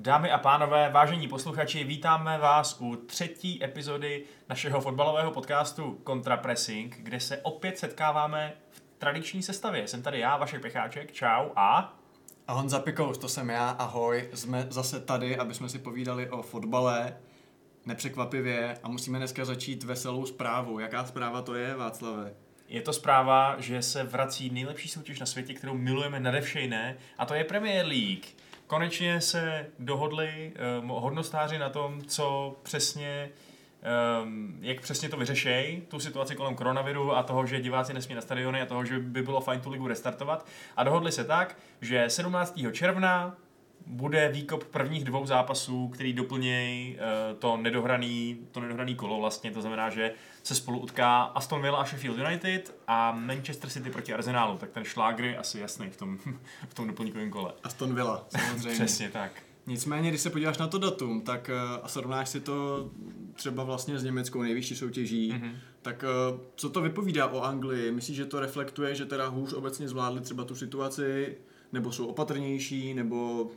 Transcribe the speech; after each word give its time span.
Dámy 0.00 0.30
a 0.30 0.38
pánové, 0.38 0.90
vážení 0.90 1.28
posluchači, 1.28 1.84
vítáme 1.84 2.38
vás 2.38 2.80
u 2.80 2.96
třetí 2.96 3.64
epizody 3.64 4.24
našeho 4.48 4.80
fotbalového 4.80 5.30
podcastu 5.30 6.00
Contrapressing, 6.06 6.96
kde 6.96 7.20
se 7.20 7.38
opět 7.42 7.78
setkáváme 7.78 8.52
v 8.70 8.80
tradiční 8.98 9.42
sestavě. 9.42 9.88
Jsem 9.88 10.02
tady 10.02 10.20
já, 10.20 10.36
Vašek 10.36 10.62
Pecháček, 10.62 11.12
čau 11.12 11.48
a... 11.56 11.98
A 12.46 12.52
Honza 12.52 12.80
Pikous, 12.80 13.18
to 13.18 13.28
jsem 13.28 13.50
já, 13.50 13.70
ahoj. 13.70 14.28
Jsme 14.34 14.66
zase 14.70 15.00
tady, 15.00 15.36
aby 15.36 15.54
jsme 15.54 15.68
si 15.68 15.78
povídali 15.78 16.30
o 16.30 16.42
fotbale, 16.42 17.16
nepřekvapivě, 17.86 18.78
a 18.82 18.88
musíme 18.88 19.18
dneska 19.18 19.44
začít 19.44 19.84
veselou 19.84 20.26
zprávou. 20.26 20.78
Jaká 20.78 21.04
zpráva 21.04 21.42
to 21.42 21.54
je, 21.54 21.74
Václave? 21.74 22.34
Je 22.68 22.82
to 22.82 22.92
zpráva, 22.92 23.56
že 23.58 23.82
se 23.82 24.04
vrací 24.04 24.50
nejlepší 24.50 24.88
soutěž 24.88 25.20
na 25.20 25.26
světě, 25.26 25.54
kterou 25.54 25.74
milujeme 25.74 26.20
nadevšejné, 26.20 26.96
a 27.18 27.26
to 27.26 27.34
je 27.34 27.44
Premier 27.44 27.86
League. 27.86 28.26
Konečně 28.68 29.20
se 29.20 29.66
dohodli 29.78 30.52
um, 30.80 30.88
hodnostáři 30.88 31.58
na 31.58 31.68
tom, 31.68 32.02
co 32.02 32.56
přesně 32.62 33.30
um, 34.22 34.58
jak 34.60 34.80
přesně 34.80 35.08
to 35.08 35.16
vyřešej, 35.16 35.82
tu 35.88 36.00
situaci 36.00 36.34
kolem 36.36 36.54
koronaviru 36.54 37.16
a 37.16 37.22
toho, 37.22 37.46
že 37.46 37.60
diváci 37.60 37.94
nesmí 37.94 38.14
na 38.14 38.20
stadiony 38.20 38.62
a 38.62 38.66
toho, 38.66 38.84
že 38.84 38.98
by 38.98 39.22
bylo 39.22 39.40
fajn 39.40 39.60
tu 39.60 39.70
ligu 39.70 39.88
restartovat. 39.88 40.46
A 40.76 40.84
dohodli 40.84 41.12
se 41.12 41.24
tak, 41.24 41.56
že 41.80 42.04
17. 42.08 42.58
června 42.72 43.36
bude 43.88 44.28
výkop 44.28 44.64
prvních 44.64 45.04
dvou 45.04 45.26
zápasů, 45.26 45.88
který 45.88 46.12
doplnějí 46.12 46.94
uh, 46.96 47.38
to 47.38 47.56
nedohraný, 47.56 48.38
to 48.52 48.60
nedohraný 48.60 48.94
kolo 48.94 49.20
vlastně, 49.20 49.50
to 49.50 49.60
znamená, 49.60 49.90
že 49.90 50.12
se 50.42 50.54
spolu 50.54 50.78
utká 50.78 51.22
Aston 51.22 51.62
Villa 51.62 51.78
a 51.78 51.84
Sheffield 51.84 52.18
United 52.18 52.74
a 52.86 53.12
Manchester 53.12 53.70
City 53.70 53.90
proti 53.90 54.14
Arsenalu, 54.14 54.58
tak 54.58 54.70
ten 54.70 54.84
šlágr 54.84 55.24
je 55.24 55.36
asi 55.36 55.60
jasný 55.60 55.90
v 55.90 55.96
tom, 55.96 56.18
v 56.68 56.74
tom 56.74 56.86
doplňkovém 56.86 57.30
kole. 57.30 57.52
Aston 57.64 57.94
Villa, 57.94 58.26
samozřejmě. 58.28 58.74
Přesně 58.74 59.10
tak. 59.10 59.32
Nicméně, 59.66 60.08
když 60.08 60.20
se 60.20 60.30
podíváš 60.30 60.58
na 60.58 60.66
to 60.66 60.78
datum, 60.78 61.20
tak 61.20 61.50
uh, 61.54 61.84
a 61.84 61.88
srovnáš 61.88 62.28
si 62.28 62.40
to 62.40 62.90
třeba 63.34 63.64
vlastně 63.64 63.98
s 63.98 64.04
německou 64.04 64.42
nejvyšší 64.42 64.76
soutěží, 64.76 65.32
mm-hmm. 65.32 65.52
tak 65.82 66.04
uh, 66.32 66.40
co 66.54 66.70
to 66.70 66.80
vypovídá 66.80 67.26
o 67.26 67.40
Anglii? 67.40 67.92
Myslíš, 67.92 68.16
že 68.16 68.26
to 68.26 68.40
reflektuje, 68.40 68.94
že 68.94 69.04
teda 69.04 69.28
hůř 69.28 69.52
obecně 69.52 69.88
zvládli 69.88 70.20
třeba 70.20 70.44
tu 70.44 70.54
situaci, 70.54 71.36
nebo 71.72 71.92
jsou 71.92 72.06
opatrnější, 72.06 72.94
nebo 72.94 73.50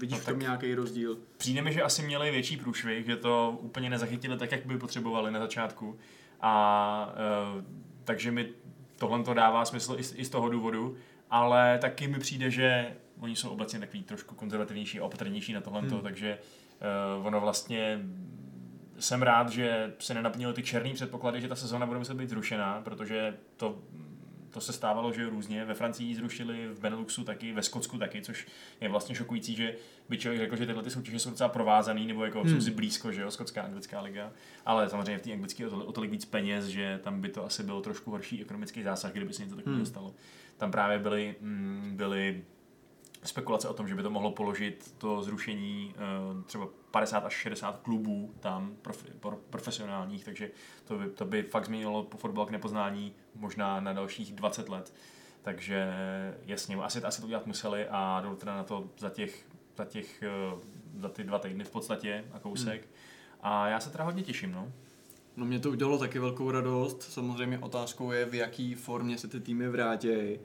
Vidíš 0.00 0.18
no, 0.18 0.22
v 0.22 0.26
tom 0.26 0.38
nějaký 0.38 0.74
rozdíl? 0.74 1.18
Přijde 1.36 1.62
mi, 1.62 1.72
že 1.72 1.82
asi 1.82 2.02
měli 2.02 2.30
větší 2.30 2.56
průšvih, 2.56 3.06
že 3.06 3.16
to 3.16 3.58
úplně 3.60 3.90
nezachytili 3.90 4.36
tak, 4.36 4.52
jak 4.52 4.66
by 4.66 4.78
potřebovali 4.78 5.30
na 5.30 5.40
začátku. 5.40 5.98
A 6.40 7.14
uh, 7.56 7.64
takže 8.04 8.30
mi 8.30 8.48
tohle 8.96 9.22
to 9.22 9.34
dává 9.34 9.64
smysl 9.64 9.96
i 9.98 10.02
z, 10.02 10.14
i 10.16 10.24
z 10.24 10.28
toho 10.28 10.48
důvodu, 10.48 10.96
ale 11.30 11.78
taky 11.78 12.08
mi 12.08 12.18
přijde, 12.18 12.50
že 12.50 12.96
oni 13.20 13.36
jsou 13.36 13.48
obecně 13.48 13.80
takový 13.80 14.02
trošku 14.02 14.34
konzervativnější 14.34 15.00
a 15.00 15.04
opatrnější 15.04 15.52
na 15.52 15.60
tohle, 15.60 15.80
hmm. 15.80 16.00
takže 16.00 16.38
uh, 17.18 17.26
ono 17.26 17.40
vlastně 17.40 18.00
jsem 18.98 19.22
rád, 19.22 19.48
že 19.48 19.94
se 19.98 20.14
nenaplnily 20.14 20.54
ty 20.54 20.62
černý 20.62 20.94
předpoklady, 20.94 21.40
že 21.40 21.48
ta 21.48 21.56
sezóna 21.56 21.86
bude 21.86 21.98
muset 21.98 22.14
být 22.14 22.30
zrušená, 22.30 22.80
protože 22.84 23.36
to 23.56 23.78
to 24.56 24.60
se 24.60 24.72
stávalo, 24.72 25.12
že 25.12 25.28
různě. 25.28 25.64
Ve 25.64 25.74
Francii 25.74 26.14
zrušili, 26.14 26.68
v 26.68 26.80
Beneluxu 26.80 27.24
taky, 27.24 27.52
ve 27.52 27.62
Skotsku 27.62 27.98
taky, 27.98 28.22
což 28.22 28.46
je 28.80 28.88
vlastně 28.88 29.14
šokující, 29.14 29.54
že 29.54 29.74
by 30.08 30.18
člověk 30.18 30.40
řekl, 30.40 30.56
že 30.56 30.66
tyhle 30.66 30.82
ty 30.82 30.90
soutěže 30.90 31.18
jsou 31.18 31.30
docela 31.30 31.48
provázaný, 31.48 32.06
nebo 32.06 32.24
jako 32.24 32.40
hmm. 32.40 32.50
jsou 32.50 32.60
si 32.60 32.70
blízko, 32.70 33.12
že 33.12 33.22
jo, 33.22 33.30
skotská 33.30 33.62
anglická 33.62 34.00
liga. 34.00 34.32
Ale 34.66 34.88
samozřejmě 34.88 35.18
v 35.18 35.22
té 35.22 35.32
anglické 35.32 35.66
o, 35.66 35.84
o 35.84 35.92
tolik 35.92 36.10
víc 36.10 36.24
peněz, 36.24 36.64
že 36.64 37.00
tam 37.02 37.20
by 37.20 37.28
to 37.28 37.44
asi 37.44 37.62
byl 37.62 37.80
trošku 37.80 38.10
horší 38.10 38.42
ekonomický 38.42 38.82
zásah, 38.82 39.12
kdyby 39.12 39.32
se 39.32 39.42
něco 39.42 39.56
takového 39.56 39.76
hmm. 39.76 39.86
stalo. 39.86 40.14
Tam 40.56 40.70
právě 40.70 40.98
byly, 40.98 41.34
mm, 41.40 41.92
byly 41.96 42.44
spekulace 43.24 43.68
o 43.68 43.74
tom, 43.74 43.88
že 43.88 43.94
by 43.94 44.02
to 44.02 44.10
mohlo 44.10 44.30
položit 44.30 44.94
to 44.98 45.22
zrušení 45.22 45.94
uh, 45.96 46.42
třeba 46.42 46.68
50 46.96 47.24
až 47.26 47.32
60 47.32 47.80
klubů 47.80 48.34
tam 48.40 48.76
prof, 48.82 49.04
pro, 49.20 49.36
profesionálních, 49.50 50.24
takže 50.24 50.50
to 50.84 50.98
by, 50.98 51.10
to 51.10 51.24
by 51.24 51.42
fakt 51.42 51.66
změnilo 51.66 52.02
po 52.02 52.16
fotbal 52.16 52.46
k 52.46 52.50
nepoznání 52.50 53.12
možná 53.34 53.80
na 53.80 53.92
dalších 53.92 54.32
20 54.32 54.68
let. 54.68 54.94
Takže 55.42 55.88
jasně, 56.46 56.76
asi, 56.76 57.02
asi 57.02 57.20
to 57.20 57.26
udělat 57.26 57.46
museli 57.46 57.86
a 57.90 58.20
jdou 58.20 58.34
teda 58.34 58.56
na 58.56 58.62
to 58.62 58.88
za 58.98 59.10
těch, 59.10 59.46
za 59.76 59.84
těch 59.84 60.24
uh, 60.52 60.60
za 61.00 61.08
ty 61.08 61.24
dva 61.24 61.38
týdny 61.38 61.64
v 61.64 61.70
podstatě 61.70 62.24
a 62.32 62.38
kousek. 62.38 62.80
Hmm. 62.80 62.92
A 63.40 63.68
já 63.68 63.80
se 63.80 63.90
teda 63.90 64.04
hodně 64.04 64.22
těším, 64.22 64.52
no. 64.52 64.72
No 65.36 65.44
mě 65.44 65.58
to 65.58 65.70
udělalo 65.70 65.98
taky 65.98 66.18
velkou 66.18 66.50
radost. 66.50 67.02
Samozřejmě 67.02 67.58
otázkou 67.58 68.12
je, 68.12 68.24
v 68.24 68.34
jaký 68.34 68.74
formě 68.74 69.18
se 69.18 69.28
ty 69.28 69.40
týmy 69.40 69.68
vrátí. 69.68 70.38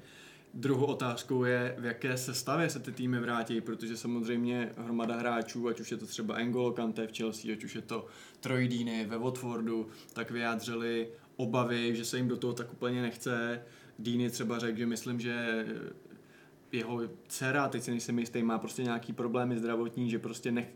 Druhou 0.54 0.86
otázkou 0.86 1.44
je, 1.44 1.76
v 1.80 1.86
jaké 1.86 2.18
sestavě 2.18 2.70
se 2.70 2.80
ty 2.80 2.92
týmy 2.92 3.20
vrátí, 3.20 3.62
protože 3.62 3.98
samozřejmě 3.98 4.72
hromada 4.78 5.16
hráčů, 5.16 5.68
ať 5.68 5.80
už 5.80 5.92
je 5.92 5.98
to 5.98 6.06
třeba 6.06 6.36
Engolo 6.36 6.72
Kante 6.72 7.08
v 7.08 7.18
Chelsea, 7.18 7.54
ať 7.54 7.64
už 7.64 7.76
je 7.76 7.82
to 7.82 8.06
Troy 8.40 8.68
Deeney 8.68 9.06
ve 9.06 9.18
Watfordu, 9.18 9.88
tak 10.14 10.32
vyjádřili 10.32 11.10
obavy, 11.36 11.96
že 11.96 12.06
se 12.06 12.18
jim 12.18 12.28
do 12.28 12.38
toho 12.38 12.54
tak 12.54 12.74
úplně 12.74 13.02
nechce. 13.02 13.64
Deeney 14.00 14.30
třeba 14.30 14.60
řekl, 14.60 14.78
že 14.78 14.86
myslím, 14.86 15.20
že 15.20 15.66
jeho 16.72 17.02
dcera, 17.28 17.68
teď 17.68 17.84
si 17.84 17.92
nejsem 17.92 18.20
jistý, 18.20 18.44
má 18.44 18.60
prostě 18.60 18.84
nějaký 18.84 19.14
problémy 19.14 19.58
zdravotní, 19.58 20.10
že 20.10 20.20
prostě 20.20 20.52
nech, 20.52 20.68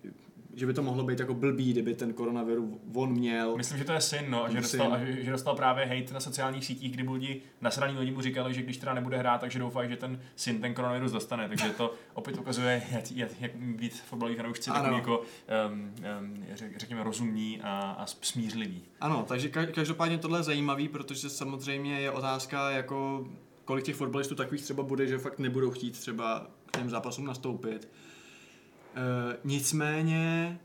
že 0.56 0.66
by 0.66 0.74
to 0.74 0.84
mohlo 0.84 1.04
být 1.04 1.20
jako 1.20 1.34
blbý, 1.34 1.72
kdyby 1.72 1.96
ten 1.96 2.14
koronavirus 2.14 2.70
on 2.94 3.12
měl. 3.12 3.58
Myslím, 3.58 3.78
že 3.78 3.84
to 3.84 3.94
je 3.94 4.02
syn, 4.02 4.26
no, 4.30 4.46
že 4.50 4.62
dostal, 4.62 4.94
a 4.94 5.06
že, 5.06 5.24
že 5.24 5.32
dostal 5.32 5.56
právě 5.56 5.86
hate 5.86 6.14
na 6.14 6.20
sociálních 6.20 6.66
sítích, 6.66 6.92
kdy 6.92 7.10
lidi, 7.10 7.42
nasraní 7.62 7.98
lidi 7.98 8.12
mu 8.12 8.22
říkali, 8.22 8.54
že 8.54 8.62
když 8.62 8.78
teda 8.78 8.94
nebude 8.94 9.18
hrát, 9.18 9.42
takže 9.42 9.60
doufají, 9.60 9.90
že 9.90 9.98
ten 9.98 10.22
syn 10.36 10.62
ten 10.62 10.74
koronavirus 10.74 11.12
dostane, 11.12 11.48
takže 11.48 11.70
to 11.70 11.94
opět 12.14 12.40
ukazuje, 12.40 12.84
jak, 12.92 13.12
jak, 13.12 13.42
jak 13.42 13.56
být 13.56 14.02
fotbaloví 14.02 14.36
fanoušci 14.36 14.70
takový 14.70 14.96
jako, 14.96 15.22
um, 15.70 15.94
um, 16.22 16.46
řekněme, 16.78 17.04
rozumní 17.04 17.62
a, 17.62 17.96
a 18.00 18.06
smířlivý. 18.06 18.82
Ano, 19.02 19.26
takže 19.28 19.50
každopádně 19.50 20.18
tohle 20.18 20.40
je 20.40 20.44
zajímavý, 20.44 20.88
protože 20.88 21.30
samozřejmě 21.30 22.00
je 22.00 22.12
otázka, 22.12 22.72
jako 22.72 23.28
kolik 23.66 23.86
těch 23.86 23.96
fotbalistů 23.96 24.36
takových 24.36 24.62
třeba 24.62 24.84
bude, 24.84 25.08
že 25.08 25.18
fakt 25.18 25.40
nebudou 25.40 25.72
chtít 25.72 26.00
třeba 26.00 26.48
k 26.66 26.78
těm 26.78 26.90
zápasům 26.90 27.26
nastoupit. 27.26 27.88
E, 28.96 29.38
nicméně 29.44 30.60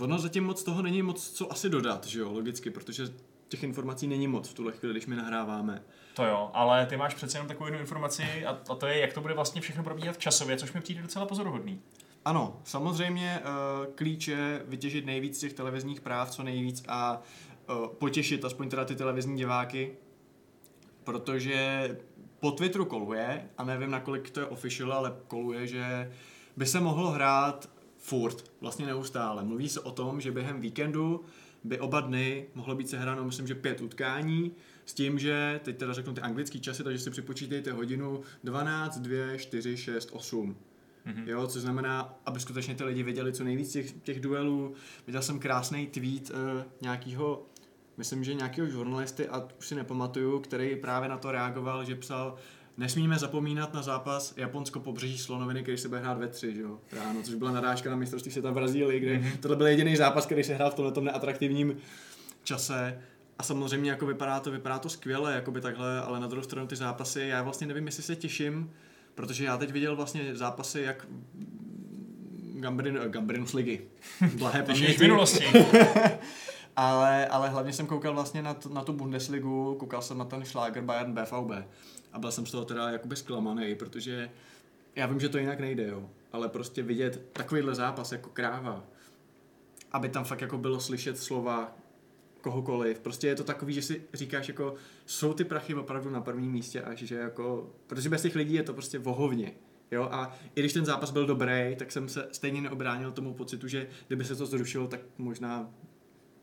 ono 0.00 0.18
zatím 0.18 0.44
moc 0.44 0.62
toho 0.62 0.82
není 0.82 1.02
moc 1.02 1.30
co 1.30 1.52
asi 1.52 1.68
dodat, 1.68 2.06
že 2.06 2.20
jo, 2.20 2.32
logicky, 2.32 2.70
protože 2.70 3.04
těch 3.48 3.62
informací 3.62 4.06
není 4.06 4.28
moc 4.28 4.48
v 4.48 4.54
tuhle 4.54 4.72
chvíli, 4.72 4.94
když 4.94 5.06
my 5.06 5.16
nahráváme. 5.16 5.82
To 6.14 6.24
jo, 6.24 6.50
ale 6.54 6.86
ty 6.86 6.96
máš 6.96 7.14
přece 7.14 7.38
jenom 7.38 7.48
takovou 7.48 7.66
jednu 7.66 7.80
informaci 7.80 8.22
a, 8.46 8.58
a 8.68 8.74
to 8.74 8.86
je, 8.86 8.98
jak 8.98 9.12
to 9.12 9.20
bude 9.20 9.34
vlastně 9.34 9.60
všechno 9.60 9.84
probíhat 9.84 10.18
časově, 10.18 10.56
což 10.56 10.72
mi 10.72 10.80
přijde 10.80 11.02
docela 11.02 11.26
pozoruhodný. 11.26 11.80
Ano, 12.24 12.60
samozřejmě 12.64 13.40
uh, 13.40 13.94
klíč 13.94 14.28
je 14.28 14.62
vytěžit 14.66 15.06
nejvíc 15.06 15.38
těch 15.38 15.52
televizních 15.52 16.00
práv, 16.00 16.30
co 16.30 16.42
nejvíc 16.42 16.82
a 16.88 17.22
uh, 17.68 17.86
potěšit 17.86 18.44
aspoň 18.44 18.68
teda 18.68 18.84
ty 18.84 18.96
televizní 18.96 19.36
diváky, 19.36 19.96
protože 21.04 21.88
po 22.40 22.50
Twitteru 22.50 22.84
koluje, 22.84 23.48
a 23.58 23.64
nevím 23.64 23.90
nakolik 23.90 24.30
to 24.30 24.40
je 24.40 24.46
official, 24.46 24.92
ale 24.92 25.16
koluje, 25.28 25.66
že 25.66 26.12
by 26.58 26.66
se 26.66 26.80
mohlo 26.80 27.10
hrát 27.10 27.70
furt, 27.96 28.50
vlastně 28.60 28.86
neustále. 28.86 29.44
Mluví 29.44 29.68
se 29.68 29.80
o 29.80 29.90
tom, 29.90 30.20
že 30.20 30.32
během 30.32 30.60
víkendu 30.60 31.24
by 31.64 31.80
oba 31.80 32.00
dny 32.00 32.46
mohlo 32.54 32.74
být 32.74 32.88
sehráno, 32.88 33.24
myslím, 33.24 33.46
že 33.46 33.54
pět 33.54 33.80
utkání, 33.80 34.52
s 34.86 34.94
tím, 34.94 35.18
že, 35.18 35.60
teď 35.64 35.76
teda 35.76 35.92
řeknu 35.92 36.14
ty 36.14 36.20
anglické 36.20 36.58
časy, 36.58 36.84
takže 36.84 36.98
si 36.98 37.10
připočítejte 37.10 37.72
hodinu 37.72 38.20
12, 38.44 38.98
2, 38.98 39.36
4, 39.36 39.76
6, 39.76 40.08
8. 40.12 40.56
Mm-hmm. 41.06 41.28
Jo, 41.28 41.46
což 41.46 41.62
znamená, 41.62 42.14
aby 42.26 42.40
skutečně 42.40 42.74
ty 42.74 42.84
lidi 42.84 43.02
věděli 43.02 43.32
co 43.32 43.44
nejvíc 43.44 43.72
těch, 43.72 43.92
těch 43.92 44.20
duelů. 44.20 44.74
Viděl 45.06 45.22
jsem 45.22 45.38
krásný 45.38 45.86
tweet 45.86 46.30
uh, 46.30 46.36
nějakého, 46.80 47.46
myslím, 47.96 48.24
že 48.24 48.34
nějakého 48.34 48.68
žurnalisty, 48.68 49.28
a 49.28 49.48
už 49.58 49.66
si 49.66 49.74
nepamatuju, 49.74 50.40
který 50.40 50.76
právě 50.76 51.08
na 51.08 51.18
to 51.18 51.32
reagoval, 51.32 51.84
že 51.84 51.94
psal, 51.94 52.36
Nesmíme 52.78 53.18
zapomínat 53.18 53.74
na 53.74 53.82
zápas 53.82 54.34
Japonsko 54.36 54.80
pobřeží 54.80 55.18
Slonoviny, 55.18 55.62
který 55.62 55.78
se 55.78 55.88
bude 55.88 56.00
hrát 56.00 56.18
ve 56.18 56.28
tři, 56.28 56.54
že 56.54 56.60
jo, 56.60 56.78
ráno, 56.92 57.22
což 57.22 57.34
byla 57.34 57.52
narážka 57.52 57.90
na 57.90 57.96
mistrovství 57.96 58.32
světa 58.32 58.50
v 58.50 58.54
Brazílii, 58.54 59.00
kde 59.00 59.16
mm-hmm. 59.16 59.36
tohle 59.40 59.56
byl 59.56 59.66
jediný 59.66 59.96
zápas, 59.96 60.26
který 60.26 60.44
se 60.44 60.54
hrál 60.54 60.70
v 60.70 60.74
tomhle 60.74 61.02
neatraktivním 61.02 61.76
čase. 62.44 62.98
A 63.38 63.42
samozřejmě 63.42 63.90
jako 63.90 64.06
vypadá 64.06 64.40
to, 64.40 64.50
vypadá 64.50 64.78
to 64.78 64.88
skvěle, 64.88 65.34
jako 65.34 65.50
by 65.50 65.60
takhle, 65.60 66.00
ale 66.00 66.20
na 66.20 66.26
druhou 66.26 66.42
stranu 66.42 66.66
ty 66.66 66.76
zápasy, 66.76 67.20
já 67.20 67.42
vlastně 67.42 67.66
nevím, 67.66 67.86
jestli 67.86 68.02
se 68.02 68.16
těším, 68.16 68.70
protože 69.14 69.44
já 69.44 69.56
teď 69.56 69.70
viděl 69.70 69.96
vlastně 69.96 70.36
zápasy, 70.36 70.80
jak 70.80 71.06
Gambrin, 72.54 73.00
Gambrinus 73.08 73.52
ligy. 73.52 73.80
Blahé 74.38 74.62
paměti. 74.62 75.02
minulosti. 75.02 75.44
ale, 76.78 77.26
ale 77.26 77.48
hlavně 77.48 77.72
jsem 77.72 77.86
koukal 77.86 78.14
vlastně 78.14 78.42
na, 78.42 78.56
na 78.72 78.84
tu 78.84 78.92
Bundesligu, 78.92 79.76
koukal 79.80 80.02
jsem 80.02 80.18
na 80.18 80.24
ten 80.24 80.44
Schlager 80.44 80.82
Bayern 80.82 81.12
BVB 81.12 81.66
a 82.12 82.18
byl 82.18 82.32
jsem 82.32 82.46
z 82.46 82.50
toho 82.50 82.64
teda 82.64 82.90
jakoby 82.90 83.16
zklamaný, 83.16 83.74
protože 83.74 84.30
já 84.96 85.06
vím, 85.06 85.20
že 85.20 85.28
to 85.28 85.38
jinak 85.38 85.60
nejde, 85.60 85.86
jo, 85.86 86.10
ale 86.32 86.48
prostě 86.48 86.82
vidět 86.82 87.28
takovýhle 87.32 87.74
zápas 87.74 88.12
jako 88.12 88.30
kráva, 88.30 88.84
aby 89.92 90.08
tam 90.08 90.24
fakt 90.24 90.40
jako 90.40 90.58
bylo 90.58 90.80
slyšet 90.80 91.18
slova 91.18 91.76
kohokoliv. 92.40 93.00
Prostě 93.00 93.26
je 93.26 93.34
to 93.34 93.44
takový, 93.44 93.72
že 93.72 93.82
si 93.82 94.02
říkáš 94.14 94.48
jako, 94.48 94.74
jsou 95.06 95.34
ty 95.34 95.44
prachy 95.44 95.74
opravdu 95.74 96.10
na 96.10 96.20
prvním 96.20 96.52
místě 96.52 96.82
až, 96.82 96.98
že 96.98 97.14
jako, 97.14 97.70
protože 97.86 98.08
bez 98.08 98.22
těch 98.22 98.34
lidí 98.34 98.54
je 98.54 98.62
to 98.62 98.72
prostě 98.72 98.98
vohovně. 98.98 99.52
Jo, 99.90 100.08
a 100.12 100.36
i 100.54 100.60
když 100.60 100.72
ten 100.72 100.84
zápas 100.84 101.10
byl 101.10 101.26
dobrý, 101.26 101.76
tak 101.78 101.92
jsem 101.92 102.08
se 102.08 102.28
stejně 102.32 102.60
neobránil 102.60 103.12
tomu 103.12 103.34
pocitu, 103.34 103.68
že 103.68 103.88
kdyby 104.06 104.24
se 104.24 104.36
to 104.36 104.46
zrušilo, 104.46 104.88
tak 104.88 105.00
možná 105.18 105.70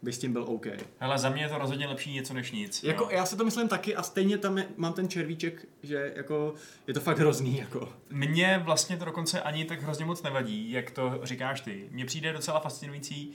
by 0.01 0.13
s 0.13 0.17
tím 0.17 0.33
byl 0.33 0.43
OK. 0.43 0.67
Ale 0.99 1.17
za 1.17 1.29
mě 1.29 1.43
je 1.43 1.49
to 1.49 1.57
rozhodně 1.57 1.87
lepší 1.87 2.13
něco 2.13 2.33
než 2.33 2.51
nic. 2.51 2.83
Jako, 2.83 3.03
jo. 3.03 3.09
já 3.11 3.25
si 3.25 3.37
to 3.37 3.45
myslím 3.45 3.67
taky 3.67 3.95
a 3.95 4.03
stejně 4.03 4.37
tam 4.37 4.57
je, 4.57 4.67
mám 4.77 4.93
ten 4.93 5.09
červíček, 5.09 5.65
že 5.83 6.13
jako 6.15 6.53
je 6.87 6.93
to 6.93 6.99
fakt 6.99 7.19
hrozný. 7.19 7.57
Jako. 7.57 7.93
Mně 8.09 8.61
vlastně 8.63 8.97
to 8.97 9.05
dokonce 9.05 9.41
ani 9.41 9.65
tak 9.65 9.81
hrozně 9.81 10.05
moc 10.05 10.23
nevadí, 10.23 10.71
jak 10.71 10.91
to 10.91 11.19
říkáš 11.23 11.61
ty. 11.61 11.89
Mně 11.91 12.05
přijde 12.05 12.33
docela 12.33 12.59
fascinující 12.59 13.33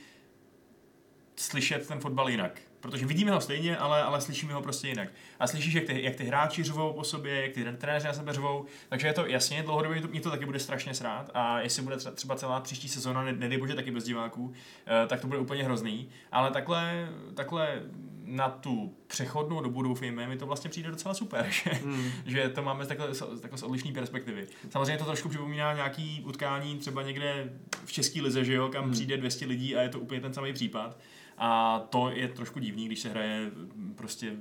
slyšet 1.37 1.89
ten 1.89 2.01
fotbal 2.01 2.31
jinak. 2.31 2.61
Protože 2.81 3.07
vidíme 3.07 3.31
ho 3.31 3.41
stejně, 3.41 3.77
ale, 3.77 4.03
ale 4.03 4.21
slyšíme 4.21 4.55
ho 4.55 4.63
prostě 4.63 4.89
jinak. 4.89 5.09
A 5.39 5.47
slyšíš, 5.47 5.75
jak 5.75 5.85
ty, 5.85 6.03
jak 6.03 6.17
ty 6.17 6.25
hráči 6.25 6.63
řvou 6.63 6.93
po 6.93 7.05
sobě, 7.05 7.43
jak 7.43 7.53
ty 7.53 7.65
trenéři 7.65 8.07
na 8.07 8.13
sebe 8.13 8.33
řvou. 8.33 8.65
Takže 8.89 9.07
je 9.07 9.13
to 9.13 9.27
jasně, 9.27 9.63
dlouhodobě 9.63 10.01
to, 10.01 10.09
mě 10.09 10.21
to 10.21 10.31
taky 10.31 10.47
bude 10.47 10.59
strašně 10.59 10.95
srát. 10.95 11.31
A 11.35 11.61
jestli 11.61 11.83
bude 11.83 11.97
třeba 11.97 12.37
celá 12.37 12.61
příští 12.61 12.89
sezóna, 12.89 13.23
ne, 13.25 13.33
nedej 13.33 13.59
bože 13.59 13.75
taky 13.75 13.91
bez 13.91 14.05
diváků, 14.05 14.53
eh, 14.87 15.07
tak 15.07 15.21
to 15.21 15.27
bude 15.27 15.39
úplně 15.39 15.65
hrozný. 15.65 16.09
Ale 16.33 16.51
takhle, 16.51 17.09
takhle 17.35 17.83
na 18.31 18.49
tu 18.49 18.95
přechodnou 19.07 19.61
dobu 19.61 19.83
doufejme, 19.83 20.27
mi 20.27 20.37
to 20.37 20.47
vlastně 20.47 20.71
přijde 20.71 20.91
docela 20.91 21.15
super, 21.15 21.47
že, 21.51 21.71
hmm. 21.71 22.11
že 22.27 22.49
to 22.49 22.63
máme 22.63 22.85
z 22.85 22.89
takhle, 22.89 23.09
takhle 23.41 23.59
z 23.59 23.63
odlišné 23.63 23.93
perspektivy. 23.93 24.47
Samozřejmě 24.71 24.99
to 24.99 25.05
trošku 25.05 25.29
připomíná 25.29 25.75
nějaký 25.75 26.23
utkání 26.27 26.79
třeba 26.79 27.03
někde 27.03 27.53
v 27.85 27.93
České 27.93 28.23
lize, 28.23 28.45
že 28.45 28.55
jo, 28.55 28.69
kam 28.69 28.85
hmm. 28.85 28.93
přijde 28.93 29.17
200 29.17 29.47
lidí 29.47 29.77
a 29.77 29.83
je 29.83 29.89
to 29.89 30.01
úplně 30.01 30.21
ten 30.21 30.35
samý 30.35 30.53
případ. 30.53 30.99
A 31.43 31.79
to 31.91 32.11
je 32.11 32.29
trošku 32.29 32.59
divný, 32.59 32.87
když 32.87 33.01
se 33.01 33.09
hraje 33.09 33.51
prostě 33.95 34.33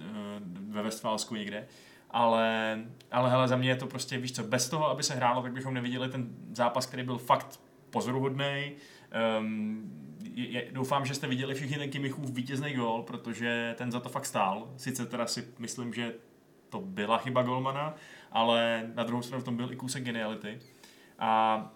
eh, 0.00 0.04
ve 0.68 0.82
Westfálsku 0.82 1.34
někde. 1.34 1.66
Ale, 2.10 2.78
ale 3.10 3.30
hele, 3.30 3.48
za 3.48 3.56
mě 3.56 3.68
je 3.68 3.76
to 3.76 3.86
prostě, 3.86 4.18
víš 4.18 4.32
co, 4.32 4.42
bez 4.42 4.68
toho, 4.68 4.90
aby 4.90 5.02
se 5.02 5.14
hrálo, 5.14 5.42
tak 5.42 5.52
bychom 5.52 5.74
neviděli 5.74 6.08
ten 6.08 6.28
zápas, 6.52 6.86
který 6.86 7.02
byl 7.02 7.18
fakt 7.18 7.60
pozoruhodný. 7.90 8.72
Um, 9.38 10.02
je, 10.34 10.68
doufám, 10.72 11.06
že 11.06 11.14
jste 11.14 11.26
viděli 11.26 11.54
všichni 11.54 11.76
ten 11.76 11.90
Kimichův 11.90 12.30
vítězný 12.30 12.72
gol, 12.72 13.02
protože 13.02 13.74
ten 13.78 13.92
za 13.92 14.00
to 14.00 14.08
fakt 14.08 14.26
stál. 14.26 14.72
Sice 14.76 15.06
teda 15.06 15.26
si 15.26 15.48
myslím, 15.58 15.94
že 15.94 16.14
to 16.68 16.80
byla 16.80 17.18
chyba 17.18 17.42
golmana, 17.42 17.94
ale 18.32 18.90
na 18.94 19.04
druhou 19.04 19.22
stranu 19.22 19.42
v 19.42 19.44
tom 19.44 19.56
byl 19.56 19.72
i 19.72 19.76
kousek 19.76 20.04
geniality. 20.04 20.58
A 21.18 21.72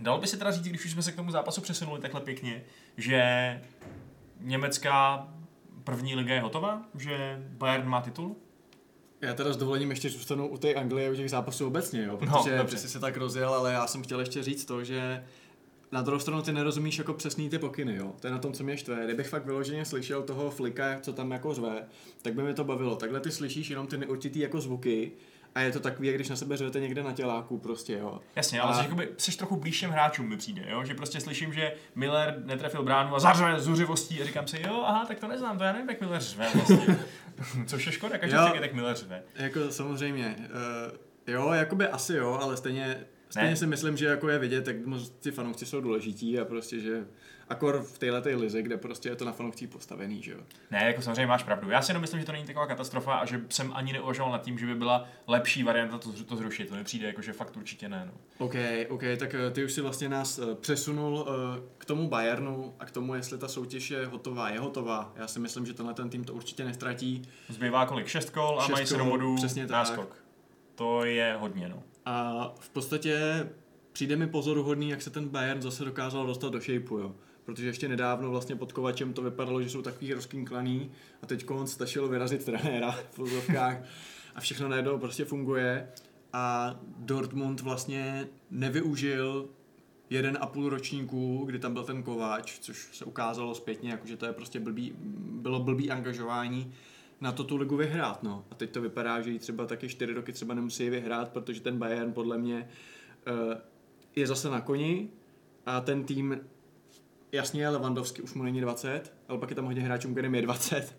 dalo 0.00 0.20
by 0.20 0.26
se 0.26 0.36
teda 0.36 0.50
říct, 0.50 0.64
když 0.64 0.84
už 0.84 0.90
jsme 0.90 1.02
se 1.02 1.12
k 1.12 1.16
tomu 1.16 1.30
zápasu 1.30 1.60
přesunuli 1.60 2.00
takhle 2.00 2.20
pěkně, 2.20 2.64
že 2.96 3.22
německá 4.40 5.28
první 5.84 6.14
liga 6.14 6.34
je 6.34 6.40
hotová? 6.40 6.82
Že 6.98 7.42
Bayern 7.48 7.88
má 7.88 8.00
titul? 8.00 8.36
Já 9.20 9.34
teda 9.34 9.52
s 9.52 9.56
dovolením 9.56 9.90
ještě 9.90 10.10
zůstanu 10.10 10.48
u 10.48 10.58
té 10.58 10.74
Anglie, 10.74 11.10
u 11.10 11.14
těch 11.14 11.30
zápasů 11.30 11.66
obecně, 11.66 12.02
jo, 12.02 12.10
no, 12.10 12.16
protože 12.16 12.58
no, 12.58 12.64
přesně 12.64 12.88
se 12.88 13.00
tak 13.00 13.16
rozjel, 13.16 13.54
ale 13.54 13.72
já 13.72 13.86
jsem 13.86 14.02
chtěl 14.02 14.20
ještě 14.20 14.42
říct 14.42 14.64
to, 14.64 14.84
že 14.84 15.24
na 15.92 16.02
druhou 16.02 16.20
stranu 16.20 16.42
ty 16.42 16.52
nerozumíš 16.52 16.98
jako 16.98 17.14
přesný 17.14 17.50
ty 17.50 17.58
pokyny, 17.58 17.96
jo. 17.96 18.12
To 18.20 18.26
je 18.26 18.30
na 18.32 18.38
tom, 18.38 18.52
co 18.52 18.64
mě 18.64 18.76
štve. 18.76 19.04
Kdybych 19.04 19.28
fakt 19.28 19.44
vyloženě 19.44 19.84
slyšel 19.84 20.22
toho 20.22 20.50
flika, 20.50 21.00
co 21.00 21.12
tam 21.12 21.30
jako 21.30 21.54
řve, 21.54 21.86
tak 22.22 22.34
by 22.34 22.42
mi 22.42 22.54
to 22.54 22.64
bavilo. 22.64 22.96
Takhle 22.96 23.20
ty 23.20 23.30
slyšíš 23.30 23.70
jenom 23.70 23.86
ty 23.86 23.98
neurčitý 23.98 24.38
jako 24.38 24.60
zvuky 24.60 25.12
a 25.54 25.60
je 25.60 25.72
to 25.72 25.80
takový, 25.80 26.08
jak 26.08 26.16
když 26.16 26.28
na 26.28 26.36
sebe 26.36 26.56
řvete 26.56 26.80
někde 26.80 27.02
na 27.02 27.12
těláku 27.12 27.58
prostě, 27.58 27.92
jo. 27.92 28.20
Jasně, 28.36 28.60
ale 28.60 28.72
a... 28.72 28.74
jsi, 28.74 28.82
jakoby, 28.82 29.08
jsi 29.16 29.38
trochu 29.38 29.56
blížším 29.56 29.90
hráčům 29.90 30.28
mi 30.28 30.36
přijde, 30.36 30.62
jo, 30.68 30.84
že 30.84 30.94
prostě 30.94 31.20
slyším, 31.20 31.52
že 31.52 31.72
Miller 31.94 32.42
netrefil 32.44 32.82
bránu 32.82 33.14
a 33.14 33.20
zařve 33.20 33.60
zuřivostí 33.60 34.22
a 34.22 34.24
říkám 34.24 34.46
si, 34.46 34.62
jo, 34.66 34.82
aha, 34.86 35.04
tak 35.06 35.18
to 35.18 35.28
neznám, 35.28 35.58
to 35.58 35.64
já 35.64 35.72
nevím, 35.72 35.88
jak 35.88 36.00
Miller 36.00 36.20
řve 36.20 36.48
vlastně. 36.54 36.98
Což 37.66 37.86
je 37.86 37.92
škoda, 37.92 38.18
každý 38.18 38.36
jo, 38.36 38.56
tak 38.60 38.74
Miller 38.74 38.96
řve. 38.96 39.22
Jako 39.34 39.70
samozřejmě, 39.70 40.36
uh, 40.38 41.32
jo, 41.34 41.52
jakoby 41.52 41.86
asi 41.86 42.14
jo, 42.14 42.38
ale 42.42 42.56
stejně, 42.56 43.06
stejně 43.30 43.50
ne. 43.50 43.56
si 43.56 43.66
myslím, 43.66 43.96
že 43.96 44.06
jako 44.06 44.28
je 44.28 44.38
vidět, 44.38 44.66
jak 44.66 44.86
moc 44.86 45.10
ty 45.10 45.30
fanoušci 45.30 45.66
jsou 45.66 45.80
důležití 45.80 46.38
a 46.38 46.44
prostě, 46.44 46.80
že 46.80 47.04
Akor 47.50 47.82
v 47.82 47.98
téhle 47.98 48.22
lize, 48.34 48.62
kde 48.62 48.76
prostě 48.76 49.08
je 49.08 49.16
to 49.16 49.24
na 49.24 49.32
fanoušcích 49.32 49.68
postavený, 49.68 50.22
že 50.22 50.32
jo? 50.32 50.38
Ne, 50.70 50.84
jako 50.84 51.02
samozřejmě 51.02 51.26
máš 51.26 51.42
pravdu. 51.42 51.70
Já 51.70 51.82
si 51.82 51.90
jenom 51.90 52.00
myslím, 52.00 52.20
že 52.20 52.26
to 52.26 52.32
není 52.32 52.44
taková 52.44 52.66
katastrofa 52.66 53.14
a 53.14 53.26
že 53.26 53.40
jsem 53.48 53.72
ani 53.74 53.92
neuvažoval 53.92 54.32
nad 54.32 54.42
tím, 54.42 54.58
že 54.58 54.66
by 54.66 54.74
byla 54.74 55.08
lepší 55.26 55.62
varianta 55.62 55.98
to, 55.98 56.12
to 56.12 56.36
zrušit. 56.36 56.68
To 56.68 56.74
mi 56.74 56.84
přijde 56.84 57.06
jako, 57.06 57.22
že 57.22 57.32
fakt 57.32 57.56
určitě 57.56 57.88
ne. 57.88 58.10
No. 58.12 58.12
OK, 58.38 58.54
OK, 58.88 59.02
tak 59.18 59.34
eh, 59.34 59.50
ty 59.50 59.64
už 59.64 59.72
si 59.72 59.80
vlastně 59.80 60.08
nás 60.08 60.38
eh, 60.38 60.54
přesunul 60.54 61.26
eh, 61.28 61.60
k 61.78 61.84
tomu 61.84 62.08
Bayernu 62.08 62.74
a 62.78 62.84
k 62.84 62.90
tomu, 62.90 63.14
jestli 63.14 63.38
ta 63.38 63.48
soutěž 63.48 63.90
je 63.90 64.06
hotová. 64.06 64.50
Je 64.50 64.60
hotová. 64.60 65.12
Já 65.16 65.28
si 65.28 65.38
myslím, 65.38 65.66
že 65.66 65.74
tenhle 65.74 65.94
ten 65.94 66.10
tým 66.10 66.24
to 66.24 66.34
určitě 66.34 66.64
nestratí. 66.64 67.22
Zbývá 67.48 67.86
kolik? 67.86 68.06
6 68.06 68.30
kol 68.30 68.60
a 68.60 68.68
mají 68.68 68.86
7 68.86 69.08
bodů 69.08 69.36
přesně 69.36 69.66
náskok. 69.66 70.08
Tak. 70.08 70.18
To 70.74 71.04
je 71.04 71.36
hodně, 71.40 71.68
no. 71.68 71.82
A 72.06 72.46
v 72.60 72.70
podstatě 72.70 73.46
přijde 73.92 74.16
mi 74.16 74.26
pozoruhodný, 74.26 74.90
jak 74.90 75.02
se 75.02 75.10
ten 75.10 75.28
Bayern 75.28 75.62
zase 75.62 75.84
dokázal 75.84 76.26
dostat 76.26 76.52
do 76.52 76.60
shapeu, 76.60 76.98
jo 76.98 77.14
protože 77.50 77.66
ještě 77.66 77.88
nedávno 77.88 78.30
vlastně 78.30 78.56
pod 78.56 78.72
Kovačem 78.72 79.12
to 79.12 79.22
vypadalo, 79.22 79.62
že 79.62 79.70
jsou 79.70 79.82
takový 79.82 80.14
rozkýnklaný 80.14 80.90
a 81.22 81.26
teď 81.26 81.46
stačilo 81.64 82.08
vyrazit 82.08 82.44
trenéra 82.44 82.90
v 82.90 83.18
vozovkách 83.18 83.82
a 84.34 84.40
všechno 84.40 84.68
najednou 84.68 84.98
prostě 84.98 85.24
funguje 85.24 85.88
a 86.32 86.76
Dortmund 86.98 87.60
vlastně 87.60 88.28
nevyužil 88.50 89.48
jeden 90.10 90.38
a 90.40 90.46
půl 90.46 90.68
ročníků, 90.68 91.44
kdy 91.46 91.58
tam 91.58 91.72
byl 91.72 91.84
ten 91.84 92.02
Kováč, 92.02 92.58
což 92.58 92.88
se 92.92 93.04
ukázalo 93.04 93.54
zpětně, 93.54 93.90
jakože 93.90 94.16
to 94.16 94.26
je 94.26 94.32
prostě 94.32 94.60
blbý, 94.60 94.92
bylo 95.30 95.60
blbý 95.60 95.90
angažování 95.90 96.74
na 97.20 97.32
to 97.32 97.44
tu 97.44 97.56
ligu 97.56 97.76
vyhrát, 97.76 98.22
no. 98.22 98.44
A 98.50 98.54
teď 98.54 98.70
to 98.70 98.80
vypadá, 98.80 99.20
že 99.20 99.30
ji 99.30 99.38
třeba 99.38 99.66
taky 99.66 99.88
čtyři 99.88 100.14
roky 100.14 100.32
třeba 100.32 100.54
nemusí 100.54 100.90
vyhrát, 100.90 101.28
protože 101.28 101.60
ten 101.60 101.78
Bayern 101.78 102.12
podle 102.12 102.38
mě 102.38 102.68
uh, 103.48 103.54
je 104.16 104.26
zase 104.26 104.50
na 104.50 104.60
koni 104.60 105.08
a 105.66 105.80
ten 105.80 106.04
tým 106.04 106.40
jasně, 107.32 107.68
Levandovský 107.68 108.22
už 108.22 108.34
mu 108.34 108.42
není 108.42 108.60
20, 108.60 109.12
ale 109.28 109.38
pak 109.38 109.50
je 109.50 109.56
tam 109.56 109.64
hodně 109.64 109.82
hráčů, 109.82 110.12
kterým 110.12 110.34
je 110.34 110.42
20. 110.42 110.96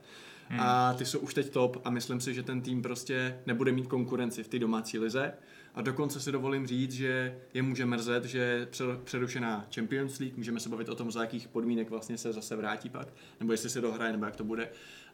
Hmm. 0.47 0.59
A 0.59 0.93
ty 0.93 1.05
jsou 1.05 1.19
už 1.19 1.33
teď 1.33 1.49
top 1.49 1.81
a 1.83 1.89
myslím 1.89 2.21
si, 2.21 2.33
že 2.33 2.43
ten 2.43 2.61
tým 2.61 2.81
prostě 2.81 3.39
nebude 3.45 3.71
mít 3.71 3.87
konkurenci 3.87 4.43
v 4.43 4.47
té 4.47 4.59
domácí 4.59 4.99
lize. 4.99 5.33
A 5.75 5.81
dokonce 5.81 6.19
si 6.19 6.31
dovolím 6.31 6.67
říct, 6.67 6.91
že 6.91 7.39
je 7.53 7.61
může 7.61 7.85
mrzet, 7.85 8.25
že 8.25 8.67
přerušená 9.03 9.67
Champions 9.75 10.19
League, 10.19 10.37
můžeme 10.37 10.59
se 10.59 10.69
bavit 10.69 10.89
o 10.89 10.95
tom, 10.95 11.11
za 11.11 11.21
jakých 11.21 11.47
podmínek 11.47 11.89
vlastně 11.89 12.17
se 12.17 12.33
zase 12.33 12.55
vrátí 12.55 12.89
pak, 12.89 13.07
nebo 13.39 13.51
jestli 13.51 13.69
se 13.69 13.81
dohraje, 13.81 14.11
nebo 14.11 14.25
jak 14.25 14.35
to 14.35 14.43
bude. 14.43 14.69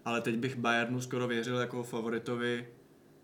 Ale 0.06 0.22
teď 0.22 0.38
bych 0.38 0.56
Bayernu 0.56 1.02
skoro 1.02 1.28
věřil 1.28 1.58
jako 1.58 1.84
favoritovi 1.84 2.68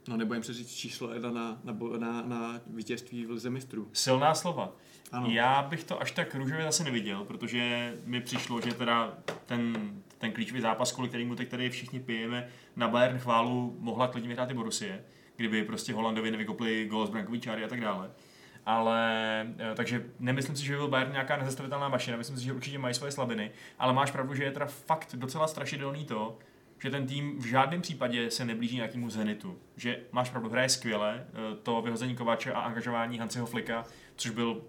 No 0.07 0.17
nebojím 0.17 0.43
se 0.43 0.53
říct 0.53 0.73
číslo 0.73 1.13
jedna 1.13 1.31
na, 1.31 1.59
na, 1.63 1.73
na, 1.97 2.21
na 2.21 2.61
vítězství 2.67 3.25
v 3.25 3.31
Lize 3.31 3.49
mistrů. 3.49 3.89
Silná 3.93 4.35
slova. 4.35 4.75
Ano. 5.13 5.27
Já 5.29 5.61
bych 5.61 5.83
to 5.83 6.01
až 6.01 6.11
tak 6.11 6.35
růžově 6.35 6.63
zase 6.63 6.83
neviděl, 6.83 7.25
protože 7.25 7.93
mi 8.05 8.21
přišlo, 8.21 8.61
že 8.61 8.73
teda 8.73 9.13
ten, 9.45 9.73
ten 10.17 10.31
klíčový 10.31 10.61
zápas, 10.61 10.91
kvůli 10.91 11.09
kterému 11.09 11.35
teď 11.35 11.49
tady 11.49 11.69
všichni 11.69 11.99
pijeme, 11.99 12.47
na 12.75 12.87
Bayern 12.87 13.19
chválu 13.19 13.77
mohla 13.79 14.07
klidně 14.07 14.27
vyhrát 14.27 14.51
i 14.51 14.53
Borussie, 14.53 15.03
kdyby 15.35 15.63
prostě 15.63 15.93
Holandovi 15.93 16.31
nevykopli 16.31 16.85
gol 16.85 17.07
z 17.07 17.09
brankový 17.09 17.39
čáry 17.39 17.63
a 17.63 17.67
tak 17.67 17.81
dále. 17.81 18.11
Ale, 18.65 19.45
eh, 19.57 19.75
takže 19.75 20.05
nemyslím 20.19 20.55
si, 20.55 20.65
že 20.65 20.73
by 20.73 20.77
byl 20.77 20.87
Bayern 20.87 21.11
nějaká 21.11 21.37
nezastavitelná 21.37 21.89
mašina, 21.89 22.17
myslím 22.17 22.37
si, 22.37 22.43
že 22.43 22.53
určitě 22.53 22.79
mají 22.79 22.93
svoje 22.93 23.11
slabiny, 23.11 23.51
ale 23.79 23.93
máš 23.93 24.11
pravdu, 24.11 24.35
že 24.35 24.43
je 24.43 24.51
teda 24.51 24.65
fakt 24.65 25.15
docela 25.15 25.47
strašidelný 25.47 26.05
to, 26.05 26.37
že 26.79 26.89
ten 26.89 27.07
tým 27.07 27.39
v 27.39 27.45
žádném 27.45 27.81
případě 27.81 28.31
se 28.31 28.45
neblíží 28.45 28.75
nějakému 28.75 29.09
zenitu. 29.09 29.59
Že 29.75 29.99
máš 30.11 30.29
pravdu, 30.29 30.49
hraje 30.49 30.69
skvěle, 30.69 31.25
eh, 31.27 31.55
to 31.63 31.81
vyhození 31.81 32.15
Kovače 32.15 32.53
a 32.53 32.59
angažování 32.59 33.19
Hansiho 33.19 33.45
Flika, 33.45 33.85
což 34.15 34.31
byl 34.31 34.61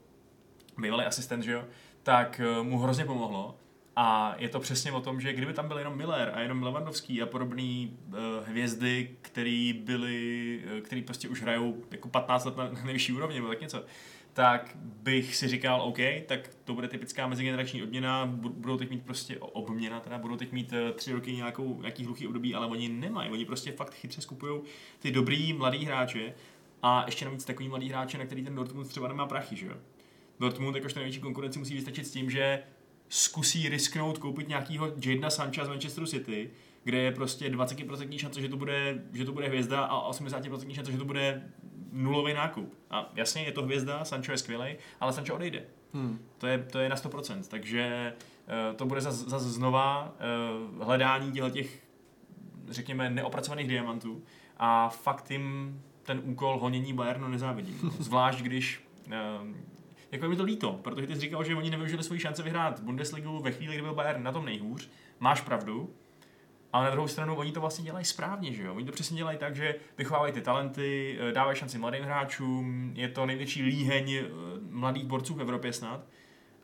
bývalý 0.79 1.05
asistent, 1.05 1.45
že 1.45 1.53
jo, 1.53 1.65
tak 2.03 2.41
eh, 2.41 2.63
mu 2.63 2.79
hrozně 2.79 3.05
pomohlo. 3.05 3.59
A 3.97 4.35
je 4.39 4.49
to 4.49 4.61
přesně 4.61 4.93
o 4.93 5.01
tom, 5.01 5.21
že 5.21 5.33
kdyby 5.33 5.53
tam 5.53 5.69
byl 5.69 5.79
jenom 5.79 5.97
Miller 5.97 6.33
a 6.35 6.41
jenom 6.41 6.63
Lewandowski 6.63 7.23
a 7.23 7.27
podobný 7.27 7.99
uh, 8.07 8.15
hvězdy, 8.47 9.17
který 9.23 9.73
byly, 9.73 10.61
uh, 10.65 10.81
který 10.81 11.03
prostě 11.03 11.29
už 11.29 11.43
hrajou 11.43 11.83
jako 11.91 12.09
15 12.09 12.45
let 12.45 12.57
na 12.57 12.71
nejvyšší 12.85 13.13
úrovni 13.13 13.37
nebo 13.37 13.49
tak 13.49 13.61
něco, 13.61 13.85
tak 14.33 14.77
bych 14.83 15.37
si 15.37 15.49
říkal, 15.49 15.83
OK, 15.83 15.99
tak 16.27 16.51
to 16.65 16.75
bude 16.75 16.89
typická 16.89 17.27
mezigenerační 17.27 17.83
odměna, 17.83 18.27
budou 18.27 18.77
teď 18.77 18.91
mít 18.91 19.05
prostě 19.05 19.39
obměna, 19.39 20.01
teda 20.01 20.19
budou 20.19 20.37
teď 20.37 20.53
mít 20.53 20.73
tři 20.95 21.13
roky 21.13 21.33
nějakou, 21.33 21.81
nějaký 21.81 22.05
hluchý 22.05 22.27
období, 22.27 22.55
ale 22.55 22.67
oni 22.67 22.89
nemají, 22.89 23.31
oni 23.31 23.45
prostě 23.45 23.73
fakt 23.73 23.95
chytře 23.95 24.21
skupují 24.21 24.61
ty 24.99 25.11
dobrý 25.11 25.53
mladý 25.53 25.85
hráče 25.85 26.35
a 26.83 27.03
ještě 27.07 27.25
navíc 27.25 27.45
takový 27.45 27.69
mladý 27.69 27.89
hráče, 27.89 28.19
na 28.19 28.27
který 28.27 28.45
ten 28.45 28.55
Dortmund 28.55 28.89
třeba 28.89 29.09
nemá 29.09 29.27
prachy, 29.27 29.57
že 29.57 29.67
jo. 29.67 29.75
Dortmund 30.41 30.77
jakožto 30.77 30.99
největší 30.99 31.21
konkurenci 31.21 31.59
musí 31.59 31.75
vystačit 31.75 32.07
s 32.07 32.11
tím, 32.11 32.31
že 32.31 32.63
zkusí 33.09 33.69
risknout 33.69 34.19
koupit 34.19 34.49
nějakého 34.49 34.87
Jadena 34.87 35.31
Sancha 35.31 35.65
z 35.65 35.69
Manchesteru 35.69 36.07
City, 36.07 36.51
kde 36.85 36.99
je 36.99 37.13
prostě 37.13 37.51
20% 37.51 38.19
šance, 38.19 38.41
že 38.41 38.49
to 38.49 38.57
bude, 38.57 39.03
že 39.13 39.25
to 39.25 39.33
bude 39.33 39.49
hvězda 39.49 39.85
a 39.85 40.11
80% 40.11 40.75
šance, 40.75 40.93
že 40.93 40.99
to 40.99 41.05
bude 41.05 41.43
nulový 41.93 42.35
nákup. 42.35 42.75
A 42.91 43.13
jasně, 43.15 43.43
je 43.43 43.53
to 43.53 43.63
hvězda, 43.63 44.05
Sancho 44.05 44.33
je 44.33 44.39
skvělý, 44.39 44.77
ale 45.01 45.13
Sancho 45.13 45.35
odejde. 45.35 45.65
Hmm. 45.93 46.19
To, 46.39 46.47
je, 46.47 46.59
to 46.59 46.79
je 46.79 46.89
na 46.89 46.97
100%. 46.97 47.43
Takže 47.49 48.13
uh, 48.71 48.77
to 48.77 48.87
bude 48.87 49.01
zase 49.01 49.31
zas 49.31 49.43
znova 49.43 50.15
uh, 50.77 50.85
hledání 50.85 51.33
těch, 51.53 51.83
řekněme, 52.69 53.11
neopracovaných 53.11 53.69
diamantů. 53.69 54.23
A 54.57 54.89
fakt 54.89 55.31
jim 55.31 55.81
ten 56.03 56.21
úkol 56.25 56.59
honění 56.59 56.93
Bayernu 56.93 57.29
nezávidím. 57.29 57.79
No. 57.83 57.91
Zvlášť 57.99 58.41
když 58.41 58.89
um, 59.41 59.57
jako 60.15 60.25
je 60.25 60.29
mi 60.29 60.37
to 60.37 60.45
líto, 60.45 60.73
protože 60.83 61.07
ty 61.07 61.15
jsi 61.15 61.21
říkal, 61.21 61.45
že 61.45 61.55
oni 61.55 61.71
nevyužili 61.71 62.03
svoji 62.03 62.21
šance 62.21 62.43
vyhrát 62.43 62.81
Bundesligu 62.81 63.39
ve 63.39 63.53
chvíli, 63.53 63.75
kdy 63.75 63.83
byl 63.83 63.95
Bayern 63.95 64.23
na 64.23 64.33
tom 64.33 64.45
nejhůř. 64.45 64.89
Máš 65.21 65.41
pravdu, 65.41 65.95
ale 66.73 66.85
na 66.85 66.91
druhou 66.91 67.09
stranu 67.09 67.37
oni 67.37 67.53
to 67.53 67.61
vlastně 67.61 67.85
dělají 67.85 68.05
správně, 68.05 68.53
že 68.53 68.63
jo? 68.63 68.75
Oni 68.75 68.87
to 68.87 68.93
přesně 68.93 69.17
dělají 69.17 69.39
tak, 69.39 69.57
že 69.57 69.75
vychovávají 69.99 70.33
ty 70.33 70.41
talenty, 70.41 71.19
eh, 71.21 71.33
dávají 71.33 71.57
šanci 71.57 71.79
mladým 71.79 72.03
hráčům, 72.03 72.93
je 72.95 73.09
to 73.09 73.27
největší 73.27 73.63
líheň 73.63 74.13
eh, 74.13 74.25
mladých 74.71 75.05
borců 75.05 75.35
v 75.35 75.41
Evropě 75.41 75.73
snad. 75.73 76.07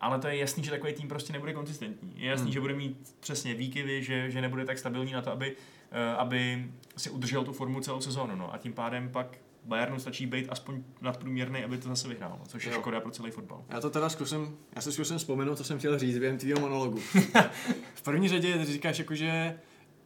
Ale 0.01 0.19
to 0.19 0.29
je 0.29 0.37
jasný, 0.37 0.65
že 0.65 0.71
takový 0.71 0.93
tým 0.93 1.09
prostě 1.09 1.33
nebude 1.33 1.53
konzistentní. 1.53 2.13
Je 2.17 2.29
jasný, 2.29 2.45
hmm. 2.45 2.53
že 2.53 2.61
bude 2.61 2.75
mít 2.75 3.15
přesně 3.21 3.55
výkyvy, 3.55 4.03
že, 4.03 4.31
že 4.31 4.41
nebude 4.41 4.65
tak 4.65 4.79
stabilní 4.79 5.13
na 5.13 5.23
to, 5.23 5.33
aby, 5.33 5.57
eh, 5.91 6.15
aby 6.15 6.67
si 6.97 7.11
udržel 7.11 7.45
tu 7.45 7.53
formu 7.53 7.81
celou 7.81 8.01
sezónu. 8.01 8.37
No. 8.37 8.55
A 8.55 8.59
tím 8.59 8.73
pádem 8.73 9.09
pak 9.09 9.39
Bayernu 9.65 9.99
stačí 9.99 10.27
být 10.27 10.47
aspoň 10.49 10.83
nadprůměrný, 11.01 11.65
aby 11.65 11.79
to 11.79 11.89
zase 11.89 12.09
vyhrál, 12.09 12.37
no, 12.39 12.47
což 12.47 12.65
je 12.65 12.73
jo. 12.73 12.79
škoda 12.81 13.01
pro 13.01 13.11
celý 13.11 13.31
fotbal. 13.31 13.65
Já 13.69 13.81
to 13.81 13.91
teda 13.91 14.09
zkusím, 14.09 14.57
já 14.77 14.83
se 14.83 14.93
zkusím 14.93 15.19
vzpomenout, 15.19 15.57
co 15.57 15.65
jsem 15.65 15.79
chtěl 15.79 15.99
říct 15.99 16.19
během 16.19 16.39
tvýho 16.39 16.61
monologu. 16.61 16.99
v 17.95 18.03
první 18.03 18.29
řadě 18.29 18.65
říkáš 18.65 18.99
jako, 18.99 19.15
že 19.15 19.59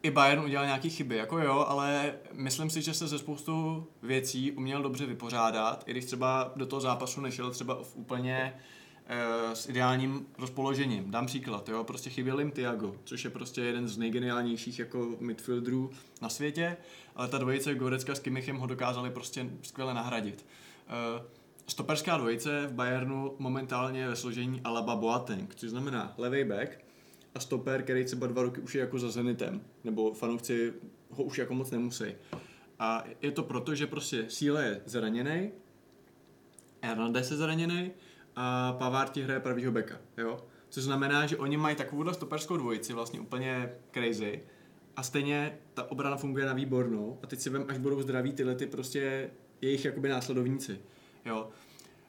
i 0.05 0.11
Bayern 0.11 0.45
udělal 0.45 0.67
nějaké 0.67 0.89
chyby, 0.89 1.17
jako 1.17 1.39
jo, 1.39 1.65
ale 1.69 2.15
myslím 2.33 2.71
si, 2.71 2.83
že 2.83 2.95
se 2.95 3.09
ze 3.09 3.19
spoustu 3.19 3.87
věcí 4.03 4.53
uměl 4.53 4.83
dobře 4.83 5.07
vypořádat, 5.07 5.85
i 5.87 5.91
když 5.91 6.05
třeba 6.05 6.53
do 6.57 6.67
toho 6.67 6.81
zápasu 6.81 7.21
nešel 7.21 7.51
třeba 7.51 7.83
v 7.83 7.97
úplně 7.97 8.55
e, 9.07 9.57
s 9.57 9.69
ideálním 9.69 10.27
rozpoložením. 10.39 11.11
Dám 11.11 11.27
příklad, 11.27 11.69
jo, 11.69 11.85
prostě 11.85 12.11
chyběl 12.11 12.39
jim 12.39 12.51
Tiago, 12.51 12.95
což 13.05 13.25
je 13.25 13.31
prostě 13.31 13.61
jeden 13.61 13.89
z 13.89 13.99
nejgeniálnějších 13.99 14.79
jako 14.79 15.17
midfielderů 15.21 15.91
na 16.23 16.29
světě, 16.29 16.77
ale 17.15 17.29
ta 17.29 17.39
dvojice 17.39 17.75
Gorecka 17.75 18.15
s 18.15 18.21
Kimichem 18.21 18.57
ho 18.57 18.67
dokázali 18.67 19.11
prostě 19.11 19.51
skvěle 19.63 19.95
nahradit. 19.95 20.47
E, 20.89 21.23
stoperská 21.67 22.17
dvojice 22.17 22.67
v 22.67 22.73
Bayernu 22.73 23.35
momentálně 23.39 24.09
ve 24.09 24.17
složení 24.17 24.61
Alaba 24.65 24.97
Boateng, 24.97 25.55
což 25.55 25.71
znamená 25.71 26.15
levý 26.19 26.45
back, 26.45 26.85
a 27.35 27.41
stoper, 27.41 27.83
který 27.83 28.05
třeba 28.05 28.27
dva 28.27 28.43
roky 28.43 28.61
už 28.61 28.75
je 28.75 28.81
jako 28.81 28.99
za 28.99 29.11
Zenitem, 29.11 29.61
nebo 29.85 30.15
fanoušci 30.15 30.73
ho 31.11 31.25
už 31.25 31.39
jako 31.39 31.55
moc 31.55 31.71
nemusí. 31.71 32.05
A 32.79 33.05
je 33.23 33.31
to 33.31 33.43
proto, 33.43 33.75
že 33.75 33.87
prostě 33.87 34.25
Síle 34.29 34.65
je 34.65 34.81
zraněný, 34.87 35.51
Hernandez 36.83 37.31
je 37.31 37.37
zraněný 37.37 37.91
a 38.37 38.73
Pavard 38.73 39.17
hraje 39.17 39.41
pravýho 39.41 39.73
beka, 39.73 39.99
jo? 40.17 40.47
Což 40.69 40.85
znamená, 40.85 41.27
že 41.27 41.37
oni 41.37 41.57
mají 41.57 41.77
takovouhle 41.77 42.15
stoperskou 42.15 42.57
dvojici, 42.57 42.93
vlastně 42.93 43.21
úplně 43.21 43.73
crazy, 43.93 44.43
a 44.97 45.03
stejně 45.03 45.59
ta 45.75 45.91
obrana 45.91 46.17
funguje 46.17 46.47
na 46.47 46.53
výbornou 46.53 47.19
a 47.23 47.27
teď 47.27 47.41
si 47.41 47.51
vem, 47.51 47.65
až 47.69 47.79
budou 47.79 48.03
zdraví 48.03 48.33
tyhle 48.33 48.55
ty 48.55 48.67
prostě 48.67 49.31
jejich 49.61 49.85
jakoby 49.85 50.09
následovníci, 50.09 50.79
jo? 51.25 51.49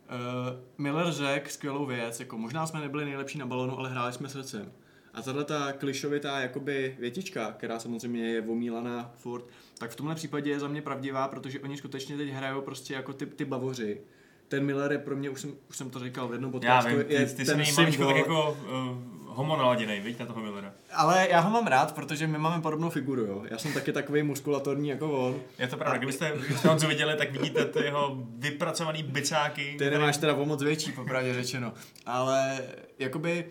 Uh, 0.10 0.60
Miller 0.77 1.12
řekl 1.12 1.50
skvělou 1.50 1.86
věc, 1.86 2.20
jako 2.20 2.38
možná 2.38 2.68
jsme 2.68 2.80
nebyli 2.80 3.06
nejlepší 3.06 3.38
na 3.38 3.46
balonu, 3.46 3.80
ale 3.80 3.89
hráli 3.89 4.13
jsme 4.13 4.30
srdcem. 4.30 4.72
A 5.13 5.22
tahle 5.22 5.44
ta 5.44 5.72
klišovitá 5.72 6.39
jakoby 6.39 6.96
větička, 7.00 7.51
která 7.51 7.80
samozřejmě 7.80 8.27
je 8.27 8.42
omílaná 8.42 9.12
furt, 9.15 9.46
tak 9.77 9.92
v 9.92 9.96
tomhle 9.96 10.15
případě 10.15 10.51
je 10.51 10.60
za 10.60 10.68
mě 10.68 10.82
pravdivá, 10.82 11.27
protože 11.27 11.60
oni 11.60 11.77
skutečně 11.77 12.18
teď 12.18 12.30
hrajou 12.30 12.62
prostě 12.62 12.94
jako 12.94 13.13
ty, 13.13 13.25
ty 13.25 13.46
bavoři. 13.46 14.01
Ten 14.48 14.65
Miller 14.65 14.92
je 14.92 14.98
pro 14.98 15.15
mě, 15.15 15.30
už 15.30 15.42
jsem, 15.42 15.54
už 15.70 15.77
jsem 15.77 15.89
to 15.89 16.00
říkal 16.00 16.27
v 16.27 16.32
jednom 16.32 16.51
podcastu, 16.51 16.89
já 16.89 16.98
vím, 16.98 17.06
je 17.10 17.25
ty, 17.25 17.36
ty 17.36 17.46
ten 17.46 17.65
symbol. 17.65 18.08
tak 18.08 18.15
jako 18.15 18.51
uh, 18.51 19.14
homo 19.36 19.58
naladěnej, 19.58 20.00
víš, 20.00 20.18
na 20.18 20.25
toho 20.25 20.42
Millera. 20.42 20.74
Ale 20.94 21.27
já 21.30 21.39
ho 21.39 21.50
mám 21.50 21.68
rád, 21.68 21.96
protože 21.96 22.27
my 22.27 22.38
máme 22.38 22.62
podobnou 22.62 22.89
figuru, 22.89 23.22
jo. 23.22 23.44
Já 23.50 23.58
jsem 23.58 23.74
taky 23.74 23.94
takový 23.94 24.24
muskulatorní 24.24 24.89
jako 24.89 25.12
on. 25.12 25.39
Je 25.60 25.68
to 25.68 25.77
pravda, 25.77 25.98
kdybyste, 25.98 26.34
kdybyste 26.39 26.68
Honzu 26.68 26.88
viděli, 26.88 27.15
tak 27.18 27.32
vidíte 27.32 27.65
ty 27.65 27.80
jeho 27.80 28.18
vypracovaný 28.38 29.04
bicáky. 29.04 29.75
Ty 29.77 29.89
nemáš 29.89 30.18
teda 30.18 30.34
o 30.34 30.46
moc 30.46 30.63
větší, 30.63 30.92
popravdě 30.92 31.34
řečeno. 31.34 31.74
Ale 32.06 32.62
jakoby 33.00 33.46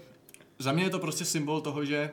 za 0.59 0.73
mě 0.73 0.85
je 0.85 0.91
to 0.91 0.99
prostě 0.99 1.25
symbol 1.25 1.61
toho, 1.61 1.85
že 1.85 2.11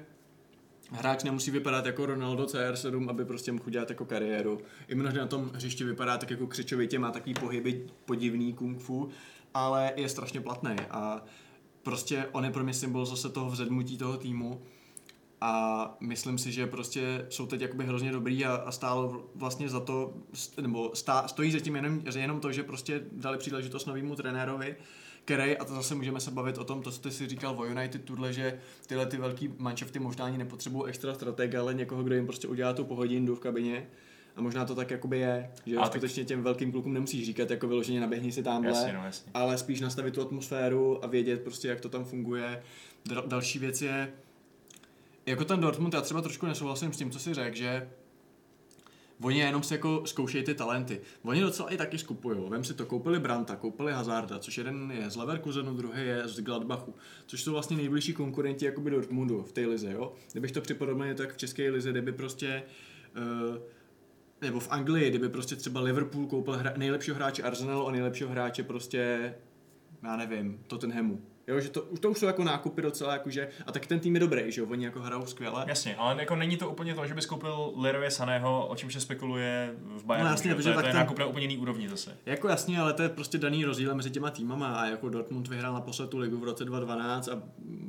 hráč 0.92 1.24
nemusí 1.24 1.52
vypadat 1.52 1.86
jako 1.86 2.06
Ronaldo 2.06 2.46
CR7, 2.46 3.10
aby 3.10 3.26
prostě 3.26 3.52
mohl 3.52 3.70
dělat 3.70 3.90
jako 3.90 4.06
kariéru. 4.06 4.62
I 4.88 4.96
mnohdy 4.96 5.20
na 5.20 5.28
tom 5.28 5.52
hřišti 5.54 5.84
vypadá 5.84 6.18
tak 6.18 6.30
jako 6.32 6.48
křičovitě, 6.48 7.00
má 7.00 7.12
takový 7.12 7.34
pohyby 7.34 7.88
podivný 8.06 8.54
kung 8.54 8.80
fu, 8.80 9.10
ale 9.54 9.94
je 9.96 10.10
strašně 10.10 10.42
platný 10.42 10.76
a 10.92 11.22
prostě 11.84 12.26
on 12.32 12.46
je 12.46 12.52
pro 12.52 12.64
mě 12.64 12.74
symbol 12.74 13.06
zase 13.06 13.30
toho 13.30 13.50
vzedmutí 13.50 13.98
toho 13.98 14.18
týmu 14.18 14.62
a 15.42 15.98
myslím 16.00 16.38
si, 16.38 16.52
že 16.52 16.68
prostě 16.68 17.26
jsou 17.30 17.46
teď 17.46 17.62
jakoby 17.62 17.86
hrozně 17.86 18.12
dobrý 18.12 18.46
a, 18.46 18.56
a 18.56 18.72
stálo 18.72 19.30
vlastně 19.36 19.70
za 19.70 19.80
to, 19.80 20.14
nebo 20.62 20.92
stá, 20.94 21.28
stojí 21.28 21.52
za 21.52 21.60
tím 21.60 21.76
jenom, 21.76 22.02
jenom 22.16 22.40
to, 22.40 22.52
že 22.52 22.64
prostě 22.64 23.02
dali 23.12 23.38
příležitost 23.38 23.86
novému 23.86 24.16
trenérovi, 24.16 24.76
který, 25.26 25.58
a 25.58 25.66
to 25.66 25.76
zase 25.76 25.96
můžeme 25.96 26.20
se 26.20 26.32
bavit 26.32 26.58
o 26.58 26.64
tom, 26.64 26.82
to, 26.82 26.92
co 26.92 27.02
ty 27.02 27.12
si 27.12 27.28
říkal 27.28 27.56
o 27.60 27.66
United, 27.66 28.06
tudle, 28.06 28.34
že 28.34 28.60
tyhle 28.88 29.06
ty 29.06 29.18
velký 29.18 29.54
manšafty 29.58 30.00
možná 30.00 30.26
ani 30.26 30.38
nepotřebují 30.38 30.90
extra 30.90 31.14
stratega, 31.14 31.62
ale 31.62 31.74
někoho, 31.74 32.04
kdo 32.04 32.16
jim 32.16 32.26
prostě 32.26 32.48
udělá 32.48 32.74
tu 32.74 32.84
pohodinu 32.84 33.36
v 33.36 33.40
kabině. 33.40 33.88
A 34.36 34.42
možná 34.42 34.66
to 34.66 34.76
tak 34.76 34.92
jakoby 34.92 35.20
je, 35.20 35.52
že 35.66 35.78
a 35.78 35.86
skutečně 35.86 36.26
těm 36.26 36.44
velkým 36.44 36.72
klukům 36.72 36.94
nemusíš 36.94 37.26
říkat 37.26 37.50
jako 37.52 37.68
vyloženě 37.68 38.02
naběhni 38.02 38.32
si 38.32 38.44
tamhle, 38.44 38.72
jasně, 38.72 38.94
no, 38.94 39.04
jasně. 39.06 39.32
ale 39.34 39.58
spíš 39.58 39.82
nastavit 39.82 40.14
tu 40.14 40.22
atmosféru 40.22 41.04
a 41.04 41.08
vědět 41.08 41.42
prostě, 41.42 41.68
jak 41.68 41.82
to 41.82 41.90
tam 41.90 42.06
funguje. 42.06 42.64
Dal- 43.10 43.28
další 43.28 43.60
věc 43.60 43.82
je, 43.82 44.14
jako 45.26 45.46
ten 45.46 45.60
Dortmund, 45.60 45.94
já 45.94 46.02
třeba 46.02 46.22
trošku 46.22 46.46
nesouhlasím 46.46 46.94
s 46.94 46.98
tím, 46.98 47.12
co 47.12 47.20
si 47.20 47.34
řekl, 47.34 47.56
že 47.56 47.90
Oni 49.24 49.40
jenom 49.40 49.64
si 49.64 49.74
jako 49.74 50.02
zkoušejí 50.06 50.44
ty 50.44 50.56
talenty. 50.56 51.02
Oni 51.24 51.42
docela 51.42 51.70
i 51.70 51.78
taky 51.78 51.98
skupují. 51.98 52.50
Vem 52.50 52.64
si 52.64 52.74
to, 52.74 52.86
koupili 52.86 53.20
Branta, 53.20 53.56
koupili 53.56 53.92
Hazarda, 53.92 54.40
což 54.40 54.58
jeden 54.58 54.92
je 54.92 55.10
z 55.10 55.16
Leverkusenu, 55.16 55.74
druhý 55.74 56.06
je 56.06 56.28
z 56.28 56.40
Gladbachu, 56.40 56.96
což 57.26 57.44
jsou 57.44 57.52
vlastně 57.52 57.78
nejbližší 57.78 58.14
konkurenti 58.14 58.66
jakoby 58.66 58.92
Dortmundu 58.92 59.44
v 59.44 59.52
té 59.52 59.66
lize, 59.66 59.92
jo. 59.92 60.14
Kdybych 60.32 60.52
to 60.52 60.62
připodobnil, 60.62 61.16
tak 61.16 61.34
v 61.34 61.38
české 61.38 61.72
lize, 61.72 61.92
kdyby 61.92 62.12
prostě 62.12 62.64
uh, 63.18 63.58
nebo 64.42 64.60
v 64.60 64.72
Anglii, 64.72 65.10
kdyby 65.10 65.30
prostě 65.30 65.56
třeba 65.56 65.82
Liverpool 65.82 66.28
koupil 66.28 66.58
hra, 66.58 66.74
nejlepšího 66.78 67.16
hráče 67.16 67.44
Arsenalu 67.44 67.88
a 67.88 67.92
nejlepšího 67.92 68.30
hráče 68.30 68.64
prostě, 68.64 69.34
já 70.04 70.16
nevím, 70.16 70.64
Tottenhamu. 70.68 71.31
Jo, 71.52 71.60
že 71.60 71.70
to, 71.70 71.82
to 72.00 72.12
už 72.12 72.18
jsou 72.18 72.26
jako 72.26 72.44
nákupy 72.44 72.82
docela, 72.82 73.14
jakože, 73.14 73.48
a 73.66 73.72
tak 73.72 73.88
ten 73.88 74.00
tým 74.00 74.14
je 74.14 74.20
dobrý, 74.20 74.52
že 74.52 74.62
jo, 74.62 74.68
oni 74.70 74.86
jako 74.86 75.00
hrajou 75.00 75.26
skvěle. 75.26 75.66
Jasně, 75.68 75.96
ale 75.96 76.16
jako 76.20 76.36
není 76.36 76.58
to 76.58 76.70
úplně 76.70 76.96
to, 76.96 77.08
že 77.08 77.14
by 77.14 77.22
koupil 77.22 77.74
Leroy 77.76 78.12
Saného, 78.12 78.68
o 78.68 78.76
čem 78.76 78.92
se 78.92 79.00
spekuluje 79.00 79.74
v 79.82 80.06
Bayernu, 80.06 80.28
no, 80.28 80.34
jasně, 80.34 80.56
to, 80.56 80.70
je, 80.70 80.74
to 80.74 80.88
je 80.88 80.94
nákup 80.94 81.20
na 81.20 81.26
úplně 81.26 81.44
jiný 81.44 81.58
úrovni 81.58 81.90
zase. 81.90 82.18
Jako 82.26 82.48
jasně, 82.48 82.80
ale 82.80 82.94
to 82.94 83.04
je 83.04 83.10
prostě 83.10 83.38
daný 83.38 83.66
rozdíl 83.66 83.96
mezi 83.96 84.10
těma 84.10 84.32
týmama 84.32 84.76
a 84.76 84.86
jako 84.86 85.10
Dortmund 85.10 85.48
vyhrál 85.48 85.74
na 85.74 85.84
tu 86.10 86.18
ligu 86.18 86.38
v 86.38 86.44
roce 86.44 86.66
2012 86.66 87.28
a 87.28 87.42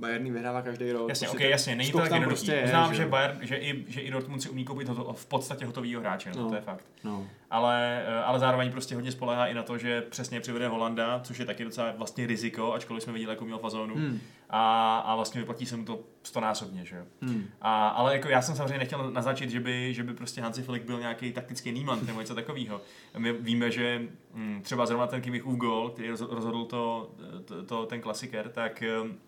Bayern 0.03 0.33
vyhrává 0.33 0.63
každý 0.63 0.93
rok. 0.93 1.09
Jasně, 1.09 1.27
prostě 1.27 1.39
okay, 1.39 1.51
jasně, 1.51 1.77
není 1.77 1.93
to 1.93 1.99
tak 1.99 2.13
jednoduchý. 2.13 2.47
Prostě 2.47 2.63
Znám, 2.67 2.95
že, 2.95 3.07
Bayern, 3.07 3.39
že, 3.43 3.57
i, 3.57 3.85
že 3.89 4.01
i 4.01 4.11
Dortmund 4.11 4.43
si 4.43 4.49
umí 4.49 4.65
koupit 4.65 4.89
hoto, 4.89 5.13
v 5.13 5.27
podstatě 5.27 5.67
hotovýho 5.67 6.01
hráče, 6.01 6.31
no, 6.37 6.43
no. 6.43 6.49
to 6.49 6.55
je 6.55 6.61
fakt. 6.61 6.85
No. 7.05 7.27
Ale, 7.51 8.05
eh, 8.07 8.23
ale 8.23 8.39
zároveň 8.39 8.71
prostě 8.71 8.95
hodně 8.95 9.13
spolehá 9.13 9.47
i 9.47 9.55
na 9.55 9.63
to, 9.63 9.79
že 9.79 10.01
přesně 10.01 10.41
přivede 10.41 10.69
Holanda, 10.69 11.21
což 11.25 11.39
je 11.39 11.47
taky 11.47 11.65
docela 11.65 11.93
vlastně 11.97 12.27
riziko, 12.27 12.75
ačkoliv 12.75 13.03
jsme 13.03 13.13
viděli, 13.13 13.33
jako 13.33 13.45
měl 13.53 13.59
fazónu. 13.59 13.95
Hmm 13.95 14.21
a, 14.53 14.99
a 14.99 15.15
vlastně 15.15 15.41
vyplatí 15.41 15.67
se 15.67 15.77
mu 15.77 15.85
to 15.85 16.01
stonásobně, 16.23 16.85
že 16.85 16.97
jo. 16.97 17.05
Hmm. 17.21 17.45
A, 17.61 17.89
ale 17.89 18.13
jako 18.13 18.29
já 18.29 18.43
jsem 18.43 18.57
samozřejmě 18.57 18.79
nechtěl 18.79 19.11
naznačit, 19.11 19.51
že 19.51 19.61
by, 19.61 19.95
že 19.95 20.03
by 20.03 20.15
prostě 20.15 20.41
Hansi 20.41 20.63
Flick 20.63 20.87
byl 20.87 21.01
nějaký 21.01 21.33
taktický 21.33 21.73
nímant 21.73 22.07
nebo 22.07 22.21
něco 22.21 22.35
takového. 22.35 22.81
My 23.19 23.33
víme, 23.33 23.71
že 23.71 24.03
hm, 24.35 24.61
třeba 24.63 24.87
zrovna 24.87 25.07
ten 25.07 25.21
Kimichův 25.21 25.57
gol, 25.57 25.91
který 25.91 26.09
rozhodl 26.09 26.65
to, 26.65 27.11
to, 27.45 27.63
to, 27.63 27.87
ten 27.87 28.01
klasiker, 28.01 28.49
tak, 28.49 28.83
hm, 28.83 29.19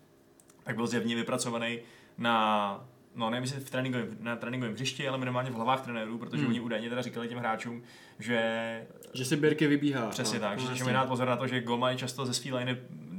tak 0.63 0.75
byl 0.75 0.87
zjevně 0.87 1.15
vypracovaný 1.15 1.79
na 2.17 2.85
no 3.15 3.29
nevím, 3.29 3.43
jestli 3.43 3.59
v 3.59 3.69
tréninkovém, 3.69 4.17
na 4.19 4.35
tréninkovém 4.35 4.73
hřišti, 4.73 5.07
ale 5.07 5.17
minimálně 5.17 5.51
v 5.51 5.53
hlavách 5.53 5.81
trenérů, 5.81 6.17
protože 6.17 6.41
hmm. 6.41 6.49
oni 6.51 6.59
údajně 6.59 6.89
teda 6.89 7.01
říkali 7.01 7.27
těm 7.27 7.37
hráčům, 7.37 7.83
že... 8.19 8.87
Že 9.13 9.25
si 9.25 9.35
Birky 9.35 9.67
vybíhá. 9.67 10.09
Přesně 10.09 10.39
no, 10.39 10.45
tak, 10.45 10.59
no, 10.59 10.75
že, 10.75 10.83
mi 10.83 10.93
dát 10.93 11.07
pozor 11.07 11.27
na 11.27 11.37
to, 11.37 11.47
že 11.47 11.61
golman 11.61 11.91
je 11.91 11.97
často 11.97 12.25
ze 12.25 12.33
své 12.33 12.57
liney 12.57 12.77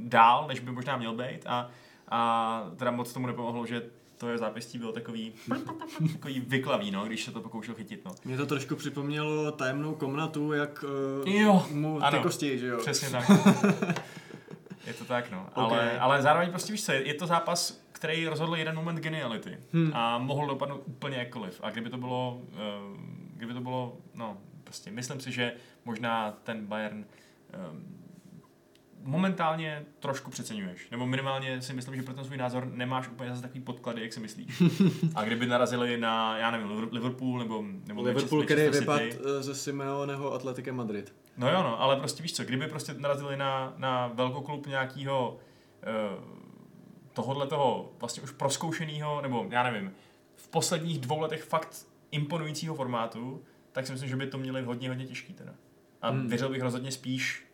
dál, 0.09 0.45
než 0.47 0.59
by 0.59 0.71
možná 0.71 0.97
měl 0.97 1.13
být 1.13 1.47
a 1.47 1.69
a 2.09 2.63
teda 2.77 2.91
moc 2.91 3.13
tomu 3.13 3.27
nepomohlo, 3.27 3.65
že 3.65 3.81
to 4.17 4.29
je 4.29 4.37
zápěstí 4.37 4.77
bylo 4.77 4.91
takový, 4.91 5.33
takový 6.13 6.39
vyklavý, 6.39 6.91
no, 6.91 7.05
když 7.05 7.23
se 7.23 7.31
to 7.31 7.41
pokoušel 7.41 7.75
chytit. 7.75 8.05
No. 8.05 8.11
Mě 8.25 8.37
to 8.37 8.45
trošku 8.45 8.75
připomnělo 8.75 9.51
tajemnou 9.51 9.95
komnatu, 9.95 10.53
jak 10.53 10.85
uh, 11.23 11.29
jo, 11.29 11.65
mu 11.71 12.01
ty 12.11 12.19
kosti, 12.19 12.59
že 12.59 12.67
jo? 12.67 12.77
Přesně 12.77 13.09
tak. 13.09 13.29
je 14.87 14.93
to 14.93 15.05
tak, 15.05 15.31
no. 15.31 15.47
Okay. 15.53 15.63
Ale, 15.63 15.99
ale 15.99 16.21
zároveň 16.21 16.49
prostě 16.49 16.71
víš 16.71 16.85
co, 16.85 16.91
je 16.91 17.13
to 17.13 17.27
zápas, 17.27 17.81
který 17.91 18.27
rozhodl 18.27 18.55
jeden 18.55 18.75
moment 18.75 18.99
geniality 18.99 19.57
hmm. 19.73 19.91
a 19.93 20.17
mohl 20.17 20.47
dopadnout 20.47 20.83
úplně 20.85 21.17
jakkoliv. 21.17 21.59
A 21.63 21.69
kdyby 21.69 21.89
to 21.89 21.97
bylo, 21.97 22.41
uh, 22.41 22.57
kdyby 23.33 23.53
to 23.53 23.61
bylo, 23.61 23.97
no, 24.15 24.37
prostě 24.63 24.91
myslím 24.91 25.19
si, 25.19 25.31
že 25.31 25.53
možná 25.85 26.31
ten 26.43 26.65
Bayern 26.65 27.05
um, 27.71 27.97
momentálně 29.07 29.85
trošku 29.99 30.31
přeceňuješ. 30.31 30.89
Nebo 30.89 31.05
minimálně 31.05 31.61
si 31.61 31.73
myslím, 31.73 31.95
že 31.95 32.03
pro 32.03 32.13
ten 32.13 32.25
svůj 32.25 32.37
názor 32.37 32.65
nemáš 32.65 33.09
úplně 33.09 33.29
zase 33.29 33.41
takový 33.41 33.61
podklady, 33.61 34.01
jak 34.01 34.13
si 34.13 34.19
myslíš. 34.19 34.63
A 35.15 35.23
kdyby 35.23 35.47
narazili 35.47 35.97
na, 35.97 36.37
já 36.37 36.51
nevím, 36.51 36.89
Liverpool 36.91 37.39
nebo, 37.39 37.63
nebo 37.87 38.01
Liverpool, 38.01 38.43
který 38.43 38.69
vypad 38.69 39.01
eh, 39.01 39.43
ze 39.43 39.55
Simeoneho 39.55 40.33
Atletikem 40.33 40.75
Madrid. 40.75 41.15
No 41.37 41.49
jo, 41.49 41.63
no, 41.63 41.81
ale 41.81 41.95
prostě 41.95 42.23
víš 42.23 42.33
co, 42.33 42.43
kdyby 42.43 42.67
prostě 42.67 42.93
narazili 42.97 43.37
na, 43.37 43.73
na 43.77 44.07
velkoklub 44.07 44.67
nějakého 44.67 45.39
uh, 46.19 46.23
tohohle 47.13 47.47
toho 47.47 47.91
vlastně 47.99 48.23
už 48.23 48.31
proskoušeného, 48.31 49.21
nebo 49.21 49.47
já 49.49 49.63
nevím, 49.63 49.91
v 50.35 50.47
posledních 50.47 50.99
dvou 50.99 51.19
letech 51.19 51.43
fakt 51.43 51.85
imponujícího 52.11 52.75
formátu, 52.75 53.43
tak 53.71 53.85
si 53.85 53.91
myslím, 53.91 54.09
že 54.09 54.15
by 54.15 54.27
to 54.27 54.37
měli 54.37 54.61
hodně, 54.61 54.89
hodně 54.89 55.05
těžký 55.05 55.33
teda. 55.33 55.55
A 56.01 56.09
hmm. 56.09 56.27
věřil 56.27 56.49
bych 56.49 56.61
rozhodně 56.61 56.91
spíš, 56.91 57.46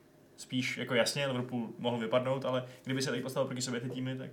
spíš 0.43 0.77
jako 0.77 0.93
jasně, 0.93 1.27
Liverpool 1.27 1.69
mohl 1.77 1.97
vypadnout, 1.97 2.45
ale 2.45 2.65
kdyby 2.83 3.01
se 3.01 3.09
tady 3.09 3.21
postavil 3.21 3.47
proti 3.47 3.61
sobě 3.61 3.79
ty 3.79 3.89
týmy, 3.89 4.17
tak... 4.17 4.31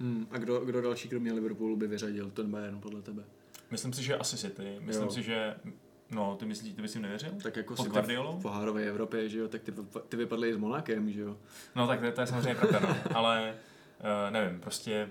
Hmm. 0.00 0.26
A 0.30 0.38
kdo, 0.38 0.60
kdo 0.60 0.80
další 0.82 1.08
kromě 1.08 1.32
Liverpoolu 1.32 1.76
by 1.76 1.86
vyřadil 1.86 2.30
ten 2.30 2.50
Bayern 2.50 2.80
podle 2.80 3.02
tebe? 3.02 3.24
Myslím 3.70 3.92
si, 3.92 4.02
že 4.02 4.16
asi 4.16 4.36
City. 4.36 4.76
Myslím 4.80 5.04
jo. 5.04 5.10
si, 5.10 5.22
že 5.22 5.54
No, 6.10 6.36
ty 6.36 6.46
myslíš, 6.46 6.74
ty 6.74 6.82
bys 6.82 6.94
jim 6.94 7.02
nevěřil? 7.02 7.30
Tak 7.42 7.56
jako 7.56 7.74
Pod 7.74 8.06
si 8.06 8.16
v 8.16 8.42
pohárové 8.42 8.84
Evropě, 8.84 9.28
že 9.28 9.38
jo, 9.38 9.48
tak 9.48 9.62
ty, 9.62 9.72
ty 10.08 10.16
vypadly 10.16 10.54
s 10.54 10.56
Monakem, 10.56 11.10
že 11.10 11.20
jo. 11.20 11.36
No 11.76 11.86
tak 11.86 12.00
to, 12.00 12.12
to 12.12 12.20
je 12.20 12.26
samozřejmě 12.26 12.54
pravda, 12.54 12.80
no. 12.80 12.96
ale 13.16 13.54
uh, 14.00 14.32
nevím, 14.32 14.60
prostě 14.60 15.08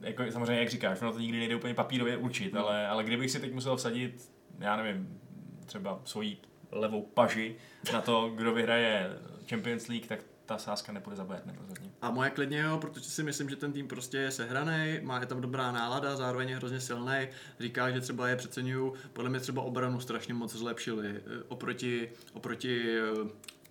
jako 0.00 0.30
samozřejmě, 0.30 0.60
jak 0.60 0.70
říkáš, 0.70 1.00
no 1.00 1.12
to 1.12 1.18
nikdy 1.18 1.38
nejde 1.38 1.56
úplně 1.56 1.74
papírově 1.74 2.16
určit, 2.16 2.52
hmm. 2.52 2.62
ale, 2.62 2.86
ale 2.86 3.04
kdybych 3.04 3.30
si 3.30 3.40
teď 3.40 3.52
musel 3.52 3.76
vsadit, 3.76 4.30
já 4.58 4.76
nevím, 4.76 5.20
třeba 5.66 6.00
svoji 6.04 6.36
levou 6.74 7.02
paži 7.02 7.56
na 7.92 8.00
to, 8.00 8.32
kdo 8.34 8.54
vyhraje 8.54 9.10
Champions 9.48 9.88
League, 9.88 10.06
tak 10.06 10.20
ta 10.46 10.58
sázka 10.58 10.92
nepůjde 10.92 11.16
za 11.16 11.26
rozhodně. 11.60 11.90
A 12.02 12.10
moje 12.10 12.30
klidně 12.30 12.60
jo, 12.60 12.78
protože 12.78 13.10
si 13.10 13.22
myslím, 13.22 13.50
že 13.50 13.56
ten 13.56 13.72
tým 13.72 13.88
prostě 13.88 14.18
je 14.18 14.30
sehraný, 14.30 15.00
má 15.02 15.20
je 15.20 15.26
tam 15.26 15.40
dobrá 15.40 15.72
nálada, 15.72 16.16
zároveň 16.16 16.48
je 16.48 16.56
hrozně 16.56 16.80
silný. 16.80 17.28
Říká, 17.60 17.90
že 17.90 18.00
třeba 18.00 18.28
je 18.28 18.36
přeceňuju, 18.36 18.94
podle 19.12 19.30
mě 19.30 19.40
třeba 19.40 19.62
obranu 19.62 20.00
strašně 20.00 20.34
moc 20.34 20.56
zlepšili 20.56 21.08
eh, 21.08 21.42
oproti, 21.48 22.10
oproti 22.32 22.98
eh, 22.98 23.30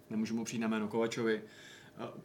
nemůžu 0.09 0.35
mu 0.35 0.45
přijít 0.45 0.59
na 0.59 0.67
jméno 0.67 0.87
Kovačovi, 0.87 1.41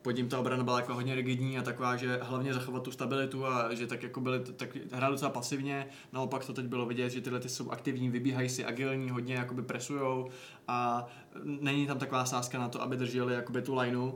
pod 0.03 0.11
ním 0.11 0.29
ta 0.29 0.39
obrana 0.39 0.65
byla 0.65 0.81
jako 0.81 0.95
hodně 0.95 1.15
rigidní 1.15 1.59
a 1.59 1.63
taková, 1.63 1.97
že 1.97 2.19
hlavně 2.23 2.55
zachovat 2.55 2.83
tu 2.83 2.93
stabilitu 2.93 3.47
a 3.47 3.75
že 3.75 3.87
tak 3.87 4.03
jako 4.03 4.21
byly, 4.21 4.41
tak 4.41 4.77
hráli 4.93 5.15
docela 5.15 5.31
pasivně, 5.31 5.87
naopak 6.13 6.45
to 6.45 6.53
teď 6.53 6.67
bylo 6.67 6.87
vidět, 6.87 7.11
že 7.11 7.21
tyhle 7.21 7.41
ty 7.41 7.49
jsou 7.49 7.71
aktivní, 7.71 8.11
vybíhají 8.11 8.49
si 8.49 8.65
agilní, 8.65 9.11
hodně 9.11 9.35
jakoby 9.35 9.63
presujou 9.63 10.31
a 10.69 11.07
není 11.45 11.87
tam 11.87 11.99
taková 11.99 12.25
sázka 12.25 12.59
na 12.59 12.69
to, 12.69 12.83
aby 12.83 12.97
drželi 12.97 13.35
jakoby 13.35 13.63
tu 13.63 13.75
lineu. 13.75 14.13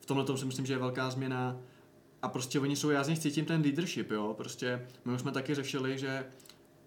V 0.00 0.06
tomhle 0.06 0.24
tom 0.24 0.36
si 0.36 0.44
myslím, 0.44 0.66
že 0.66 0.72
je 0.72 0.78
velká 0.78 1.10
změna. 1.10 1.56
A 2.22 2.28
prostě 2.28 2.60
oni 2.60 2.76
jsou, 2.76 2.90
já 2.90 3.04
z 3.04 3.08
nich 3.08 3.18
cítím 3.18 3.44
ten 3.44 3.60
leadership, 3.60 4.10
jo, 4.10 4.34
prostě 4.36 4.86
my 5.04 5.12
už 5.12 5.20
jsme 5.20 5.32
taky 5.32 5.54
řešili, 5.54 5.98
že 5.98 6.26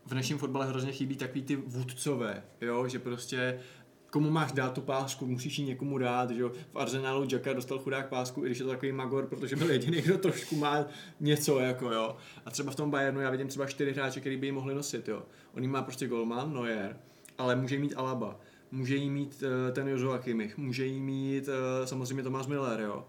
v 0.05 0.11
dnešním 0.11 0.37
fotbale 0.37 0.65
hrozně 0.65 0.91
chybí 0.91 1.15
takový 1.15 1.41
ty 1.41 1.55
vůdcové, 1.55 2.43
jo, 2.61 2.87
že 2.87 2.99
prostě 2.99 3.59
komu 4.11 4.29
máš 4.29 4.51
dát 4.51 4.73
tu 4.73 4.81
pásku, 4.81 5.27
musíš 5.27 5.59
ji 5.59 5.65
někomu 5.65 5.97
dát, 5.97 6.31
že 6.31 6.41
jo. 6.41 6.51
V 6.73 6.77
Arsenalu 6.77 7.27
Jacka 7.31 7.53
dostal 7.53 7.79
chudák 7.79 8.09
pásku, 8.09 8.43
i 8.43 8.45
když 8.45 8.57
je 8.57 8.65
to 8.65 8.71
takový 8.71 8.91
magor, 8.91 9.27
protože 9.27 9.55
byl 9.55 9.71
jediný, 9.71 10.01
kdo 10.01 10.17
trošku 10.17 10.55
má 10.55 10.85
něco, 11.19 11.59
jako 11.59 11.91
jo. 11.91 12.15
A 12.45 12.51
třeba 12.51 12.71
v 12.71 12.75
tom 12.75 12.91
Bayernu 12.91 13.21
já 13.21 13.29
vidím 13.29 13.47
třeba 13.47 13.65
čtyři 13.65 13.93
hráče, 13.93 14.19
který 14.19 14.37
by 14.37 14.47
ji 14.47 14.51
mohli 14.51 14.75
nosit, 14.75 15.07
jo. 15.07 15.23
On 15.53 15.67
má 15.67 15.81
prostě 15.81 16.07
Golman, 16.07 16.53
Neuer, 16.53 16.97
ale 17.37 17.55
může 17.55 17.79
mít 17.79 17.93
Alaba, 17.97 18.39
může 18.71 18.95
jí 18.95 19.09
mít 19.09 19.43
uh, 19.43 19.73
ten 19.73 19.87
Joshua 19.87 20.17
Kimmich, 20.17 20.57
může 20.57 20.85
jí 20.85 21.01
mít 21.01 21.47
uh, 21.47 21.85
samozřejmě 21.85 22.23
Tomáš 22.23 22.47
Miller, 22.47 22.79
jo. 22.79 23.05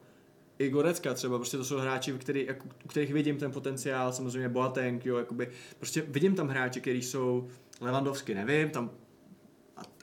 I 0.58 0.68
Gorecka 0.68 1.14
třeba, 1.14 1.38
prostě 1.38 1.56
to 1.56 1.64
jsou 1.64 1.78
hráči, 1.78 2.12
který, 2.12 2.46
jako, 2.46 2.68
u 2.84 2.88
kterých 2.88 3.12
vidím 3.12 3.36
ten 3.36 3.52
potenciál, 3.52 4.12
samozřejmě 4.12 4.48
Boateng, 4.48 5.06
jo, 5.06 5.16
jakoby, 5.16 5.48
prostě 5.78 6.02
vidím 6.08 6.34
tam 6.34 6.48
hráči, 6.48 6.80
kteří 6.80 7.02
jsou 7.02 7.48
Lewandowski, 7.80 8.34
nevím, 8.34 8.70
tam, 8.70 8.90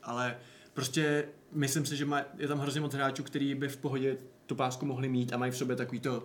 ale 0.03 0.37
Prostě 0.79 1.27
myslím 1.51 1.85
si, 1.85 1.97
že 1.97 2.05
má, 2.05 2.21
je 2.37 2.47
tam 2.47 2.59
hrozně 2.59 2.81
moc 2.81 2.93
hráčů, 2.93 3.23
který 3.23 3.55
by 3.55 3.67
v 3.67 3.77
pohodě 3.77 4.17
tu 4.45 4.55
pásku 4.55 4.85
mohli 4.85 5.09
mít 5.09 5.33
a 5.33 5.37
mají 5.37 5.51
v 5.51 5.57
sobě 5.57 5.75
takový 5.75 5.99
to 5.99 6.23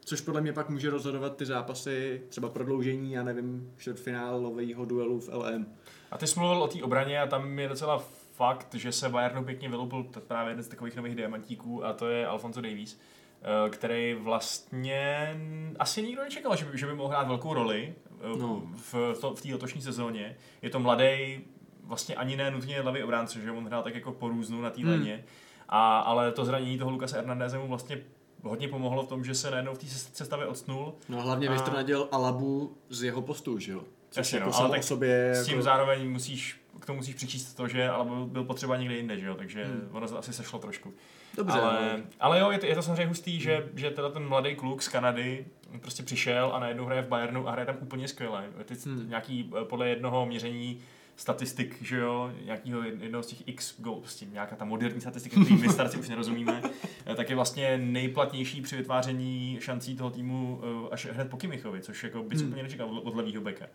Což 0.00 0.20
podle 0.20 0.40
mě 0.40 0.52
pak 0.52 0.68
může 0.68 0.90
rozhodovat 0.90 1.36
ty 1.36 1.46
zápasy, 1.46 2.22
třeba 2.28 2.48
prodloužení, 2.48 3.12
já 3.12 3.22
nevím, 3.22 3.72
čtvrtfinálového 3.76 4.84
duelu 4.84 5.20
v 5.20 5.28
LM. 5.28 5.66
A 6.10 6.18
ty 6.18 6.26
jsi 6.26 6.40
mluvil 6.40 6.62
o 6.62 6.68
té 6.68 6.82
obraně 6.82 7.20
a 7.20 7.26
tam 7.26 7.58
je 7.58 7.68
docela 7.68 8.04
fakt, 8.34 8.74
že 8.74 8.92
se 8.92 9.08
Bayernu 9.08 9.44
pěkně 9.44 9.68
vyloupil 9.68 10.06
právě 10.26 10.52
jeden 10.52 10.64
z 10.64 10.68
takových 10.68 10.96
nových 10.96 11.14
diamantíků 11.14 11.84
a 11.84 11.92
to 11.92 12.08
je 12.08 12.26
Alfonso 12.26 12.60
Davies, 12.60 12.98
eh, 13.42 13.70
který 13.70 14.14
vlastně 14.14 15.36
asi 15.78 16.02
nikdo 16.02 16.22
nečekal, 16.22 16.56
že 16.56 16.64
by, 16.64 16.78
že 16.78 16.86
by 16.86 16.94
mohl 16.94 17.08
hrát 17.08 17.28
velkou 17.28 17.54
roli 17.54 17.94
eh, 18.20 18.38
no. 18.38 18.62
v, 18.76 18.94
v, 18.94 19.24
v 19.34 19.42
té 19.42 19.52
letošní 19.52 19.82
sezóně. 19.82 20.36
Je 20.62 20.70
to 20.70 20.80
mladý, 20.80 21.44
vlastně 21.86 22.14
ani 22.14 22.36
ne 22.36 22.50
nutně 22.50 22.80
levý 22.80 23.02
obránce, 23.02 23.40
že 23.40 23.50
on 23.50 23.66
hrál 23.66 23.82
tak 23.82 23.94
jako 23.94 24.12
po 24.12 24.28
různu 24.28 24.60
na 24.60 24.70
té 24.70 24.80
hmm. 24.80 24.90
leně. 24.90 25.24
A, 25.68 25.98
ale 25.98 26.32
to 26.32 26.44
zranění 26.44 26.78
toho 26.78 26.90
Lukase 26.90 27.16
Hernandeze 27.16 27.58
mu 27.58 27.68
vlastně 27.68 27.98
hodně 28.42 28.68
pomohlo 28.68 29.02
v 29.02 29.08
tom, 29.08 29.24
že 29.24 29.34
se 29.34 29.50
najednou 29.50 29.74
v 29.74 29.78
té 29.78 29.86
sestavě 29.88 30.46
odstnul. 30.46 30.94
No 31.08 31.18
a 31.18 31.22
hlavně 31.22 31.48
a... 31.48 31.52
vystrnadil 31.52 32.08
Alabu 32.12 32.76
z 32.88 33.02
jeho 33.02 33.22
postu, 33.22 33.58
že 33.58 33.72
jo? 33.72 33.80
Což 34.10 34.18
Jasně, 34.18 34.38
jako 34.38 34.50
no, 34.50 34.56
ale 34.56 34.70
tak 34.70 34.84
sobě 34.84 35.34
s 35.34 35.44
tím 35.44 35.54
jako... 35.54 35.62
zároveň 35.62 36.10
musíš, 36.10 36.60
k 36.80 36.86
tomu 36.86 36.96
musíš 36.96 37.14
přičíst 37.14 37.56
to, 37.56 37.68
že 37.68 37.88
Alabu 37.88 38.26
byl 38.26 38.44
potřeba 38.44 38.76
někde 38.76 38.96
jinde, 38.96 39.20
že 39.20 39.26
jo? 39.26 39.34
Takže 39.34 39.64
hmm. 39.64 39.88
ono 39.92 40.18
asi 40.18 40.32
sešlo 40.32 40.58
trošku. 40.58 40.94
Dobře, 41.36 41.60
ale, 41.60 41.96
no. 41.98 42.04
ale 42.20 42.40
jo, 42.40 42.50
je 42.50 42.58
to, 42.58 42.66
je 42.66 42.74
to 42.74 42.82
samozřejmě 42.82 43.06
hustý, 43.06 43.40
že, 43.40 43.56
hmm. 43.56 43.78
že 43.78 43.90
teda 43.90 44.08
ten 44.08 44.28
mladý 44.28 44.54
kluk 44.54 44.82
z 44.82 44.88
Kanady 44.88 45.46
prostě 45.80 46.02
přišel 46.02 46.50
a 46.54 46.58
najednou 46.58 46.84
hraje 46.84 47.02
v 47.02 47.08
Bayernu 47.08 47.48
a 47.48 47.50
hraje 47.50 47.66
tam 47.66 47.76
úplně 47.80 48.08
skvěle. 48.08 48.44
Teď 48.64 48.86
hmm. 48.86 49.08
nějaký 49.08 49.52
eh, 49.60 49.64
podle 49.64 49.88
jednoho 49.88 50.26
měření 50.26 50.80
statistik, 51.16 51.82
že 51.82 51.96
jo, 51.96 52.32
nějakého 52.44 52.82
jednoho 52.82 53.22
z 53.22 53.26
těch 53.26 53.48
X 53.48 53.80
goal, 53.80 54.00
prostě 54.00 54.26
nějaká 54.26 54.56
ta 54.56 54.64
moderní 54.64 55.00
statistika, 55.00 55.40
který 55.40 55.56
my 55.56 55.68
starci 55.68 55.98
už 55.98 56.08
nerozumíme, 56.08 56.62
eh, 57.06 57.14
tak 57.14 57.30
je 57.30 57.36
vlastně 57.36 57.78
nejplatnější 57.78 58.62
při 58.62 58.76
vytváření 58.76 59.58
šancí 59.60 59.96
toho 59.96 60.10
týmu 60.10 60.60
eh, 60.62 60.88
až 60.90 61.06
hned 61.06 61.30
po 61.30 61.36
Kimichovi, 61.36 61.80
což 61.80 62.02
jako 62.02 62.22
bys 62.22 62.40
hmm. 62.40 62.48
úplně 62.48 62.62
nečekal 62.62 62.90
od, 62.90 63.04
od 63.04 63.16
levýho 63.16 63.42
beka. 63.42 63.66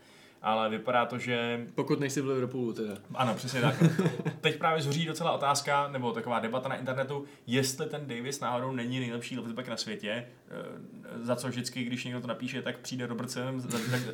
Ale 0.42 0.70
vypadá 0.70 1.06
to, 1.06 1.18
že... 1.18 1.68
Pokud 1.76 2.00
nejsi 2.00 2.22
v 2.22 2.28
Liverpoolu 2.28 2.74
teda. 2.74 2.98
Ano, 3.16 3.36
přesně 3.36 3.62
tak. 3.62 3.84
Teď 4.42 4.58
právě 4.58 4.82
zhoří 4.82 5.06
docela 5.06 5.32
otázka, 5.32 5.88
nebo 5.88 6.12
taková 6.12 6.40
debata 6.40 6.70
na 6.70 6.76
internetu, 6.76 7.26
jestli 7.48 7.86
ten 7.86 8.08
Davis 8.08 8.40
náhodou 8.40 8.72
není 8.72 9.00
nejlepší 9.00 9.40
left 9.40 9.68
na 9.68 9.78
světě, 9.78 10.12
eh, 10.12 11.01
za 11.22 11.36
co 11.36 11.48
vždycky, 11.48 11.84
když 11.84 12.06
někdo 12.06 12.22
to 12.22 12.28
napíše, 12.28 12.62
tak 12.62 12.80
přijde 12.80 13.08
Robertson, 13.08 13.62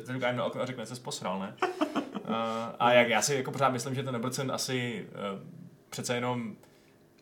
zaříká 0.04 0.30
jim 0.30 0.40
a 0.40 0.66
řekne, 0.66 0.86
se 0.86 1.00
posral, 1.00 1.38
ne? 1.38 1.54
a 2.78 2.92
jak 2.92 3.08
já 3.08 3.22
si 3.22 3.34
jako 3.34 3.52
pořád 3.52 3.68
myslím, 3.68 3.94
že 3.94 4.02
ten 4.02 4.14
Robertson 4.14 4.52
asi 4.52 5.06
uh, 5.08 5.48
přece 5.90 6.14
jenom 6.14 6.56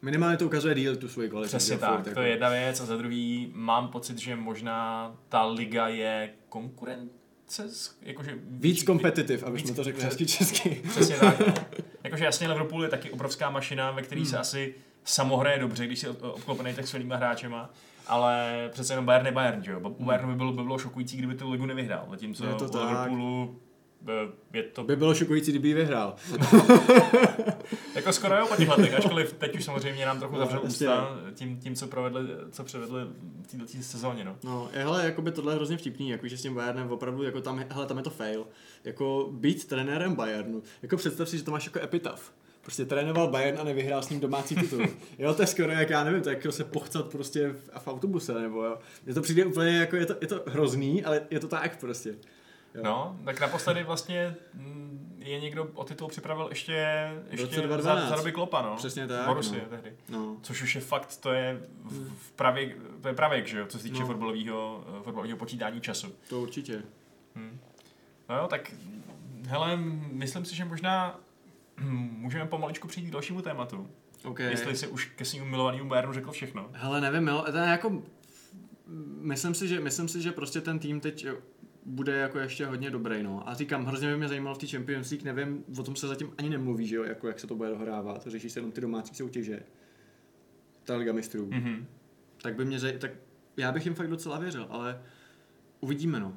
Minimálně 0.02 0.36
to 0.36 0.46
ukazuje 0.46 0.74
díl 0.74 0.96
tu 0.96 1.08
svoji 1.08 1.28
kvalitu. 1.28 1.48
Přesně 1.48 1.78
tak, 1.78 2.02
to 2.02 2.08
jako. 2.08 2.20
je 2.20 2.28
jedna 2.28 2.48
věc 2.48 2.80
a 2.80 2.84
za 2.84 2.96
druhý 2.96 3.52
mám 3.54 3.88
pocit, 3.88 4.18
že 4.18 4.36
možná 4.36 5.12
ta 5.28 5.44
liga 5.44 5.88
je 5.88 6.30
konkurence, 6.48 7.68
jakože... 8.02 8.38
Víc 8.48 8.82
kompetitiv, 8.82 9.42
aby 9.42 9.58
jsme 9.58 9.74
to 9.74 9.84
řekli 9.84 10.02
hezky 10.02 10.26
česky. 10.26 10.82
Přesně 10.90 11.16
tak, 11.16 11.40
no. 11.40 11.54
Jakože 12.04 12.24
jasně 12.24 12.48
Liverpool 12.48 12.82
je 12.82 12.88
taky 12.88 13.10
obrovská 13.10 13.50
mašina, 13.50 13.90
ve 13.90 14.02
který 14.02 14.20
hmm. 14.20 14.30
se 14.30 14.38
asi 14.38 14.74
samohraje 15.04 15.58
dobře, 15.58 15.86
když 15.86 15.98
si 15.98 16.08
obklopený 16.08 16.74
tak 16.74 16.86
skvělýma 16.86 17.16
hráčema, 17.16 17.70
ale 18.06 18.68
přece 18.72 18.92
jenom 18.92 19.06
Bayern 19.06 19.26
je 19.26 19.32
Bayern, 19.32 19.62
že 19.62 19.72
jo? 19.72 19.80
U 19.80 20.04
Bayernu 20.04 20.28
by 20.28 20.34
bylo, 20.34 20.52
by 20.52 20.62
bylo 20.62 20.78
šokující, 20.78 21.16
kdyby 21.16 21.34
tu 21.34 21.50
ligu 21.50 21.66
nevyhrál, 21.66 22.06
zatímco 22.10 22.46
je 22.46 22.54
to 22.54 22.64
u 22.64 22.78
Liverpoolu 22.78 23.60
je 24.52 24.62
to... 24.62 24.84
By 24.84 24.96
bylo 24.96 25.14
šokující, 25.14 25.50
kdyby 25.50 25.68
ji 25.68 25.74
vyhrál. 25.74 26.16
jako 27.94 28.12
skoro 28.12 28.36
jo 28.36 28.46
po 28.46 28.56
těch 28.56 28.68
letech, 28.68 28.94
ačkoliv 28.98 29.32
teď 29.32 29.56
už 29.56 29.64
samozřejmě 29.64 30.06
nám 30.06 30.18
trochu 30.18 30.34
no, 30.34 30.40
zavřel 30.40 30.60
ústa 30.64 31.18
tím, 31.34 31.60
tím, 31.60 31.74
co 31.74 31.86
provedli, 31.86 32.20
co 32.50 32.64
převedli 32.64 33.00
v 33.42 33.46
této 33.46 33.64
sezóně. 33.80 34.24
No, 34.24 34.36
no 34.44 34.68
hele, 34.72 35.04
jako 35.04 35.22
by 35.22 35.32
tohle 35.32 35.52
je 35.52 35.56
hrozně 35.56 35.76
vtipný, 35.76 36.08
jako, 36.10 36.28
že 36.28 36.38
s 36.38 36.42
tím 36.42 36.54
Bayernem 36.54 36.90
opravdu, 36.90 37.22
jako 37.22 37.40
tam, 37.40 37.64
hele, 37.70 37.86
tam 37.86 37.96
je 37.96 38.02
to 38.02 38.10
fail. 38.10 38.46
Jako 38.84 39.28
být 39.32 39.68
trenérem 39.68 40.14
Bayernu, 40.14 40.62
jako 40.82 40.96
představ 40.96 41.28
si, 41.28 41.38
že 41.38 41.44
to 41.44 41.50
máš 41.50 41.66
jako 41.66 41.80
epitaf 41.82 42.32
prostě 42.66 42.84
trénoval 42.84 43.28
Bayern 43.28 43.60
a 43.60 43.64
nevyhrál 43.64 44.02
s 44.02 44.08
ním 44.08 44.20
domácí 44.20 44.54
titul. 44.54 44.86
jo, 45.18 45.34
to 45.34 45.42
je 45.42 45.46
skoro 45.46 45.72
jak 45.72 45.90
já 45.90 46.04
nevím, 46.04 46.22
to 46.22 46.30
jako 46.30 46.52
se 46.52 46.64
pochcat 46.64 47.08
prostě 47.08 47.48
v, 47.48 47.70
v 47.78 47.88
autobuse, 47.88 48.34
nebo 48.34 48.64
jo. 48.64 48.78
Je 49.06 49.14
to 49.14 49.22
přijde 49.22 49.44
úplně 49.44 49.76
jako, 49.76 49.96
je 49.96 50.06
to, 50.06 50.14
je 50.20 50.26
to 50.26 50.42
hrozný, 50.46 51.04
ale 51.04 51.20
je 51.30 51.40
to 51.40 51.48
tak 51.48 51.80
prostě. 51.80 52.08
Jo. 52.74 52.82
No, 52.82 53.18
tak 53.24 53.40
naposledy 53.40 53.84
vlastně 53.84 54.36
mm, 54.54 55.22
je 55.24 55.40
někdo 55.40 55.68
o 55.74 55.84
titul 55.84 56.08
připravil 56.08 56.46
ještě, 56.48 57.10
ještě 57.30 57.68
za, 57.78 58.08
za 58.08 58.16
doby 58.16 58.32
Klopa, 58.32 58.62
no. 58.62 58.76
Přesně 58.76 59.06
tak. 59.06 59.26
Borusy 59.26 59.56
no. 59.56 59.68
tehdy. 59.70 59.92
No. 60.08 60.36
Což 60.42 60.62
už 60.62 60.74
je 60.74 60.80
fakt, 60.80 61.16
to 61.16 61.32
je 61.32 61.60
v, 61.84 62.14
v 62.14 62.32
pravě, 62.32 62.76
to 63.00 63.08
je 63.08 63.14
pravěk, 63.14 63.46
že 63.46 63.58
jo, 63.58 63.66
co 63.66 63.78
se 63.78 63.84
týče 63.84 64.00
no. 64.00 64.06
fotbalového, 64.06 64.84
fotbalového 65.02 65.38
počítání 65.38 65.80
času. 65.80 66.14
To 66.28 66.40
určitě. 66.40 66.82
Hmm. 67.34 67.60
No 68.28 68.36
jo, 68.36 68.46
tak 68.48 68.72
hele, 69.46 69.76
myslím 70.10 70.44
si, 70.44 70.56
že 70.56 70.64
možná 70.64 71.20
můžeme 71.90 72.46
pomaličku 72.46 72.88
přijít 72.88 73.08
k 73.08 73.12
dalšímu 73.12 73.42
tématu. 73.42 73.90
Okay. 74.24 74.50
Jestli 74.50 74.76
si 74.76 74.86
už 74.86 75.04
ke 75.04 75.24
svým 75.24 75.44
milovanému 75.44 75.88
Bayernu 75.88 76.12
řekl 76.12 76.32
všechno. 76.32 76.70
Hele, 76.72 77.00
nevím, 77.00 77.28
jo, 77.28 77.44
to 77.50 77.56
je 77.56 77.68
jako... 77.68 78.02
Myslím 79.20 79.54
si, 79.54 79.68
že, 79.68 79.80
myslím 79.80 80.08
si, 80.08 80.22
že 80.22 80.32
prostě 80.32 80.60
ten 80.60 80.78
tým 80.78 81.00
teď 81.00 81.26
bude 81.84 82.16
jako 82.16 82.38
ještě 82.38 82.66
hodně 82.66 82.90
dobrý, 82.90 83.22
no. 83.22 83.48
A 83.48 83.54
říkám, 83.54 83.84
hrozně 83.84 84.08
by 84.08 84.16
mě 84.16 84.28
zajímalo 84.28 84.54
v 84.54 84.58
té 84.58 84.66
Champions 84.66 85.10
League, 85.10 85.24
nevím, 85.24 85.64
o 85.78 85.82
tom 85.82 85.96
se 85.96 86.08
zatím 86.08 86.32
ani 86.38 86.50
nemluví, 86.50 86.86
že 86.86 86.96
jo, 86.96 87.04
jako 87.04 87.28
jak 87.28 87.40
se 87.40 87.46
to 87.46 87.54
bude 87.54 87.68
dohrávat, 87.68 88.26
řeší 88.26 88.50
se 88.50 88.58
jenom 88.58 88.72
ty 88.72 88.80
domácí 88.80 89.14
soutěže. 89.14 89.62
Ta 90.84 90.96
Liga 90.96 91.12
mistrů. 91.12 91.46
Mm-hmm. 91.46 91.84
Tak 92.42 92.54
by 92.54 92.64
mě, 92.64 92.78
zaj... 92.78 92.98
tak 92.98 93.10
já 93.56 93.72
bych 93.72 93.84
jim 93.84 93.94
fakt 93.94 94.08
docela 94.08 94.38
věřil, 94.38 94.66
ale 94.70 95.02
uvidíme, 95.80 96.20
no. 96.20 96.36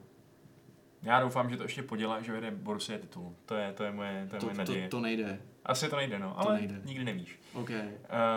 Já 1.04 1.20
doufám, 1.20 1.50
že 1.50 1.58
to 1.58 1.64
ještě 1.64 1.84
podělá, 1.84 2.22
že 2.22 2.32
vede 2.32 2.52
Borussia 2.52 2.98
titul. 3.00 3.36
To 3.46 3.56
je, 3.56 3.74
to 3.74 3.84
je 3.84 3.92
moje, 3.92 4.28
to 4.30 4.36
je 4.36 4.40
To, 4.40 4.46
moje 4.46 4.56
to, 4.56 4.60
naděje. 4.62 4.88
to 4.90 5.00
nejde. 5.00 5.40
Asi 5.66 5.90
to 5.90 5.96
nejde, 5.96 6.20
no, 6.20 6.30
to 6.30 6.40
ale 6.40 6.58
nejde. 6.58 6.82
nikdy 6.86 7.04
nevíš. 7.06 7.40
OK. 7.54 7.70
Uh, 7.70 7.76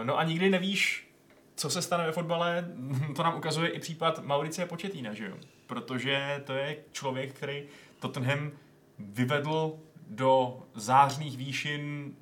no 0.04 0.18
a 0.18 0.24
nikdy 0.24 0.50
nevíš, 0.50 1.10
co 1.56 1.70
se 1.70 1.82
stane 1.82 2.06
ve 2.06 2.12
fotbale, 2.12 2.68
to 3.16 3.22
nám 3.22 3.36
ukazuje 3.36 3.68
i 3.70 3.78
případ 3.78 4.24
Mauricia 4.24 4.66
Početína, 4.66 5.14
že 5.14 5.26
jo? 5.26 5.36
Protože 5.66 6.42
to 6.46 6.52
je 6.52 6.76
člověk, 6.92 7.32
který 7.34 7.64
Tottenham 8.00 8.50
vyvedl 8.98 9.78
do 10.08 10.62
zářných 10.74 11.36
výšin 11.36 12.14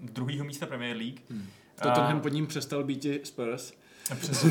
druhého 0.00 0.44
místa 0.44 0.66
Premier 0.66 0.96
League. 0.96 1.20
Hmm. 1.30 1.46
A- 1.78 1.82
Tottenham 1.82 2.20
pod 2.20 2.28
ním 2.28 2.46
přestal 2.46 2.84
být 2.84 3.06
Spurs. 3.24 3.72
Přesně. 4.20 4.50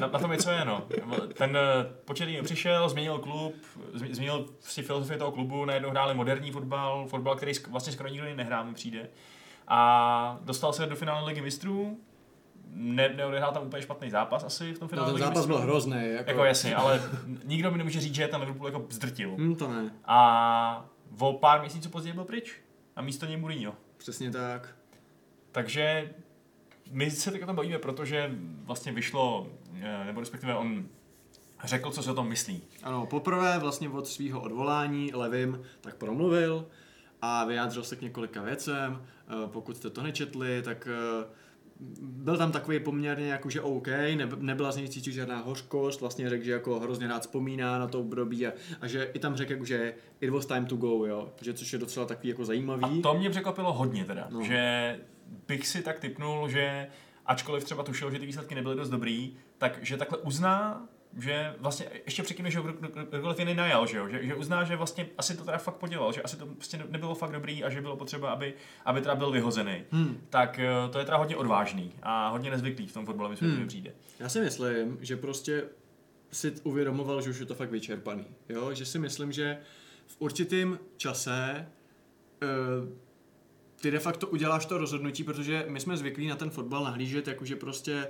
Na, 0.00 0.06
na 0.06 0.18
tom 0.18 0.32
je 0.32 0.38
co 0.38 0.50
je, 0.50 0.64
no. 0.64 0.86
Ten 1.34 1.56
eh, 1.56 1.86
Pochettino 2.04 2.42
přišel, 2.44 2.88
změnil 2.88 3.18
klub, 3.18 3.54
změnil 3.94 4.46
si 4.60 4.82
filozofii 4.82 5.18
toho 5.18 5.32
klubu, 5.32 5.64
najednou 5.64 5.90
hráli 5.90 6.14
moderní 6.14 6.50
fotbal, 6.50 7.06
fotbal, 7.06 7.36
který 7.36 7.52
vlastně 7.70 7.92
skoro 7.92 8.08
nikdo 8.08 8.34
nehrál, 8.34 8.64
mi 8.64 8.74
přijde. 8.74 9.08
A 9.68 10.38
dostal 10.42 10.72
se 10.72 10.86
do 10.86 10.96
finále 10.96 11.26
ligy 11.28 11.40
mistrů, 11.40 11.98
ne, 12.74 13.08
neodehrál 13.08 13.52
tam 13.52 13.66
úplně 13.66 13.82
špatný 13.82 14.10
zápas 14.10 14.44
asi 14.44 14.72
v 14.72 14.78
tom 14.78 14.86
No, 14.86 14.88
finále 14.88 15.06
ten 15.08 15.14
ligy 15.14 15.24
zápas 15.24 15.46
byl 15.46 15.58
hrozný. 15.58 16.10
Jako, 16.10 16.30
Jako 16.30 16.44
jasně, 16.44 16.76
ale 16.76 17.02
nikdo 17.44 17.70
mi 17.70 17.78
nemůže 17.78 18.00
říct, 18.00 18.14
že 18.14 18.28
ten 18.28 18.40
Liverpool 18.40 18.66
jako 18.66 18.86
zdrtil. 18.90 19.34
Hm, 19.38 19.54
to 19.54 19.68
ne. 19.68 19.90
A 20.04 20.84
o 21.18 21.32
pár 21.32 21.60
měsíců 21.60 21.88
později 21.90 22.14
byl 22.14 22.24
pryč. 22.24 22.54
A 22.96 23.02
místo 23.02 23.26
něj 23.26 23.36
Mourinho. 23.36 23.74
Přesně 23.96 24.30
tak. 24.30 24.68
Takže 25.52 26.10
my 26.90 27.10
se 27.10 27.30
teď 27.30 27.42
o 27.42 27.46
tom 27.46 27.56
bavíme, 27.56 27.78
protože 27.78 28.30
vlastně 28.64 28.92
vyšlo, 28.92 29.46
eh, 29.80 30.04
nebo 30.04 30.20
respektive 30.20 30.54
on 30.54 30.84
řekl, 31.64 31.90
co 31.90 32.02
si 32.02 32.10
o 32.10 32.14
tom 32.14 32.28
myslí. 32.28 32.62
Ano, 32.82 33.06
poprvé 33.06 33.58
vlastně 33.58 33.88
od 33.88 34.06
svého 34.06 34.40
odvolání 34.40 35.10
levým 35.14 35.62
tak 35.80 35.96
promluvil 35.96 36.66
a 37.22 37.44
vyjádřil 37.44 37.84
se 37.84 37.96
k 37.96 38.00
několika 38.02 38.42
věcem. 38.42 39.02
Eh, 39.28 39.48
Pokud 39.48 39.76
jste 39.76 39.90
to 39.90 40.02
nečetli, 40.02 40.62
tak 40.62 40.88
eh, 40.90 41.26
byl 42.00 42.36
tam 42.36 42.52
takový 42.52 42.80
poměrně 42.80 43.28
jakože 43.28 43.60
OK, 43.60 43.86
ne, 43.86 44.28
nebyla 44.36 44.72
z 44.72 44.76
něj 44.76 44.88
cítit 44.88 45.12
žádná 45.12 45.38
hořkost, 45.38 46.00
vlastně 46.00 46.30
řekl, 46.30 46.44
že 46.44 46.52
jako 46.52 46.80
hrozně 46.80 47.08
rád 47.08 47.20
vzpomíná 47.20 47.78
na 47.78 47.86
to 47.86 48.00
období 48.00 48.46
a, 48.46 48.52
a 48.80 48.86
že 48.86 49.10
i 49.14 49.18
tam 49.18 49.36
řekl, 49.36 49.52
jako, 49.52 49.64
že 49.64 49.94
it 50.20 50.30
was 50.30 50.46
time 50.46 50.66
to 50.66 50.76
go, 50.76 51.06
jo, 51.06 51.32
že 51.40 51.54
což 51.54 51.72
je 51.72 51.78
docela 51.78 52.06
takový 52.06 52.28
jako 52.28 52.44
zajímavý. 52.44 52.84
A 52.84 53.02
to 53.02 53.14
mě 53.14 53.30
překvapilo 53.30 53.72
hodně 53.72 54.04
teda, 54.04 54.26
no. 54.30 54.42
že 54.42 54.98
bych 55.48 55.66
si 55.68 55.82
tak 55.82 55.98
typnul, 56.00 56.48
že 56.48 56.86
ačkoliv 57.26 57.64
třeba 57.64 57.82
tušil, 57.82 58.10
že 58.10 58.18
ty 58.18 58.26
výsledky 58.26 58.54
nebyly 58.54 58.76
dost 58.76 58.90
dobrý, 58.90 59.36
tak 59.58 59.78
že 59.82 59.96
takhle 59.96 60.18
uzná, 60.18 60.88
že 61.18 61.54
vlastně 61.58 61.86
ještě 62.06 62.22
předtím, 62.22 62.44
než 62.44 62.56
ho 62.56 62.62
kdo- 62.62 62.72
kdo- 62.72 63.04
kdokoliv 63.04 63.38
jiný 63.38 63.54
najal, 63.54 63.86
že, 63.86 63.96
jo? 63.96 64.08
Že, 64.08 64.26
že, 64.26 64.34
uzná, 64.34 64.64
že 64.64 64.76
vlastně 64.76 65.06
asi 65.18 65.36
to 65.36 65.44
teda 65.44 65.58
fakt 65.58 65.74
podělal, 65.74 66.12
že 66.12 66.22
asi 66.22 66.36
to 66.36 66.46
prostě 66.46 66.78
ne- 66.78 66.84
nebylo 66.88 67.14
fakt 67.14 67.32
dobrý 67.32 67.64
a 67.64 67.70
že 67.70 67.80
bylo 67.80 67.96
potřeba, 67.96 68.30
aby, 68.30 68.54
aby 68.84 69.00
teda 69.00 69.14
byl 69.14 69.30
vyhozený. 69.30 69.84
Hmm. 69.90 70.20
Tak 70.30 70.58
eh, 70.58 70.68
to 70.92 70.98
je 70.98 71.04
teda 71.04 71.16
hodně 71.16 71.36
odvážný 71.36 71.92
a 72.02 72.28
hodně 72.28 72.50
nezvyklý 72.50 72.86
v 72.86 72.92
tom 72.92 73.06
fotbalovém 73.06 73.36
světě 73.36 73.56
Hmm. 73.56 73.66
přijde. 73.68 73.92
Já 74.18 74.28
si 74.28 74.40
myslím, 74.40 74.98
že 75.00 75.16
prostě 75.16 75.64
si 76.32 76.50
uvědomoval, 76.62 77.22
že 77.22 77.30
už 77.30 77.38
je 77.40 77.46
to 77.46 77.54
fakt 77.54 77.70
vyčerpaný. 77.70 78.24
Jo? 78.48 78.74
Že 78.74 78.86
si 78.86 78.98
myslím, 78.98 79.32
že 79.32 79.58
v 80.06 80.16
určitém 80.18 80.78
čase 80.96 81.68
uh, 82.42 82.88
ty 83.80 83.90
de 83.90 83.98
facto 83.98 84.26
uděláš 84.26 84.66
to 84.66 84.78
rozhodnutí, 84.78 85.24
protože 85.24 85.64
my 85.68 85.80
jsme 85.80 85.96
zvyklí 85.96 86.26
na 86.26 86.36
ten 86.36 86.50
fotbal 86.50 86.84
nahlížet, 86.84 87.28
jakože 87.28 87.56
prostě 87.56 88.08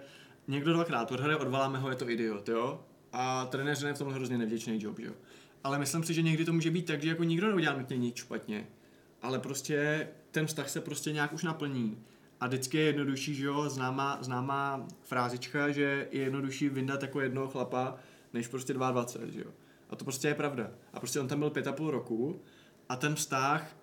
někdo 0.49 0.73
dvakrát 0.73 1.13
odhraje, 1.13 1.37
odvoláme 1.37 1.79
ho, 1.79 1.91
je 1.91 1.97
to 1.97 2.11
idiot, 2.11 2.49
jo? 2.49 2.85
A 3.13 3.47
trenér 3.47 3.77
je 3.87 3.95
v 3.95 3.99
tomhle 3.99 4.17
hrozně 4.17 4.39
nevděčný 4.39 4.83
job, 4.83 4.99
jo? 4.99 5.13
Ale 5.65 5.79
myslím 5.79 6.05
si, 6.05 6.15
že 6.15 6.23
někdy 6.23 6.45
to 6.45 6.53
může 6.53 6.71
být 6.71 6.87
tak, 6.87 7.03
že 7.03 7.09
jako 7.09 7.25
nikdo 7.25 7.47
neudělá 7.47 7.79
nutně 7.79 7.99
nic 7.99 8.17
špatně, 8.17 8.67
ale 9.23 9.39
prostě 9.39 10.09
ten 10.31 10.47
vztah 10.47 10.69
se 10.69 10.81
prostě 10.81 11.13
nějak 11.13 11.33
už 11.33 11.43
naplní. 11.43 11.99
A 12.41 12.47
vždycky 12.47 12.77
je 12.77 12.85
jednodušší, 12.85 13.35
že 13.35 13.45
jo, 13.45 13.69
známá, 13.69 14.19
známá 14.21 14.87
frázička, 15.03 15.71
že 15.71 16.09
je 16.11 16.23
jednodušší 16.23 16.69
vyndat 16.69 17.03
jako 17.03 17.21
jednoho 17.21 17.49
chlapa, 17.49 17.97
než 18.33 18.49
prostě 18.49 18.75
22, 18.75 19.27
že 19.31 19.41
jo. 19.41 19.51
A 19.91 19.97
to 19.97 20.05
prostě 20.05 20.29
je 20.29 20.35
pravda. 20.35 20.71
A 20.93 21.01
prostě 21.01 21.21
on 21.21 21.29
tam 21.29 21.39
byl 21.39 21.51
pět 21.51 21.67
a 21.67 21.73
půl 21.73 21.91
roku 21.91 22.43
a 22.89 22.97
ten 22.97 23.15
vztah 23.15 23.77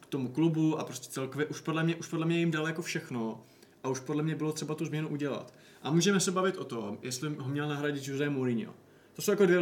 k 0.00 0.06
tomu 0.06 0.28
klubu 0.28 0.78
a 0.78 0.84
prostě 0.84 1.08
celkově 1.10 1.46
už 1.46 1.60
podle 1.60 1.84
mě, 1.84 1.96
už 1.96 2.06
podle 2.06 2.26
mě 2.26 2.38
jim 2.38 2.50
dal 2.50 2.66
jako 2.66 2.82
všechno 2.82 3.44
a 3.82 3.88
už 3.88 4.00
podle 4.00 4.22
mě 4.22 4.34
bylo 4.34 4.52
třeba 4.52 4.74
tu 4.74 4.84
změnu 4.84 5.08
udělat. 5.08 5.54
A 5.82 5.90
můžeme 5.90 6.20
se 6.20 6.30
bavit 6.30 6.56
o 6.56 6.64
tom, 6.64 6.98
jestli 7.02 7.34
ho 7.38 7.48
měl 7.48 7.68
nahradit 7.68 8.08
Jose 8.08 8.30
Mourinho. 8.30 8.74
To 9.14 9.22
jsou 9.22 9.30
jako 9.30 9.46
dvě, 9.46 9.60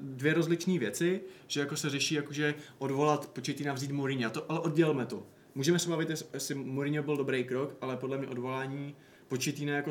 dvě 0.00 0.34
rozličné 0.34 0.78
věci, 0.78 1.20
že 1.46 1.60
jako 1.60 1.76
se 1.76 1.90
řeší, 1.90 2.14
jakože 2.14 2.54
odvolat 2.78 3.28
Pochettino 3.28 3.74
vzít 3.74 3.90
Mourinho, 3.92 4.30
to, 4.30 4.52
ale 4.52 4.60
oddělme 4.60 5.06
to. 5.06 5.26
Můžeme 5.54 5.78
se 5.78 5.88
bavit, 5.88 6.10
jestli- 6.34 6.54
Mourinho 6.54 7.02
byl 7.02 7.16
dobrý 7.16 7.44
krok, 7.44 7.76
ale 7.80 7.96
podle 7.96 8.18
mě 8.18 8.28
odvolání 8.28 8.96
Pochettino 9.28 9.72
jako 9.72 9.90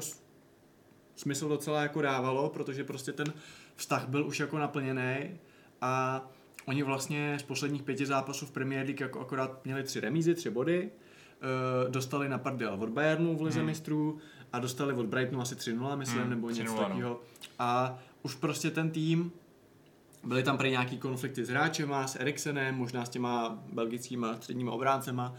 smysl 1.16 1.50
docela 1.50 1.82
jako 1.82 2.02
dávalo, 2.02 2.50
protože 2.50 2.84
prostě 2.84 3.14
ten 3.14 3.34
vztah 3.76 4.08
byl 4.08 4.28
už 4.28 4.40
jako 4.40 4.58
naplněný 4.58 5.40
a 5.82 6.22
oni 6.66 6.84
vlastně 6.84 7.40
z 7.40 7.44
posledních 7.44 7.84
pěti 7.84 8.06
zápasů 8.06 8.46
v 8.46 8.52
Premier 8.52 8.86
League 8.86 9.00
jako 9.02 9.20
akorát 9.20 9.66
měli 9.66 9.84
tři 9.84 10.00
remízy, 10.00 10.36
tři 10.36 10.50
body, 10.50 10.90
eh, 11.86 11.90
dostali 11.90 12.30
na 12.30 12.38
pardel 12.38 12.78
od 12.80 12.90
Bayernu 12.90 13.36
v 13.38 13.42
Lize 13.42 13.60
Hmm. 13.60 13.66
mistrů 13.68 14.18
a 14.54 14.60
dostali 14.60 14.94
od 14.94 15.06
Brightonu 15.06 15.42
asi 15.42 15.56
3-0, 15.56 15.96
myslím, 15.96 16.22
Hmm, 16.22 16.30
nebo 16.30 16.50
něco 16.50 16.62
3:0, 16.64 16.76
no. 16.78 16.84
takového. 16.84 17.22
A 17.60 18.00
už 18.24 18.36
prostě 18.36 18.72
ten 18.72 18.92
tým, 18.92 19.32
byly 20.24 20.44
tam 20.44 20.58
prý 20.58 20.70
nějaký 20.72 20.98
konflikty 20.98 21.46
s 21.46 21.50
hráčema, 21.50 22.08
s 22.08 22.16
Eriksenem, 22.20 22.76
možná 22.76 23.06
s 23.06 23.10
těma 23.10 23.60
belgickýma 23.74 24.36
středníma 24.36 24.72
obráncema. 24.72 25.34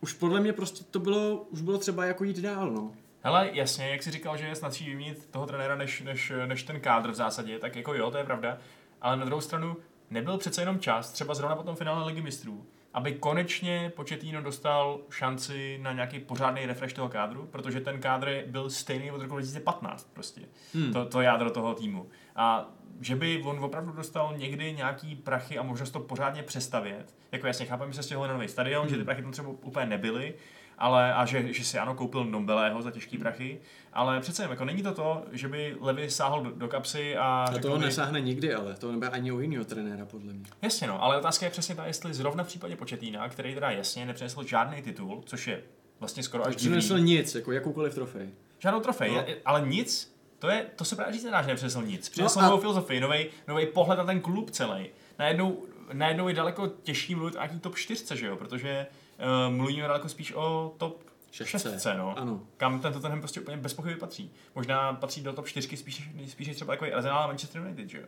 Už 0.00 0.12
podle 0.12 0.40
mě 0.40 0.52
prostě 0.52 0.84
to 0.90 0.98
bylo, 1.00 1.46
už 1.50 1.60
bylo 1.60 1.78
třeba 1.78 2.04
jako 2.04 2.24
jít 2.24 2.38
dál, 2.38 2.70
no. 2.70 2.92
Hele, 3.22 3.50
jasně, 3.52 3.88
jak 3.88 4.02
jsi 4.02 4.10
říkal, 4.10 4.36
že 4.36 4.44
je 4.44 4.54
snadší 4.56 4.84
vyměnit 4.86 5.28
toho 5.30 5.46
trenéra 5.46 5.76
než, 5.76 6.02
než, 6.02 6.32
než 6.46 6.62
ten 6.62 6.80
kádr 6.80 7.10
v 7.10 7.14
zásadě, 7.14 7.58
tak 7.58 7.76
jako 7.76 7.94
jo, 7.94 8.10
to 8.10 8.18
je 8.18 8.24
pravda. 8.24 8.58
Ale 9.02 9.16
na 9.16 9.24
druhou 9.24 9.40
stranu 9.40 9.76
nebyl 10.10 10.38
přece 10.38 10.62
jenom 10.62 10.78
čas, 10.80 11.12
třeba 11.12 11.34
zrovna 11.34 11.56
po 11.56 11.62
tom 11.62 11.76
finále 11.76 12.06
Ligy 12.06 12.20
mistrů, 12.22 12.66
aby 12.94 13.12
konečně 13.12 13.92
Pochettino 13.96 14.42
dostal 14.42 14.98
šanci 15.10 15.78
na 15.82 15.92
nějaký 15.92 16.18
pořádný 16.20 16.66
refresh 16.66 16.94
toho 16.94 17.08
kádru, 17.08 17.46
protože 17.46 17.80
ten 17.80 18.00
kádr 18.00 18.42
byl 18.46 18.70
stejný 18.70 19.10
od 19.10 19.20
roku 19.22 19.32
2015 19.34 20.10
prostě, 20.14 20.40
Hmm. 20.74 20.92
to, 20.92 21.04
to 21.04 21.20
jádro 21.20 21.50
toho 21.50 21.74
týmu. 21.74 22.08
A 22.36 22.68
že 23.00 23.16
by 23.16 23.42
on 23.44 23.64
opravdu 23.64 23.92
dostal 23.92 24.34
někdy 24.36 24.72
nějaký 24.72 25.16
prachy 25.16 25.58
a 25.58 25.62
možnost 25.62 25.90
to 25.90 26.00
pořádně 26.00 26.42
přestavět. 26.42 27.14
Jako 27.32 27.46
jasně, 27.46 27.66
chápem, 27.66 27.90
že 27.92 27.96
se 27.96 28.02
stěhoval 28.02 28.28
na 28.28 28.34
nový 28.34 28.48
stadion, 28.48 28.80
Hmm. 28.82 28.90
že 28.90 28.96
ty 28.98 29.04
prachy 29.04 29.22
tam 29.22 29.32
třeba 29.32 29.48
úplně 29.48 29.86
nebyly, 29.86 30.34
ale 30.78 31.14
a 31.14 31.24
že, 31.26 31.52
že 31.52 31.64
si 31.64 31.78
ano 31.78 31.94
koupil 31.94 32.24
Nombelého 32.24 32.82
za 32.82 32.90
těžký 32.90 33.18
prachy, 33.18 33.60
ale 33.92 34.20
přece 34.20 34.42
jen, 34.42 34.50
jako 34.50 34.64
není 34.64 34.82
to 34.82 34.94
to, 34.94 35.24
že 35.32 35.48
by 35.48 35.76
Levy 35.80 36.10
sáhl 36.10 36.42
do, 36.42 36.50
do 36.50 36.68
kapsy 36.68 37.16
a, 37.16 37.44
A 37.48 37.58
to 37.58 37.76
by, 37.78 37.84
nesáhne 37.84 38.20
nikdy, 38.20 38.54
ale 38.54 38.74
to 38.74 38.88
nebude 38.92 39.08
ani 39.08 39.32
u 39.32 39.40
jiného 39.40 39.64
trenéra, 39.64 40.04
podle 40.06 40.32
mě. 40.32 40.44
Jasně 40.62 40.86
no, 40.86 41.02
ale 41.02 41.18
otázka 41.18 41.46
je 41.46 41.50
přesně 41.50 41.74
ta, 41.74 41.86
jestli 41.86 42.14
zrovna 42.14 42.44
v 42.44 42.46
případě 42.46 42.76
Početína, 42.76 43.28
který 43.28 43.54
teda 43.54 43.70
jasně 43.70 44.06
nepřinesl 44.06 44.44
žádný 44.44 44.82
titul, 44.82 45.22
což 45.26 45.46
je 45.46 45.62
vlastně 46.00 46.22
skoro 46.22 46.46
až 46.46 46.56
divný. 46.56 46.78
Přinesl 46.78 46.98
nic, 46.98 47.34
jako 47.34 47.52
jakoukoliv 47.52 47.94
trofej. 47.94 48.28
Žádnou 48.58 48.80
trofej, 48.80 49.10
No. 49.10 49.16
no. 49.16 49.24
ale 49.44 49.66
nic, 49.68 50.16
to, 50.38 50.48
je, 50.48 50.66
to 50.76 50.84
se 50.84 50.96
právě 50.96 51.12
říct 51.14 51.24
nedá, 51.24 51.42
že 51.42 51.48
nepřinesl 51.48 51.82
nic. 51.82 52.08
Přinesl 52.08 52.38
No 52.40 52.46
a- 52.46 52.48
novou 52.48 52.60
filozofii, 52.60 53.00
nový, 53.00 53.26
nový 53.48 53.66
pohled 53.66 53.98
na 53.98 54.04
ten 54.04 54.20
klub 54.20 54.50
celý. 54.50 54.86
Najednou, 55.18 55.62
najednou 55.92 56.28
je 56.28 56.34
daleko 56.34 56.66
těžší 56.66 57.14
mluvit 57.14 57.34
o 57.34 57.38
nějaký 57.38 57.58
top 57.60 57.76
4, 57.76 58.16
že 58.16 58.26
jo, 58.26 58.36
protože 58.36 58.86
uh, 59.18 59.54
mluvíme 59.54 59.88
daleko 59.88 60.08
spíš 60.08 60.32
o 60.32 60.74
top 60.78 61.02
Šestce. 61.30 61.70
6, 61.72 61.84
no. 61.98 62.18
Ano. 62.18 62.40
Kam 62.56 62.80
ten 62.80 62.92
Tottenham 62.92 63.20
prostě 63.20 63.40
úplně 63.40 63.56
bez 63.56 63.74
pochyby 63.74 63.96
patří. 63.96 64.30
Možná 64.54 64.92
patří 64.92 65.22
do 65.22 65.32
top 65.32 65.46
4 65.46 65.76
spíš, 65.76 66.08
spíš 66.28 66.54
třeba 66.56 66.72
jako 66.74 66.84
Arsenal 66.94 67.18
a 67.22 67.26
Manchester 67.26 67.62
United, 67.62 67.88
že 67.90 67.98
jo. 67.98 68.04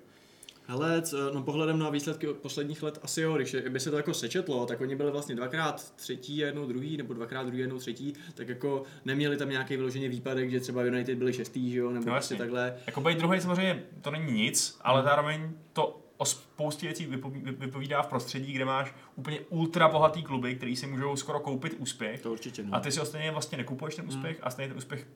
Hele, 0.71 1.03
co- 1.03 1.33
no 1.35 1.42
pohledem 1.42 1.79
na 1.79 1.90
výsledky 1.90 2.27
posledních 2.27 2.83
let 2.83 2.99
asi 3.03 3.21
jo, 3.21 3.35
když 3.37 3.57
by 3.68 3.81
se 3.81 3.90
to 3.90 3.97
jako 3.97 4.14
sečetlo, 4.14 4.66
tak 4.66 4.81
oni 4.81 4.97
byli 4.97 5.11
vlastně 5.11 5.35
dvakrát 5.35 5.90
třetí 5.97 6.42
a 6.42 6.47
jednou 6.47 6.66
druhý, 6.66 6.97
nebo 6.97 7.14
dvakrát 7.14 7.42
druhý 7.42 7.59
a 7.59 7.61
jednou 7.61 7.79
třetí, 7.79 8.14
tak 8.35 8.49
jako 8.49 8.83
neměli 9.05 9.37
tam 9.37 9.49
nějaký 9.51 9.77
vyloženě 9.77 10.09
výpadek, 10.09 10.51
že 10.51 10.61
třeba 10.61 10.85
United 10.85 11.18
byli 11.18 11.33
šestý, 11.33 11.71
že 11.73 11.79
jo, 11.79 11.90
nebo 11.90 12.07
No 12.07 12.12
prostě 12.12 12.35
jasně. 12.35 12.38
takhle. 12.44 12.75
Jako 12.87 13.01
být 13.01 13.18
druhý 13.18 13.40
samozřejmě 13.40 13.83
to 14.03 14.11
není 14.11 14.33
nic, 14.33 14.79
ale 14.81 15.03
zároveň 15.03 15.51
to 15.73 16.01
o 16.18 16.24
spoustě 16.24 16.87
věcí 16.87 17.07
vypoví- 17.07 17.42
vypovídá 17.59 18.02
v 18.02 18.07
prostředí, 18.07 18.52
kde 18.52 18.64
máš 18.64 18.94
úplně 19.16 19.40
ultra 19.40 19.88
bohatý 19.88 20.22
kluby, 20.22 20.54
který 20.54 20.76
si 20.76 20.87
můžou 20.87 21.16
skoro 21.16 21.40
koupit 21.40 21.74
úspěch. 21.78 22.22
To 22.22 22.33
určitě, 22.33 22.62
no. 22.64 22.74
A 22.74 22.81
ty 22.81 22.92
si 22.92 23.00
ostatně 23.00 23.31
vlastně 23.31 23.59
nekupuješ 23.59 23.94
ten 23.94 24.09
úspěch 24.09 24.38
a 24.42 24.50
stejně 24.50 24.68
ten 24.68 24.78
úspěch 24.78 25.07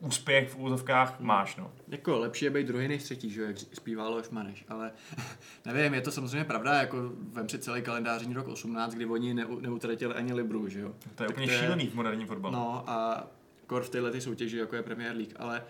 úspěch 0.00 0.50
v 0.50 0.58
úzovkách 0.58 1.20
máš, 1.20 1.56
no. 1.56 1.70
Jako 1.88 2.18
lepší 2.18 2.44
je 2.44 2.50
být 2.50 2.66
druhý 2.66 2.88
než 2.88 3.02
třetí, 3.02 3.30
že 3.30 3.40
jo, 3.40 3.46
jak 3.46 3.58
zpívá 3.58 4.08
Leoš 4.08 4.28
Maneš, 4.30 4.64
ale 4.68 4.92
nevím, 5.66 5.94
je 5.94 6.00
to 6.00 6.10
samozřejmě 6.10 6.44
pravda, 6.44 6.80
jako 6.80 6.96
vem 7.32 7.48
si 7.48 7.58
celý 7.58 7.82
kalendářní 7.82 8.34
rok 8.34 8.48
18, 8.48 8.94
kdy 8.94 9.06
oni 9.06 9.34
neu, 9.34 9.60
neutratili 9.60 10.14
ani 10.14 10.32
Libru, 10.32 10.68
že 10.68 10.80
jo. 10.80 10.88
To 11.14 11.22
je 11.22 11.28
Tak 11.28 11.30
úplně 11.30 11.48
šílený 11.48 11.86
v 11.86 11.94
moderním 11.94 12.26
fotbalu. 12.26 12.54
No 12.54 12.84
a 12.90 13.26
kor 13.66 13.82
v 13.82 13.90
ty 13.90 14.20
soutěži, 14.20 14.56
jako 14.58 14.76
je 14.76 14.82
Premier 14.82 15.16
League, 15.16 15.32
ale 15.36 15.62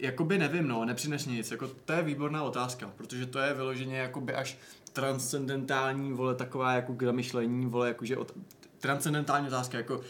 jakoby 0.00 0.38
nevím, 0.38 0.68
no, 0.68 0.84
nepřines 0.84 1.26
nic, 1.26 1.50
jako 1.50 1.68
to 1.84 1.92
je 1.92 2.02
výborná 2.02 2.42
otázka, 2.42 2.92
protože 2.96 3.26
to 3.26 3.38
je 3.38 3.54
vyloženě 3.54 3.96
jakoby 3.96 4.34
až 4.34 4.58
transcendentální, 4.92 6.12
vole, 6.12 6.34
taková 6.34 6.72
jako 6.72 6.94
k 6.94 7.02
zamyšlení, 7.02 7.66
vole, 7.66 7.88
jakože 7.88 8.16
od, 8.16 8.32
transcendentální 8.78 9.48
otázka, 9.48 9.78
jako 9.78 10.00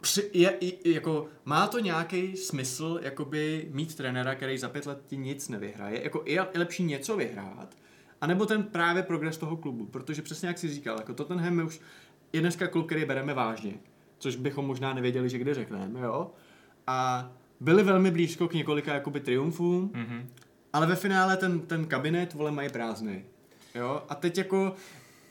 při, 0.00 0.30
je, 0.32 0.58
jako, 0.84 1.28
má 1.44 1.66
to 1.66 1.78
nějaký 1.78 2.36
smysl 2.36 3.00
jakoby 3.02 3.68
mít 3.70 3.94
trenéra, 3.94 4.34
který 4.34 4.58
za 4.58 4.68
pět 4.68 4.86
let 4.86 5.02
ti 5.06 5.16
nic 5.16 5.48
nevyhraje? 5.48 6.04
Jako 6.04 6.22
je, 6.26 6.46
lepší 6.54 6.84
něco 6.84 7.16
vyhrát, 7.16 7.76
anebo 8.20 8.46
ten 8.46 8.62
právě 8.62 9.02
progres 9.02 9.38
toho 9.38 9.56
klubu, 9.56 9.86
protože 9.86 10.22
přesně 10.22 10.48
jak 10.48 10.58
jsi 10.58 10.68
říkal, 10.68 10.96
jako 10.98 11.14
Tottenham 11.14 11.58
je 11.58 11.64
už 11.64 11.80
je 12.32 12.40
dneska 12.40 12.66
klub, 12.66 12.86
který 12.86 13.04
bereme 13.04 13.34
vážně, 13.34 13.74
což 14.18 14.36
bychom 14.36 14.66
možná 14.66 14.94
nevěděli, 14.94 15.28
že 15.28 15.38
kdy 15.38 15.54
řekneme, 15.54 16.00
jo? 16.00 16.30
A 16.86 17.30
byli 17.62 17.82
velmi 17.82 18.10
blízko 18.10 18.48
k 18.48 18.54
několika 18.54 18.94
jakoby 18.94 19.20
triumfům, 19.20 19.88
Mm-hmm. 19.94 20.26
ale 20.72 20.86
ve 20.86 20.96
finále 20.96 21.36
ten, 21.36 21.60
ten 21.60 21.86
kabinet, 21.86 22.34
vole, 22.34 22.50
mají 22.50 22.68
prázdný. 22.68 23.24
Jo? 23.74 24.02
A 24.08 24.14
teď 24.14 24.38
jako, 24.38 24.74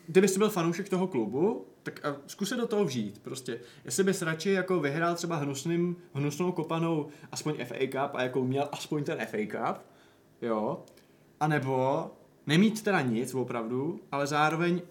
kdyby 0.07 0.27
jsi 0.27 0.37
byl 0.39 0.49
fanoušek 0.49 0.89
toho 0.89 1.07
klubu, 1.07 1.65
tak 1.83 2.05
a 2.05 2.15
zkus 2.27 2.49
se 2.49 2.55
do 2.55 2.67
toho 2.67 2.85
vžít. 2.85 3.19
Prostě, 3.19 3.59
jestli 3.85 4.03
bys 4.03 4.21
radši 4.21 4.49
jako 4.51 4.79
vyhrál 4.79 5.15
třeba 5.15 5.35
hnusným, 5.35 5.95
hnusnou 6.13 6.51
kopanou 6.51 7.07
aspoň 7.31 7.65
FA 7.65 7.75
Cup 7.91 8.15
a 8.15 8.23
jako 8.23 8.43
měl 8.43 8.69
aspoň 8.71 9.03
ten 9.03 9.19
FA 9.25 9.37
Cup, 9.37 9.81
jo, 10.41 10.83
a 11.39 11.47
nebo 11.47 12.05
nemít 12.47 12.83
teda 12.83 13.01
nic 13.01 13.33
opravdu, 13.35 13.99
ale 14.11 14.27
zároveň 14.27 14.81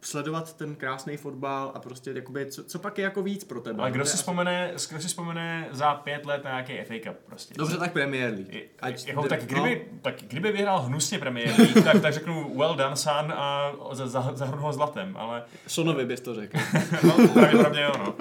sledovat 0.00 0.56
ten 0.56 0.74
krásný 0.74 1.16
fotbal 1.16 1.72
a 1.74 1.80
prostě 1.80 2.10
jakoby, 2.14 2.46
co, 2.46 2.64
co 2.64 2.78
pak 2.78 2.98
je 2.98 3.04
jako 3.04 3.22
víc 3.22 3.44
pro 3.44 3.60
tebe. 3.60 3.78
Ale 3.80 3.90
no, 3.90 3.94
kdo 3.94 4.04
si, 4.06 4.16
vzpomene, 4.16 4.70
kdo 4.90 5.00
si 5.00 5.08
vzpomene 5.08 5.68
za 5.70 5.94
pět 5.94 6.26
let 6.26 6.44
na 6.44 6.50
nějaký 6.50 6.84
FA 6.84 7.10
Cup 7.10 7.16
prostě? 7.26 7.54
Dobře, 7.58 7.76
tak 7.78 7.92
Premier 7.92 8.34
League. 8.34 8.52
Je- 8.54 8.62
Ať- 8.80 9.06
jako, 9.06 9.22
tak, 9.22 9.40
no. 9.40 9.46
kdyby, 9.46 9.84
tak 10.02 10.14
kdyby 10.22 10.52
vyhrál 10.52 10.80
hnusně 10.80 11.18
Premier 11.18 11.48
League, 11.58 11.84
tak, 11.84 12.02
tak 12.02 12.12
řeknu 12.14 12.58
well 12.58 12.74
done 12.74 12.96
son 12.96 13.32
a 13.36 13.72
za- 13.92 14.06
za- 14.08 14.32
zahrnu 14.34 14.62
ho 14.62 14.72
zlatem, 14.72 15.16
ale 15.16 15.42
Sonovi 15.66 16.04
bys 16.04 16.20
to 16.20 16.34
řekl. 16.34 16.58
no, 17.02 17.28
pravděpodobně 17.28 17.82
jo, 17.82 17.92
no. 17.98 18.14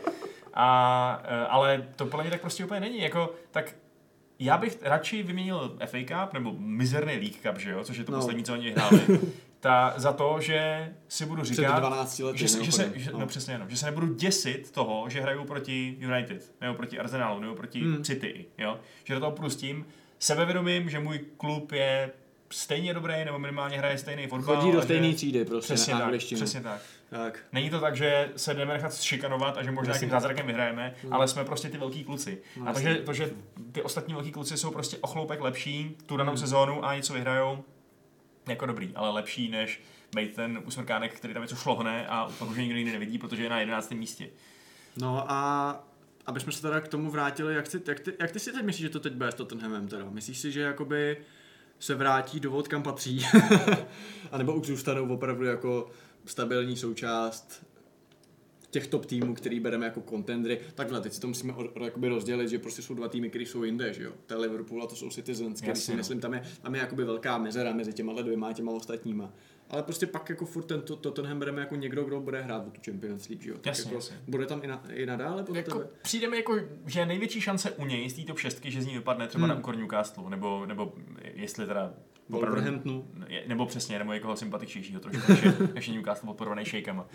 A, 0.53 1.21
eh, 1.25 1.45
ale 1.47 1.87
to 1.95 2.05
podle 2.05 2.23
mě 2.23 2.31
tak 2.31 2.41
prostě 2.41 2.65
úplně 2.65 2.79
není, 2.79 3.01
jako, 3.01 3.33
tak 3.51 3.75
já 4.39 4.57
bych 4.57 4.77
radši 4.81 5.23
vyměnil 5.23 5.77
FA 5.85 5.97
Cup, 6.07 6.33
nebo 6.33 6.55
mizerný 6.57 7.13
League 7.13 7.35
Cup, 7.41 7.57
že 7.59 7.71
jo, 7.71 7.83
což 7.83 7.97
je 7.97 8.03
to 8.03 8.11
No. 8.11 8.17
poslední, 8.17 8.43
co 8.43 8.53
oni 8.53 8.71
hráli, 8.71 9.01
ta, 9.59 9.93
za 9.97 10.13
to, 10.13 10.37
že 10.41 10.93
si 11.07 11.25
budu 11.25 11.41
Před 11.41 11.53
říkat, 11.53 11.79
12 11.79 12.19
lety. 12.19 12.37
že, 12.39 12.47
se, 12.47 12.63
že, 12.65 12.71
se, 12.71 12.91
že, 12.95 13.11
No. 13.11 13.19
no. 13.19 13.27
přesně, 13.27 13.57
no, 13.57 13.65
že 13.69 13.77
se 13.77 13.85
nebudu 13.85 14.13
děsit 14.13 14.71
toho, 14.71 15.09
že 15.09 15.21
hrajou 15.21 15.43
proti 15.45 15.97
United, 15.99 16.51
nebo 16.61 16.73
proti 16.73 16.99
Arsenalu, 16.99 17.39
nebo 17.39 17.55
proti 17.55 17.79
Hmm. 17.81 18.03
City, 18.03 18.45
jo? 18.57 18.79
že 19.03 19.13
do 19.13 19.19
toho 19.19 19.31
půjdu 19.31 19.49
s 19.49 19.55
tím 19.55 19.85
sebevědomím, 20.19 20.89
že 20.89 20.99
můj 20.99 21.19
klub 21.37 21.71
je 21.71 22.11
stejně 22.51 22.93
dobrý, 22.93 23.13
nebo 23.25 23.39
minimálně 23.39 23.77
hraje 23.77 23.97
stejný 23.97 24.27
fotbal. 24.27 24.55
Chodí 24.55 24.71
do 24.71 24.77
a 24.77 24.81
že- 24.81 24.85
stejné 24.85 25.13
třídy 25.13 25.45
prostě 25.45 25.73
Přesně 25.73 25.93
na 25.93 25.99
tak, 25.99 26.15
přesně 26.35 26.61
tak. 26.61 26.81
Tak. 27.09 27.39
Není 27.51 27.69
to 27.69 27.79
tak, 27.79 27.95
že 27.95 28.29
se 28.35 28.53
jdeme 28.53 28.73
nechat 28.73 29.01
šikanovat 29.01 29.57
a 29.57 29.63
že 29.63 29.71
možná 29.71 29.93
nějakým 29.93 30.09
zázrakem 30.09 30.47
vyhrajeme, 30.47 30.93
Hmm. 31.03 31.13
ale 31.13 31.27
jsme 31.27 31.45
prostě 31.45 31.69
ty 31.69 31.77
velký 31.77 32.03
kluci. 32.03 32.41
No, 32.57 32.67
a 32.67 32.73
takže 32.73 32.95
to, 32.95 33.13
že 33.13 33.29
ty 33.71 33.81
ostatní 33.81 34.13
velký 34.13 34.31
kluci 34.31 34.57
jsou 34.57 34.71
prostě 34.71 34.97
o 35.01 35.07
chloupek 35.07 35.41
lepší 35.41 35.97
tu 36.05 36.17
danou 36.17 36.31
Hmm. 36.31 36.37
sezónu 36.37 36.85
a 36.85 36.95
něco 36.95 37.13
vyhrajou, 37.13 37.63
jako 38.47 38.65
dobrý, 38.65 38.91
ale 38.95 39.09
lepší 39.09 39.49
než 39.49 39.81
být 40.15 40.35
ten 40.35 40.61
usmrkánek, 40.65 41.13
který 41.13 41.33
tam 41.33 41.43
něco 41.43 41.55
šlohne 41.55 42.07
a 42.07 42.29
pak 42.39 42.49
už 42.49 42.55
ho 42.57 42.61
nikdo 42.63 42.77
jiný 42.77 42.91
nevidí, 42.91 43.17
protože 43.17 43.43
je 43.43 43.49
na 43.49 43.59
11. 43.59 43.95
místě. 43.95 44.29
No 44.97 45.31
a 45.31 45.83
aby 46.25 46.39
jsme 46.39 46.51
se 46.51 46.61
teda 46.61 46.81
k 46.81 46.87
tomu 46.87 47.11
vrátili, 47.11 47.55
jak, 47.55 47.67
si, 47.67 47.81
jak, 47.87 47.99
ty, 47.99 48.13
jak 48.19 48.31
ty 48.31 48.39
si 48.39 48.51
teď 48.51 48.65
myslíš, 48.65 48.81
že 48.81 48.89
to 48.89 48.99
teď 48.99 49.13
bude 49.13 49.31
s 49.31 49.35
Tottenhamem 49.35 49.87
teda? 49.87 50.05
Myslíš 50.09 50.37
si, 50.37 50.51
že 50.51 50.61
jakoby 50.61 51.17
se 51.79 51.95
vrátí 51.95 52.39
do 52.39 52.51
vod, 52.51 52.67
kam 52.67 52.83
patří? 52.83 53.25
a 54.31 54.37
nebo 54.37 54.53
už 54.53 54.67
zůstanou 54.67 55.13
opravdu 55.13 55.45
jako 55.45 55.89
stabilní 56.25 56.77
součást 56.77 57.65
těch 58.71 58.87
top 58.87 59.05
týmů, 59.05 59.33
který 59.33 59.59
bereme 59.59 59.85
jako 59.85 60.01
contendry. 60.09 60.59
Takhle, 60.75 61.01
teď 61.01 61.13
si 61.13 61.21
to 61.21 61.27
musíme 61.27 61.53
o, 61.53 61.63
o, 61.73 61.85
jakoby 61.85 62.07
rozdělit, 62.07 62.49
že 62.49 62.59
prostě 62.59 62.81
jsou 62.81 62.93
dva 62.93 63.07
týmy, 63.07 63.29
které 63.29 63.43
jsou 63.45 63.63
jinde, 63.63 63.93
že 63.93 64.03
jo? 64.03 64.11
To 64.25 64.33
je 64.33 64.39
Liverpool 64.39 64.83
a 64.83 64.87
to 64.87 64.95
jsou 64.95 65.09
Citizens, 65.09 65.61
který 65.61 65.79
si 65.79 65.91
no. 65.91 65.97
myslím, 65.97 66.19
tam 66.19 66.33
je, 66.33 66.43
tam 66.61 66.75
je 66.75 66.81
jakoby 66.81 67.03
velká 67.03 67.37
mezera 67.37 67.73
mezi 67.73 67.93
těma 67.93 68.21
dvěma 68.21 68.47
a 68.47 68.53
těma 68.53 68.71
ostatníma. 68.71 69.33
Ale 69.69 69.83
prostě 69.83 70.07
pak 70.07 70.29
jako 70.29 70.45
furt 70.45 70.63
ten 70.63 70.81
to- 70.81 70.95
Tottenham 70.95 71.39
bereme 71.39 71.61
jako 71.61 71.75
někdo, 71.75 72.03
kdo 72.03 72.19
bude 72.19 72.41
hrát 72.41 72.67
o 72.67 72.69
tu 72.69 72.81
Champions 72.85 73.29
League, 73.29 73.43
že 73.43 73.49
jo? 73.49 73.55
Tak 73.55 73.65
Jasně, 73.65 73.83
jako, 73.83 73.95
jasně. 73.95 74.17
Bude 74.27 74.45
tam 74.45 74.63
i, 74.63 74.67
na, 74.67 74.83
i 74.93 75.05
nadále 75.05 75.43
podle 75.43 75.59
Jako, 75.61 75.71
tebe? 75.77 75.89
přijde 76.01 76.29
mi 76.29 76.37
jako, 76.37 76.55
že 76.85 76.99
je 76.99 77.05
největší 77.05 77.41
šance 77.41 77.71
u 77.71 77.85
něj 77.85 78.09
z 78.09 78.13
té 78.13 78.21
top 78.21 78.39
6, 78.39 78.65
že 78.65 78.81
z 78.81 78.85
ní 78.85 78.93
vypadne 78.93 79.27
třeba 79.27 79.45
Hmm. 79.45 79.49
na 79.55 79.59
úkor 79.59 79.77
Newcastle, 79.77 80.29
nebo, 80.29 80.65
nebo 80.65 80.93
jestli 81.33 81.65
teda 81.65 81.93
Wolverhamptonu. 82.29 83.07
Je- 83.27 83.43
nebo 83.47 83.65
přesně, 83.65 83.99
nebo 83.99 84.13
někoho 84.13 84.35
sympatičnějšího 84.35 84.99
trošku, 84.99 85.31
než 85.31 85.43
je, 85.43 85.53
než 85.73 85.87
Newcastle 85.87 86.27
podporovaný 86.27 86.65
šejkama. 86.65 87.01
Uh, 87.03 87.07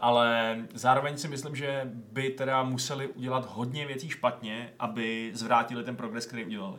ale 0.00 0.56
zároveň 0.74 1.16
si 1.18 1.28
myslím, 1.28 1.56
že 1.56 1.82
by 1.94 2.30
teda 2.30 2.62
museli 2.62 3.08
udělat 3.08 3.46
hodně 3.54 3.86
věcí 3.86 4.08
špatně, 4.10 4.72
aby 4.78 5.30
zvrátili 5.34 5.84
ten 5.84 5.96
progres, 5.96 6.26
který 6.26 6.44
udělali. 6.44 6.78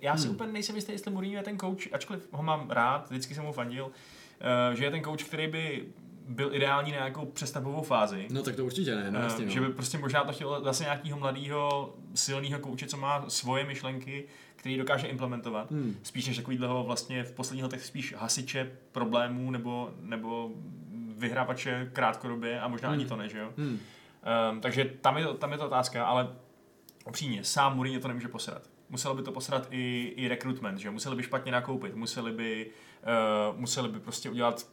Já 0.00 0.16
si 0.16 0.20
Hmm. 0.22 0.26
hmm. 0.28 0.34
úplně 0.34 0.52
nejsem 0.52 0.76
jistý, 0.76 0.92
jestli 0.92 1.10
Mourinho 1.12 1.36
je 1.36 1.42
ten 1.42 1.58
coach, 1.58 1.92
ačkoliv 1.92 2.28
ho 2.32 2.42
mám 2.42 2.70
rád, 2.70 3.10
vždycky 3.10 3.34
jsem 3.34 3.44
mu 3.44 3.52
fandil, 3.52 3.84
uh, 3.84 4.74
že 4.76 4.84
je 4.84 4.90
ten 4.90 5.02
coach, 5.04 5.22
který 5.24 5.46
by 5.48 5.84
byl 6.28 6.54
ideální 6.54 6.90
na 6.92 6.96
nějakou 6.98 7.26
přestavovou 7.26 7.82
fázi. 7.82 8.26
No 8.30 8.42
tak 8.42 8.56
to 8.56 8.64
určitě 8.64 8.94
ne, 8.96 9.10
no, 9.10 9.20
Eh, 9.20 9.22
jasně, 9.22 9.44
no. 9.44 9.50
že 9.50 9.60
by 9.60 9.68
prostě 9.68 9.98
možná 9.98 10.24
to 10.24 10.32
chtělo 10.32 10.64
zase 10.64 10.84
nějakého 10.84 11.18
mladého, 11.18 11.94
silného 12.14 12.58
kouče, 12.60 12.86
co 12.86 12.96
má 12.96 13.24
svoje 13.30 13.64
myšlenky, 13.64 14.24
který 14.64 14.76
dokáže 14.76 15.06
implementovat. 15.06 15.70
Hmm. 15.70 15.96
Spíš 16.02 16.26
než 16.26 16.36
takovýhleho 16.36 16.84
vlastně 16.84 17.24
v 17.24 17.32
posledních 17.32 17.62
letech 17.62 17.84
spíš 17.84 18.14
hasiče 18.14 18.72
problémů 18.92 19.50
nebo, 19.50 19.90
nebo 20.00 20.50
vyhrávače 21.16 21.90
krátkodobě 21.92 22.60
a 22.60 22.68
možná 22.68 22.88
Hmm. 22.88 22.98
ani 22.98 23.08
to 23.08 23.16
ne, 23.16 23.28
že 23.28 23.38
jo? 23.38 23.52
Hmm. 23.56 23.80
Um, 24.50 24.60
takže 24.60 24.84
tam 25.00 25.18
je, 25.18 25.24
to, 25.24 25.34
tam 25.34 25.52
je 25.52 25.58
to 25.58 25.66
otázka, 25.66 26.06
ale 26.06 26.28
upřímně, 27.06 27.44
sám 27.44 27.76
Mourinho 27.76 28.00
to 28.00 28.08
nemůže 28.08 28.28
posrat. 28.28 28.70
Muselo 28.88 29.14
by 29.14 29.22
to 29.22 29.32
posrat 29.32 29.68
i, 29.70 30.12
i 30.16 30.28
recruitment, 30.28 30.78
že? 30.78 30.90
Museli 30.90 31.16
by 31.16 31.22
špatně 31.22 31.52
nakoupit, 31.52 31.94
museli 31.94 32.32
by, 32.32 32.70
uh, 33.50 33.60
museli 33.60 33.88
by 33.88 34.00
prostě 34.00 34.30
udělat 34.30 34.68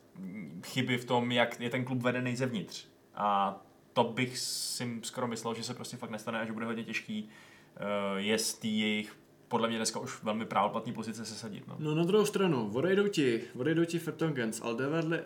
chyby 0.65 0.97
v 0.97 1.05
tom, 1.05 1.31
jak 1.31 1.59
je 1.59 1.69
ten 1.69 1.85
klub 1.85 2.01
vedený 2.01 2.35
zevnitř. 2.35 2.87
A 3.15 3.59
to 3.93 4.03
bych 4.03 4.37
si 4.37 4.99
skoro 5.03 5.27
myslel, 5.27 5.53
že 5.53 5.63
se 5.63 5.73
prostě 5.73 5.97
fakt 5.97 6.09
nestane 6.09 6.39
a 6.39 6.45
že 6.45 6.53
bude 6.53 6.65
hodně 6.65 6.83
těžký 6.83 7.23
uh, 7.23 8.17
je 8.17 8.37
z 8.37 8.53
té 8.53 8.67
jejich 8.67 9.20
podle 9.51 9.67
mě 9.67 9.77
dneska 9.77 9.99
už 9.99 10.23
velmi 10.23 10.45
právoplatný 10.45 10.93
pozice 10.93 11.25
sesadit. 11.25 11.67
No. 11.67 11.75
No 11.79 11.95
na 11.95 12.03
druhou 12.03 12.25
stranu, 12.25 12.71
odejdou 12.73 13.07
ti, 13.07 13.41
odejdou 13.55 13.85
ti 13.85 13.99
Fertongen 13.99 14.53
s 14.53 14.61
Aldevedli, 14.61 15.19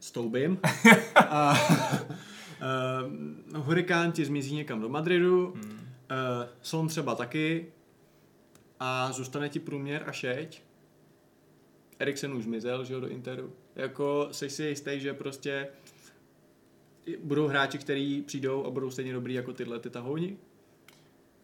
s 0.00 0.10
Toubim 0.10 0.58
a 1.16 1.54
uh, 3.52 3.64
Hurikán 3.64 4.12
ti 4.12 4.24
zmizí 4.24 4.54
někam 4.54 4.80
do 4.80 4.88
Madridu, 4.88 5.46
Hmm. 5.54 5.72
uh, 5.72 5.78
Son 6.62 6.88
třeba 6.88 7.14
taky 7.14 7.72
a 8.80 9.12
zůstane 9.12 9.48
ti 9.48 9.60
průměr 9.60 10.04
a 10.06 10.12
šeť. 10.12 10.62
Eriksen 11.98 12.34
už 12.34 12.44
zmizel, 12.44 12.84
že 12.84 12.94
jo, 12.94 13.00
do 13.00 13.08
Interu. 13.08 13.52
Jako, 13.76 14.28
jsi 14.30 14.50
si 14.50 14.62
jistý, 14.64 15.00
že 15.00 15.14
prostě 15.14 15.68
budou 17.22 17.46
hráči, 17.46 17.78
kteří 17.78 18.22
přijdou 18.22 18.64
a 18.66 18.70
budou 18.70 18.90
stejně 18.90 19.12
dobrý 19.12 19.34
jako 19.34 19.52
tyhle 19.52 19.78
ty 19.78 19.90
tahouni? 19.90 20.36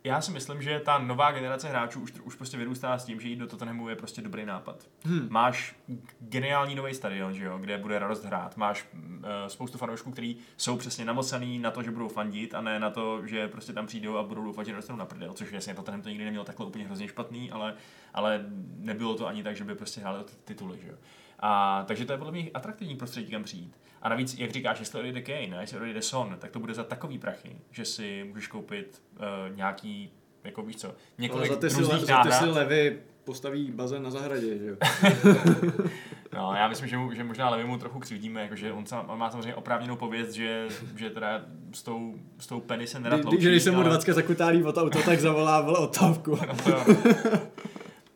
Já 0.04 0.20
si 0.20 0.30
myslím, 0.30 0.62
že 0.62 0.80
ta 0.80 0.98
nová 0.98 1.32
generace 1.32 1.68
hráčů 1.68 2.00
už, 2.00 2.12
už 2.12 2.34
prostě 2.34 2.56
vyrůstá 2.56 2.98
s 2.98 3.04
tím, 3.04 3.20
že 3.20 3.28
jít 3.28 3.36
do 3.36 3.46
Tottenhamu 3.46 3.88
je 3.88 3.96
prostě 3.96 4.22
dobrý 4.22 4.46
nápad. 4.46 4.88
Hmm. 5.04 5.26
Máš 5.30 5.76
geniální 6.20 6.74
nový 6.74 6.94
stadion, 6.94 7.34
že 7.34 7.44
jo, 7.44 7.58
kde 7.58 7.78
bude 7.78 7.98
radost 7.98 8.24
hrát. 8.24 8.56
Máš 8.56 8.86
uh, 8.92 9.00
spoustu 9.46 9.78
fanoušků, 9.78 10.10
kteří 10.10 10.38
jsou 10.56 10.76
přesně 10.76 11.04
namocaný 11.04 11.58
na 11.58 11.70
to, 11.70 11.82
že 11.82 11.90
budou 11.90 12.08
fandit 12.08 12.54
a 12.54 12.60
ne 12.60 12.80
na 12.80 12.90
to, 12.90 13.26
že 13.26 13.48
prostě 13.48 13.72
tam 13.72 13.86
přijdou 13.86 14.16
a 14.16 14.22
budou 14.22 14.44
doufat, 14.44 14.66
že 14.66 14.74
dostanou 14.74 14.98
na 14.98 15.06
prdel, 15.06 15.32
což 15.32 15.52
jasně 15.52 15.74
Tottenham 15.74 16.02
to 16.02 16.08
nikdy 16.08 16.24
neměl 16.24 16.44
takhle 16.44 16.66
úplně 16.66 16.84
hrozně 16.84 17.08
špatný, 17.08 17.50
ale, 17.50 17.74
ale 18.14 18.44
nebylo 18.76 19.14
to 19.14 19.26
ani 19.26 19.42
tak, 19.42 19.56
že 19.56 19.64
by 19.64 19.74
prostě 19.74 20.00
hráli 20.00 20.18
o 20.18 20.24
ty 20.24 20.32
tituly, 20.44 20.78
že 20.82 20.88
jo. 20.88 20.94
A, 21.40 21.84
takže 21.86 22.04
to 22.04 22.12
je 22.12 22.18
podle 22.18 22.32
mě 22.32 22.50
atraktivní 22.54 22.96
prostředí, 22.96 23.30
kam 23.30 23.42
přijít. 23.42 23.76
A 24.02 24.08
navíc, 24.08 24.38
jak 24.38 24.50
říkáš, 24.50 24.80
jestli 24.80 24.98
odejde 24.98 25.22
Kane 25.22 25.58
a 25.58 25.60
jestli 25.60 25.76
odejde 25.76 26.02
Son, 26.02 26.36
tak 26.38 26.50
to 26.50 26.58
bude 26.58 26.74
za 26.74 26.84
takový 26.84 27.18
prachy, 27.18 27.56
že 27.70 27.84
si 27.84 28.24
můžeš 28.28 28.46
koupit 28.46 29.02
uh, 29.16 29.56
nějaký, 29.56 30.10
jako 30.44 30.62
víš 30.62 30.76
co, 30.76 30.88
Ale 30.88 30.96
několik 31.18 31.50
za 31.50 31.56
ty, 31.56 31.70
si, 31.70 31.80
různých 31.80 32.00
za 32.00 32.22
ty 32.22 32.32
si 32.32 32.44
levy 32.44 32.98
postaví 33.24 33.70
bazén 33.70 34.02
na 34.02 34.10
zahradě, 34.10 34.58
že 34.58 34.66
jo? 34.66 34.76
No, 36.32 36.54
já 36.54 36.68
myslím, 36.68 36.88
že, 36.88 36.96
mu, 36.96 37.12
že 37.12 37.24
možná 37.24 37.50
Levimu 37.50 37.78
trochu 37.78 37.98
křivdíme, 37.98 38.42
jakože 38.42 38.72
on, 38.72 38.86
sam, 38.86 39.10
on 39.10 39.18
má 39.18 39.30
samozřejmě 39.30 39.54
oprávněnou 39.54 39.96
pověst, 39.96 40.32
že, 40.32 40.68
že 40.96 41.10
teda 41.10 41.42
s 41.72 41.82
tou, 41.82 42.14
s 42.38 42.46
tou 42.46 42.60
Penny 42.60 42.86
se 42.86 43.00
nerad 43.00 43.24
loučí. 43.24 43.46
Když 43.46 43.62
se 43.62 43.70
mu 43.70 43.82
dvacka 43.82 44.14
zakutálí 44.14 44.64
od 44.64 44.78
auto, 44.78 45.02
tak 45.02 45.20
zavolá 45.20 45.60
vole 45.60 45.78
otávku. 45.78 46.38
No. 46.68 46.84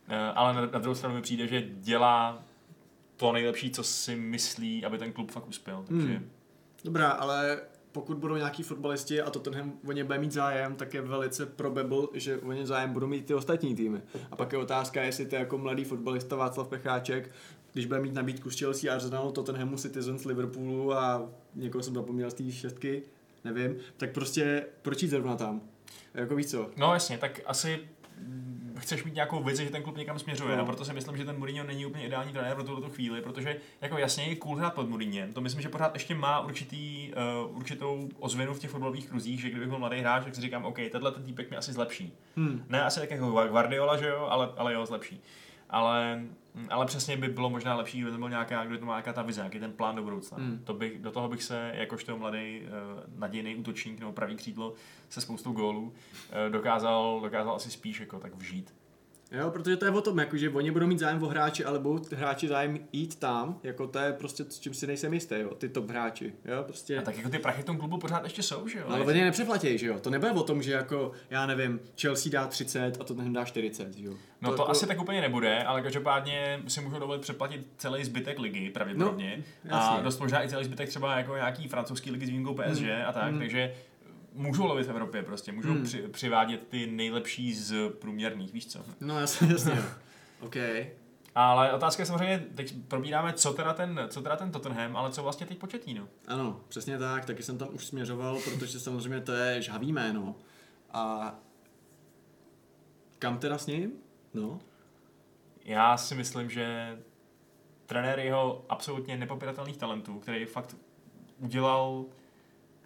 Eh, 0.09 0.31
ale 0.35 0.53
na, 0.53 0.61
na 0.61 0.79
druhou 0.79 0.95
stranu 0.95 1.15
mi 1.15 1.21
přijde, 1.21 1.47
že 1.47 1.61
dělá 1.61 2.43
to 3.17 3.31
nejlepší, 3.31 3.71
co 3.71 3.83
si 3.83 4.15
myslí, 4.15 4.85
aby 4.85 4.97
ten 4.97 5.13
klub 5.13 5.31
fakt 5.31 5.47
uspěl. 5.47 5.85
Takže... 5.87 6.07
Hmm. 6.07 6.29
Dobrá, 6.83 7.09
ale 7.09 7.61
pokud 7.91 8.17
budou 8.17 8.35
nějaký 8.35 8.63
fotbalisti 8.63 9.21
a 9.21 9.29
Tottenham 9.29 9.73
o 9.85 9.91
ně 9.91 10.03
bude 10.03 10.19
mít 10.19 10.31
zájem, 10.31 10.75
tak 10.75 10.93
je 10.93 11.01
velice 11.01 11.45
probable, 11.45 12.07
že 12.13 12.37
o 12.37 12.51
ně 12.51 12.65
zájem 12.65 12.93
budou 12.93 13.07
mít 13.07 13.25
ty 13.25 13.33
ostatní 13.33 13.75
týmy. 13.75 14.01
A 14.31 14.35
pak 14.35 14.51
je 14.51 14.57
otázka, 14.57 15.01
jestli 15.01 15.25
ty 15.25 15.35
jako 15.35 15.57
mladý 15.57 15.83
fotbalista 15.83 16.35
Václav 16.35 16.67
Pecháček, 16.67 17.31
když 17.73 17.85
bude 17.85 17.99
mít 17.99 18.13
nabídku 18.13 18.49
z 18.49 18.59
Chelsea, 18.59 18.93
Arsenalu, 18.93 19.31
Tottenhamu, 19.31 19.77
Citizens, 19.77 20.25
Liverpoolu 20.25 20.93
a 20.93 21.29
někoho 21.55 21.83
jsem 21.83 21.93
zapomněl 21.93 22.31
z 22.31 22.33
té 22.33 22.51
šestky, 22.51 23.03
nevím, 23.43 23.75
tak 23.97 24.11
prostě 24.11 24.65
proč 24.81 25.01
jít 25.01 25.09
zrovna 25.09 25.35
tam? 25.35 25.61
Jako 26.13 26.35
víš 26.35 26.45
co? 26.45 26.69
No 26.77 26.93
jasně, 26.93 27.17
tak 27.17 27.41
asi 27.45 27.79
chceš 28.83 29.03
mít 29.03 29.15
nějakou 29.15 29.43
vizi, 29.43 29.63
že 29.63 29.69
ten 29.69 29.83
klub 29.83 29.97
někam 29.97 30.19
směřuje. 30.19 30.51
No. 30.51 30.57
no 30.57 30.65
proto 30.65 30.85
si 30.85 30.93
myslím, 30.93 31.17
že 31.17 31.25
ten 31.25 31.37
Mourinho 31.37 31.65
není 31.65 31.85
úplně 31.85 32.05
ideální 32.05 32.33
trenér 32.33 32.55
pro 32.55 32.63
tuto 32.63 32.89
chvíli, 32.89 33.21
protože 33.21 33.55
jako 33.81 33.97
jasně 33.97 34.23
je 34.23 34.35
cool 34.35 34.55
hrát 34.55 34.73
pod 34.73 34.89
Mourinhem. 34.89 35.33
To 35.33 35.41
myslím, 35.41 35.61
že 35.61 35.69
pořád 35.69 35.93
ještě 35.93 36.15
má 36.15 36.39
určitý, 36.39 37.11
uh, 37.45 37.57
určitou 37.57 38.09
ozvěnu 38.19 38.53
v 38.53 38.59
těch 38.59 38.69
fotbalových 38.69 39.09
kruzích, 39.09 39.41
že 39.41 39.49
kdybych 39.49 39.69
byl 39.69 39.79
mladý 39.79 39.99
hráč, 39.99 40.23
tak 40.23 40.35
si 40.35 40.41
říkám, 40.41 40.65
OK, 40.65 40.77
tenhle 40.91 41.11
ten 41.11 41.23
týpek 41.23 41.49
mě 41.49 41.57
asi 41.57 41.73
zlepší. 41.73 42.13
Hmm. 42.35 42.65
Ne 42.69 42.83
asi 42.83 42.99
tak 42.99 43.11
jako 43.11 43.31
Guardiola, 43.31 43.97
že 43.97 44.07
jo, 44.07 44.27
ale, 44.29 44.49
ale 44.57 44.73
jo, 44.73 44.85
zlepší. 44.85 45.21
Ale 45.73 46.23
ale 46.69 46.85
přesně 46.85 47.17
by 47.17 47.27
bylo 47.27 47.49
možná 47.49 47.75
lepší, 47.75 47.97
kdyby 47.97 48.11
to 48.11 48.17
byl 48.17 48.29
nějaká, 48.29 48.65
kdyby 48.65 48.79
to 48.79 48.85
má 48.85 48.93
nějaká 48.93 49.13
ta 49.13 49.21
vize, 49.21 49.41
nějaký 49.41 49.59
ten 49.59 49.71
plán 49.71 49.95
do 49.95 50.03
budoucna. 50.03 50.37
Hmm. 50.37 50.61
To 50.63 50.73
bych, 50.73 50.99
do 50.99 51.11
toho 51.11 51.27
bych 51.29 51.43
se, 51.43 51.71
jakožto 51.75 52.17
mladý 52.17 52.61
uh, 52.61 53.19
nadějný 53.19 53.55
útočník 53.55 53.99
nebo 53.99 54.11
pravý 54.11 54.35
křídlo 54.35 54.73
se 55.09 55.21
spoustou 55.21 55.51
gólů, 55.51 55.81
uh, 55.81 55.93
dokázal, 56.51 57.19
dokázal 57.21 57.55
asi 57.55 57.71
spíš 57.71 57.99
jako 57.99 58.19
tak 58.19 58.35
vžít. 58.35 58.73
Jo, 59.33 59.51
protože 59.51 59.77
to 59.77 59.85
je 59.85 59.91
o 59.91 60.01
tom, 60.01 60.19
jako, 60.19 60.37
že 60.37 60.49
oni 60.49 60.71
budou 60.71 60.87
mít 60.87 60.99
zájem 60.99 61.23
o 61.23 61.27
hráči, 61.27 61.65
ale 61.65 61.79
budou 61.79 62.05
hráči 62.15 62.47
zájem 62.47 62.79
jít 62.91 63.15
tam, 63.15 63.59
jako 63.63 63.87
to 63.87 63.99
je 63.99 64.13
prostě 64.13 64.43
s 64.43 64.59
čím 64.59 64.73
si 64.73 64.87
nejsem 64.87 65.13
jistý, 65.13 65.35
jo, 65.39 65.55
ty 65.55 65.69
top 65.69 65.89
hráči, 65.89 66.33
jo, 66.45 66.63
prostě. 66.63 66.97
A 66.97 67.01
tak 67.01 67.17
jako 67.17 67.29
ty 67.29 67.39
prachy 67.39 67.61
v 67.61 67.65
tom 67.65 67.77
klubu 67.77 67.97
pořád 67.97 68.23
ještě 68.23 68.43
jsou, 68.43 68.67
že 68.67 68.79
jo? 68.79 68.85
No, 68.89 68.95
ale 68.95 69.05
oni 69.05 69.21
nepřeplatí, 69.21 69.77
že 69.77 69.87
jo, 69.87 69.99
to 69.99 70.09
nebude 70.09 70.31
o 70.31 70.43
tom, 70.43 70.63
že 70.63 70.71
jako, 70.71 71.11
já 71.29 71.45
nevím, 71.45 71.79
Chelsea 72.01 72.31
dá 72.31 72.47
30 72.47 72.97
a 72.99 73.03
to 73.03 73.15
ten 73.15 73.33
dá 73.33 73.45
40, 73.45 73.87
jo. 73.97 74.13
No 74.41 74.49
to, 74.49 74.55
to 74.55 74.61
jako... 74.61 74.71
asi 74.71 74.87
tak 74.87 75.01
úplně 75.01 75.21
nebude, 75.21 75.63
ale 75.63 75.81
každopádně 75.81 76.63
si 76.67 76.81
můžou 76.81 76.99
dovolit 76.99 77.21
přeplatit 77.21 77.67
celý 77.77 78.03
zbytek 78.03 78.39
ligy, 78.39 78.69
pravděpodobně. 78.69 79.43
No, 79.63 79.75
a 79.75 80.01
dost 80.01 80.19
možná 80.19 80.45
i 80.45 80.49
celý 80.49 80.65
zbytek 80.65 80.89
třeba 80.89 81.17
jako 81.17 81.35
nějaký 81.35 81.67
francouzský 81.67 82.11
ligy 82.11 82.25
s 82.25 82.29
výjimkou 82.29 82.53
PSG 82.53 82.81
mm. 82.81 83.07
a 83.07 83.11
tak, 83.13 83.31
mm. 83.31 83.39
takže 83.39 83.73
můžou 84.33 84.65
lovit 84.65 84.87
v 84.87 84.89
Evropě 84.89 85.23
prostě, 85.23 85.51
můžou 85.51 85.73
hmm. 85.73 85.83
při, 85.83 86.01
přivádět 86.01 86.67
ty 86.67 86.87
nejlepší 86.87 87.53
z 87.53 87.89
průměrných, 87.89 88.53
víš 88.53 88.67
co? 88.67 88.79
No 88.99 89.19
jasně, 89.19 89.47
jasně. 89.51 89.83
OK. 90.39 90.55
Ale 91.35 91.73
otázka 91.73 92.01
je 92.01 92.07
samozřejmě, 92.07 92.45
teď 92.55 92.75
probíráme, 92.87 93.33
co 93.33 93.53
teda 93.53 93.73
ten, 93.73 94.07
co 94.09 94.21
teda 94.21 94.35
ten 94.35 94.51
Tottenham, 94.51 94.97
ale 94.97 95.11
co 95.11 95.23
vlastně 95.23 95.45
teď 95.45 95.59
no? 95.97 96.07
Ano, 96.27 96.61
přesně 96.67 96.97
tak, 96.97 97.25
taky 97.25 97.43
jsem 97.43 97.57
tam 97.57 97.67
už 97.71 97.85
směřoval, 97.85 98.39
protože 98.43 98.79
samozřejmě 98.79 99.21
to 99.21 99.31
je 99.31 99.61
žhavý 99.61 99.91
jméno. 99.91 100.35
A 100.91 101.35
kam 103.19 103.37
teda 103.37 103.57
s 103.57 103.67
ním? 103.67 103.91
No. 104.33 104.59
Já 105.65 105.97
si 105.97 106.15
myslím, 106.15 106.49
že 106.49 106.97
trenér 107.85 108.19
jeho 108.19 108.65
absolutně 108.69 109.17
nepopiratelných 109.17 109.77
talentů, 109.77 110.19
který 110.19 110.45
fakt 110.45 110.75
udělal 111.37 112.05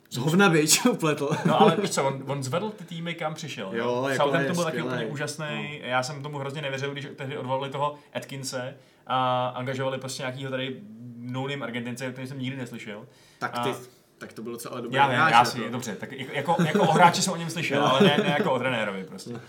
z 0.09 0.17
hovna 0.17 0.49
bič 0.49 0.85
upletl. 0.91 1.29
no 1.45 1.61
ale 1.61 1.75
víš 1.81 1.89
co, 1.89 2.07
on, 2.07 2.23
on 2.27 2.43
zvedl 2.43 2.69
ty 2.69 2.83
týmy, 2.83 3.15
kam 3.15 3.33
přišel. 3.33 3.69
Jo, 3.73 4.01
no. 4.01 4.09
jako 4.09 4.31
to 4.47 4.53
byl 4.53 4.63
taky 4.63 4.81
úplně 4.81 5.05
úžasný. 5.05 5.79
No. 5.81 5.87
Já 5.87 6.03
jsem 6.03 6.23
tomu 6.23 6.37
hrozně 6.37 6.61
nevěřil, 6.61 6.91
když 6.91 7.07
tehdy 7.15 7.37
odvolili 7.37 7.69
toho 7.69 7.95
Atkinse 8.13 8.77
a 9.07 9.47
angažovali 9.47 9.97
prostě 9.97 10.23
nějakýho 10.23 10.51
tady 10.51 10.81
no 11.17 11.47
Argentince, 11.61 12.11
který 12.11 12.27
jsem 12.27 12.39
nikdy 12.39 12.57
neslyšel. 12.57 13.05
Tak 13.39 13.59
ty, 13.59 13.69
a, 13.69 13.75
tak 14.17 14.33
to 14.33 14.41
bylo 14.41 14.55
docela 14.55 14.81
dobré. 14.81 14.97
Já 14.97 15.07
vím, 15.07 15.19
já 15.19 15.45
si, 15.45 15.59
jako. 15.59 15.71
dobře, 15.71 15.95
tak 15.95 16.11
jako, 16.11 16.55
jako 16.65 16.83
o 16.83 16.91
hráči 16.91 17.21
jsem 17.21 17.33
o 17.33 17.37
něm 17.37 17.49
slyšel, 17.49 17.85
ale 17.85 18.01
ne, 18.01 18.17
ne 18.17 18.35
jako 18.37 18.51
o 18.51 18.59
trenérovi 18.59 19.03
prostě. 19.03 19.39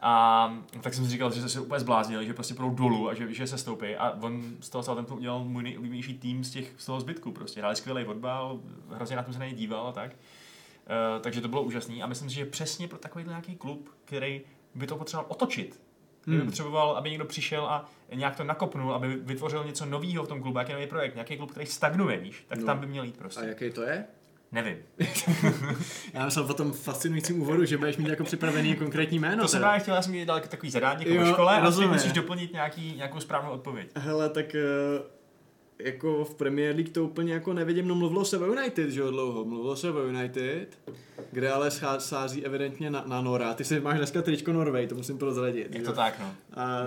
A 0.00 0.54
tak 0.80 0.94
jsem 0.94 1.04
si 1.04 1.10
říkal, 1.10 1.32
že 1.32 1.48
se 1.48 1.60
úplně 1.60 1.80
zbláznili, 1.80 2.26
že 2.26 2.34
prostě 2.34 2.54
půjdou 2.54 2.70
dolů 2.70 3.08
a 3.08 3.14
že, 3.14 3.34
že 3.34 3.46
se 3.46 3.58
stoupí. 3.58 3.96
A 3.96 4.18
on 4.20 4.42
z 4.60 4.68
toho 4.68 4.82
Southamptonu 4.82 5.18
udělal 5.18 5.44
můj 5.44 5.62
nejoblíbenější 5.62 6.18
tým 6.18 6.44
z, 6.44 6.50
těch, 6.50 6.72
z 6.76 6.86
toho 6.86 7.00
zbytku. 7.00 7.32
Prostě 7.32 7.60
hráli 7.60 7.76
skvělý 7.76 8.04
fotbal, 8.04 8.60
hrozně 8.90 9.16
na 9.16 9.22
tom 9.22 9.32
se 9.32 9.38
na 9.38 9.46
něj 9.46 9.54
díval 9.54 9.86
a 9.86 9.92
tak. 9.92 10.10
Uh, 10.12 11.22
takže 11.22 11.40
to 11.40 11.48
bylo 11.48 11.62
úžasné. 11.62 12.02
A 12.02 12.06
myslím 12.06 12.30
si, 12.30 12.36
že 12.36 12.44
přesně 12.44 12.88
pro 12.88 12.98
takový 12.98 13.24
nějaký 13.24 13.56
klub, 13.56 13.90
který 14.04 14.40
by 14.74 14.86
to 14.86 14.96
potřeboval 14.96 15.26
otočit, 15.30 15.80
hmm. 16.26 16.38
by 16.38 16.44
potřeboval, 16.44 16.96
aby 16.96 17.10
někdo 17.10 17.24
přišel 17.24 17.66
a 17.66 17.88
nějak 18.14 18.36
to 18.36 18.44
nakopnul, 18.44 18.94
aby 18.94 19.16
vytvořil 19.16 19.64
něco 19.64 19.86
nového 19.86 20.24
v 20.24 20.28
tom 20.28 20.42
klubu, 20.42 20.58
jaký 20.58 20.72
nový 20.72 20.86
projekt, 20.86 21.14
nějaký 21.14 21.36
klub, 21.36 21.50
který 21.50 21.66
stagnuje, 21.66 22.16
víš, 22.16 22.44
tak 22.48 22.58
no. 22.58 22.66
tam 22.66 22.78
by 22.78 22.86
měl 22.86 23.04
jít 23.04 23.16
prostě. 23.16 23.40
A 23.40 23.44
jaký 23.44 23.70
to 23.70 23.82
je? 23.82 24.04
Nevím. 24.52 24.76
já 26.14 26.24
myslel 26.24 26.44
po 26.44 26.54
tom 26.54 26.72
fascinujícím 26.72 27.42
úvodu, 27.42 27.64
že 27.64 27.78
budeš 27.78 27.96
mít 27.96 28.08
jako 28.08 28.24
připravený 28.24 28.76
konkrétní 28.76 29.18
jméno. 29.18 29.42
To 29.42 29.48
jsem 29.48 29.60
právě 29.60 29.80
chtěl, 29.80 29.94
já 29.94 30.02
jsem 30.02 30.26
dal 30.26 30.40
takový 30.40 30.70
zadání 30.70 31.04
jako 31.08 31.24
jo, 31.24 31.32
škole 31.32 31.60
rozumím. 31.60 31.90
a 31.90 31.92
musíš 31.92 32.12
doplnit 32.12 32.52
nějaký, 32.52 32.94
nějakou 32.96 33.20
správnou 33.20 33.50
odpověď. 33.50 33.90
Hele, 33.96 34.28
tak 34.28 34.46
uh, 35.00 35.06
jako 35.78 36.24
v 36.24 36.34
Premier 36.34 36.74
League 36.74 36.92
to 36.92 37.04
úplně 37.04 37.32
jako 37.32 37.52
nevidím, 37.52 37.88
no 37.88 37.94
mluvilo 37.94 38.24
se 38.24 38.38
o 38.38 38.46
United, 38.46 38.90
že 38.90 39.00
jo, 39.00 39.10
dlouho, 39.10 39.44
mluvilo 39.44 39.76
se 39.76 39.90
o 39.90 40.02
United, 40.06 40.78
kde 41.32 41.52
ale 41.52 41.70
sází 41.98 42.44
evidentně 42.44 42.90
na, 42.90 43.04
na 43.06 43.20
Nora. 43.20 43.54
Ty 43.54 43.64
si 43.64 43.80
máš 43.80 43.98
dneska 43.98 44.22
tričko 44.22 44.52
Norway, 44.52 44.86
to 44.86 44.94
musím 44.94 45.18
prozradit. 45.18 45.74
Je 45.74 45.82
to 45.82 45.92
tak, 45.92 46.18
no. 46.20 46.34
A, 46.54 46.86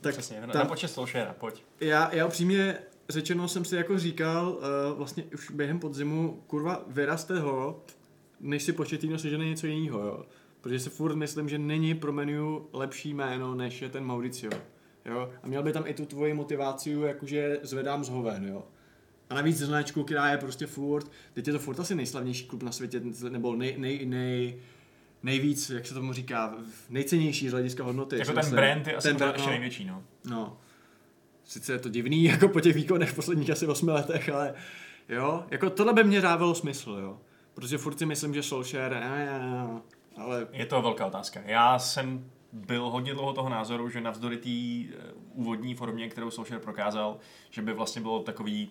tak, 0.00 0.14
Přesně, 0.14 0.40
na, 0.40 0.46
tam, 0.46 0.62
na 0.62 0.68
počest 0.68 0.98
pojď. 1.38 1.64
Já, 1.80 2.14
já 2.14 2.26
upřímně 2.26 2.78
řečeno 3.12 3.48
jsem 3.48 3.64
si 3.64 3.76
jako 3.76 3.98
říkal, 3.98 4.48
uh, 4.48 4.98
vlastně 4.98 5.24
už 5.34 5.50
během 5.50 5.78
podzimu, 5.78 6.42
kurva, 6.46 6.84
vyraste 6.86 7.40
ho, 7.40 7.84
než 8.40 8.62
si 8.62 8.72
Pochettino 8.72 9.18
sežene 9.18 9.44
něco 9.44 9.66
jiného, 9.66 9.98
jo. 9.98 10.26
Protože 10.60 10.78
si 10.78 10.90
furt 10.90 11.14
myslím, 11.14 11.48
že 11.48 11.58
není 11.58 11.94
pro 11.94 12.12
menu 12.12 12.68
lepší 12.72 13.14
jméno, 13.14 13.54
než 13.54 13.82
je 13.82 13.88
ten 13.88 14.04
Mauricio. 14.04 14.52
Jo? 15.04 15.30
A 15.42 15.46
měl 15.46 15.62
by 15.62 15.72
tam 15.72 15.84
i 15.86 15.94
tu 15.94 16.06
tvoji 16.06 16.34
motivaci, 16.34 16.90
jakože 16.90 17.58
zvedám 17.62 18.04
z 18.04 18.08
hoven, 18.08 18.48
jo. 18.48 18.64
A 19.30 19.34
navíc 19.34 19.58
značku, 19.58 20.04
která 20.04 20.30
je 20.30 20.38
prostě 20.38 20.66
furt, 20.66 21.10
teď 21.32 21.46
je 21.46 21.52
to 21.52 21.58
furt 21.58 21.80
asi 21.80 21.94
nejslavnější 21.94 22.46
klub 22.46 22.62
na 22.62 22.72
světě, 22.72 23.02
nebo 23.28 23.56
nej, 23.56 23.74
nej, 23.78 24.06
nej, 24.06 24.60
nejvíc, 25.22 25.70
jak 25.70 25.86
se 25.86 25.94
tomu 25.94 26.12
říká, 26.12 26.54
nejcennější 26.90 27.48
z 27.48 27.52
hlediska 27.52 27.84
hodnoty. 27.84 28.18
Jako 28.18 28.26
ten 28.26 28.36
myslím. 28.36 28.56
brand 28.56 28.86
je 28.86 28.96
asi 28.96 29.08
ten 29.08 29.16
brand, 29.16 29.34
ještě 29.34 29.46
no, 29.46 29.52
největší, 29.52 29.84
no. 29.84 30.02
No, 30.30 30.58
sice 31.44 31.72
je 31.72 31.78
to 31.78 31.88
divný, 31.88 32.24
jako 32.32 32.48
po 32.48 32.60
těch 32.60 32.74
výkonech 32.74 33.10
v 33.10 33.14
posledních 33.14 33.50
asi 33.50 33.66
8 33.66 33.88
letech, 33.88 34.28
ale 34.28 34.54
jo, 35.08 35.44
jako 35.50 35.70
tohle 35.70 35.92
by 35.92 36.04
mě 36.04 36.20
dávalo 36.20 36.54
smysl, 36.54 36.98
jo. 37.02 37.18
Protože 37.54 37.78
furt 37.78 37.98
si 37.98 38.06
myslím, 38.06 38.34
že 38.34 38.42
Solskjaer, 38.42 38.94
ale... 40.16 40.46
Je 40.52 40.66
to 40.66 40.82
velká 40.82 41.06
otázka. 41.06 41.40
Já 41.44 41.78
jsem 41.78 42.30
byl 42.52 42.90
hodně 42.90 43.14
dlouho 43.14 43.32
toho 43.32 43.48
názoru, 43.48 43.90
že 43.90 44.00
navzdory 44.00 44.36
té 44.36 44.48
eh, 44.48 45.12
úvodní 45.32 45.74
formě, 45.74 46.08
kterou 46.08 46.30
Solskjaer 46.30 46.62
prokázal, 46.62 47.18
že 47.50 47.62
by 47.62 47.72
vlastně 47.72 48.02
bylo 48.02 48.22
takový 48.22 48.70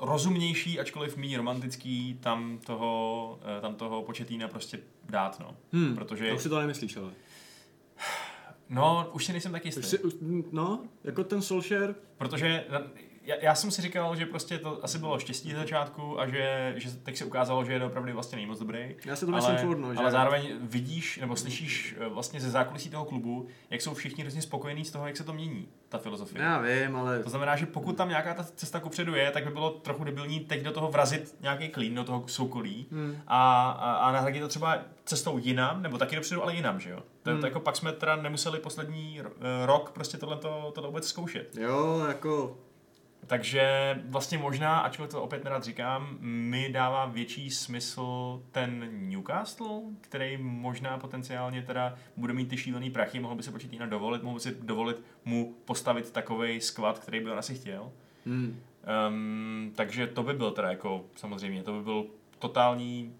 rozumnější, 0.00 0.80
ačkoliv 0.80 1.16
méně 1.16 1.36
romantický, 1.36 2.18
tam 2.20 2.58
toho, 2.58 3.38
eh, 3.58 3.60
tam 3.60 3.74
toho 3.74 4.02
početína 4.02 4.48
prostě 4.48 4.78
dát, 5.08 5.40
no. 5.40 5.56
Hmm, 5.72 5.94
Protože... 5.94 6.28
To 6.28 6.34
už 6.34 6.42
si 6.42 6.48
to 6.48 6.60
nemyslíš, 6.60 6.96
ale. 6.96 7.12
No, 8.70 9.10
už 9.12 9.24
si 9.24 9.32
nejsem 9.32 9.52
tak 9.52 9.64
jistý. 9.64 9.82
si, 9.82 9.98
no, 10.52 10.84
jako 11.04 11.24
ten 11.24 11.42
Solskjaer. 11.42 11.94
Protože 12.16 12.64
já, 13.22 13.36
já, 13.40 13.54
jsem 13.54 13.70
si 13.70 13.82
říkal, 13.82 14.16
že 14.16 14.26
prostě 14.26 14.58
to 14.58 14.84
asi 14.84 14.98
bylo 14.98 15.18
štěstí 15.18 15.52
z 15.52 15.56
začátku 15.56 16.20
a 16.20 16.26
že, 16.26 16.74
že 16.76 16.90
teď 16.90 17.16
se 17.16 17.24
ukázalo, 17.24 17.64
že 17.64 17.72
je 17.72 17.84
opravdu 17.84 18.12
vlastně 18.12 18.36
nejmoc 18.36 18.58
dobrý. 18.58 18.96
Já 19.04 19.16
si 19.16 19.26
to 19.26 19.32
myslím 19.32 19.54
ale, 19.54 19.64
furt, 19.64 19.78
no, 19.78 19.94
že... 19.94 19.98
ale 19.98 20.10
zároveň 20.10 20.52
vidíš 20.60 21.18
nebo 21.18 21.36
slyšíš 21.36 21.96
eh, 21.98 22.08
vlastně 22.08 22.40
ze 22.40 22.50
zákulisí 22.50 22.90
toho 22.90 23.04
klubu, 23.04 23.46
jak 23.70 23.82
jsou 23.82 23.94
všichni 23.94 24.22
hrozně 24.22 24.42
spokojení 24.42 24.84
z 24.84 24.90
toho, 24.90 25.06
jak 25.06 25.16
se 25.16 25.24
to 25.24 25.32
mění, 25.32 25.68
ta 25.88 25.98
filozofie. 25.98 26.44
Já 26.44 26.60
vím, 26.60 26.96
ale... 26.96 27.22
To 27.22 27.30
znamená, 27.30 27.56
že 27.56 27.66
pokud 27.66 27.96
tam 27.96 28.08
nějaká 28.08 28.34
ta 28.34 28.44
cesta 28.44 28.80
kupředu 28.80 29.14
je, 29.14 29.30
tak 29.30 29.44
by 29.44 29.50
bylo 29.50 29.70
trochu 29.70 30.04
debilní 30.04 30.40
teď 30.40 30.62
do 30.62 30.72
toho 30.72 30.90
vrazit 30.90 31.36
nějaký 31.40 31.68
klín, 31.68 31.94
do 31.94 32.04
toho 32.04 32.24
soukolí 32.26 32.86
hmm. 32.92 33.16
a, 33.26 33.70
a, 33.70 33.92
a 33.92 34.12
nahradit 34.12 34.42
to 34.42 34.48
třeba 34.48 34.78
cestou 35.04 35.38
jinam, 35.38 35.82
nebo 35.82 35.98
taky 35.98 36.16
dopředu, 36.16 36.42
ale 36.42 36.54
jinam, 36.54 36.80
že 36.80 36.90
jo? 36.90 37.02
To, 37.22 37.30
hmm. 37.30 37.40
to 37.40 37.46
jako 37.46 37.60
pak 37.60 37.76
jsme 37.76 37.92
teda 37.92 38.16
nemuseli 38.16 38.58
poslední 38.58 39.20
rok 39.64 39.90
prostě 39.90 40.18
tohle, 40.18 40.36
tohle 40.72 40.88
vůbec 40.88 41.08
zkoušet. 41.08 41.56
Jo, 41.56 42.04
jako 42.08 42.56
takže 43.26 43.94
vlastně 44.04 44.38
možná, 44.38 44.78
ačkoliv 44.78 45.10
to 45.10 45.22
opět 45.22 45.44
nerad 45.44 45.64
říkám, 45.64 46.16
mi 46.20 46.68
dává 46.72 47.06
větší 47.06 47.50
smysl 47.50 48.42
ten 48.52 48.88
Newcastle, 49.08 49.80
který 50.00 50.36
možná 50.36 50.98
potenciálně 50.98 51.62
teda 51.62 51.94
bude 52.16 52.32
mít 52.32 52.48
ty 52.48 52.56
šílený 52.56 52.90
prachy, 52.90 53.20
mohl 53.20 53.34
by 53.34 53.42
se 53.42 53.52
počít 53.52 53.72
dovolit, 53.72 54.22
mohl 54.22 54.34
by 54.34 54.40
si 54.40 54.56
dovolit 54.62 55.02
mu 55.24 55.54
postavit 55.64 56.12
takový 56.12 56.60
skvad, 56.60 56.98
který 56.98 57.20
by 57.20 57.30
on 57.30 57.38
asi 57.38 57.54
chtěl. 57.54 57.92
Hmm. 58.26 58.60
Um, 59.08 59.72
takže 59.76 60.06
to 60.06 60.22
by 60.22 60.32
byl 60.32 60.50
teda 60.50 60.70
jako, 60.70 61.04
samozřejmě, 61.16 61.62
to 61.62 61.72
by 61.72 61.84
byl 61.84 62.06
totální 62.38 63.14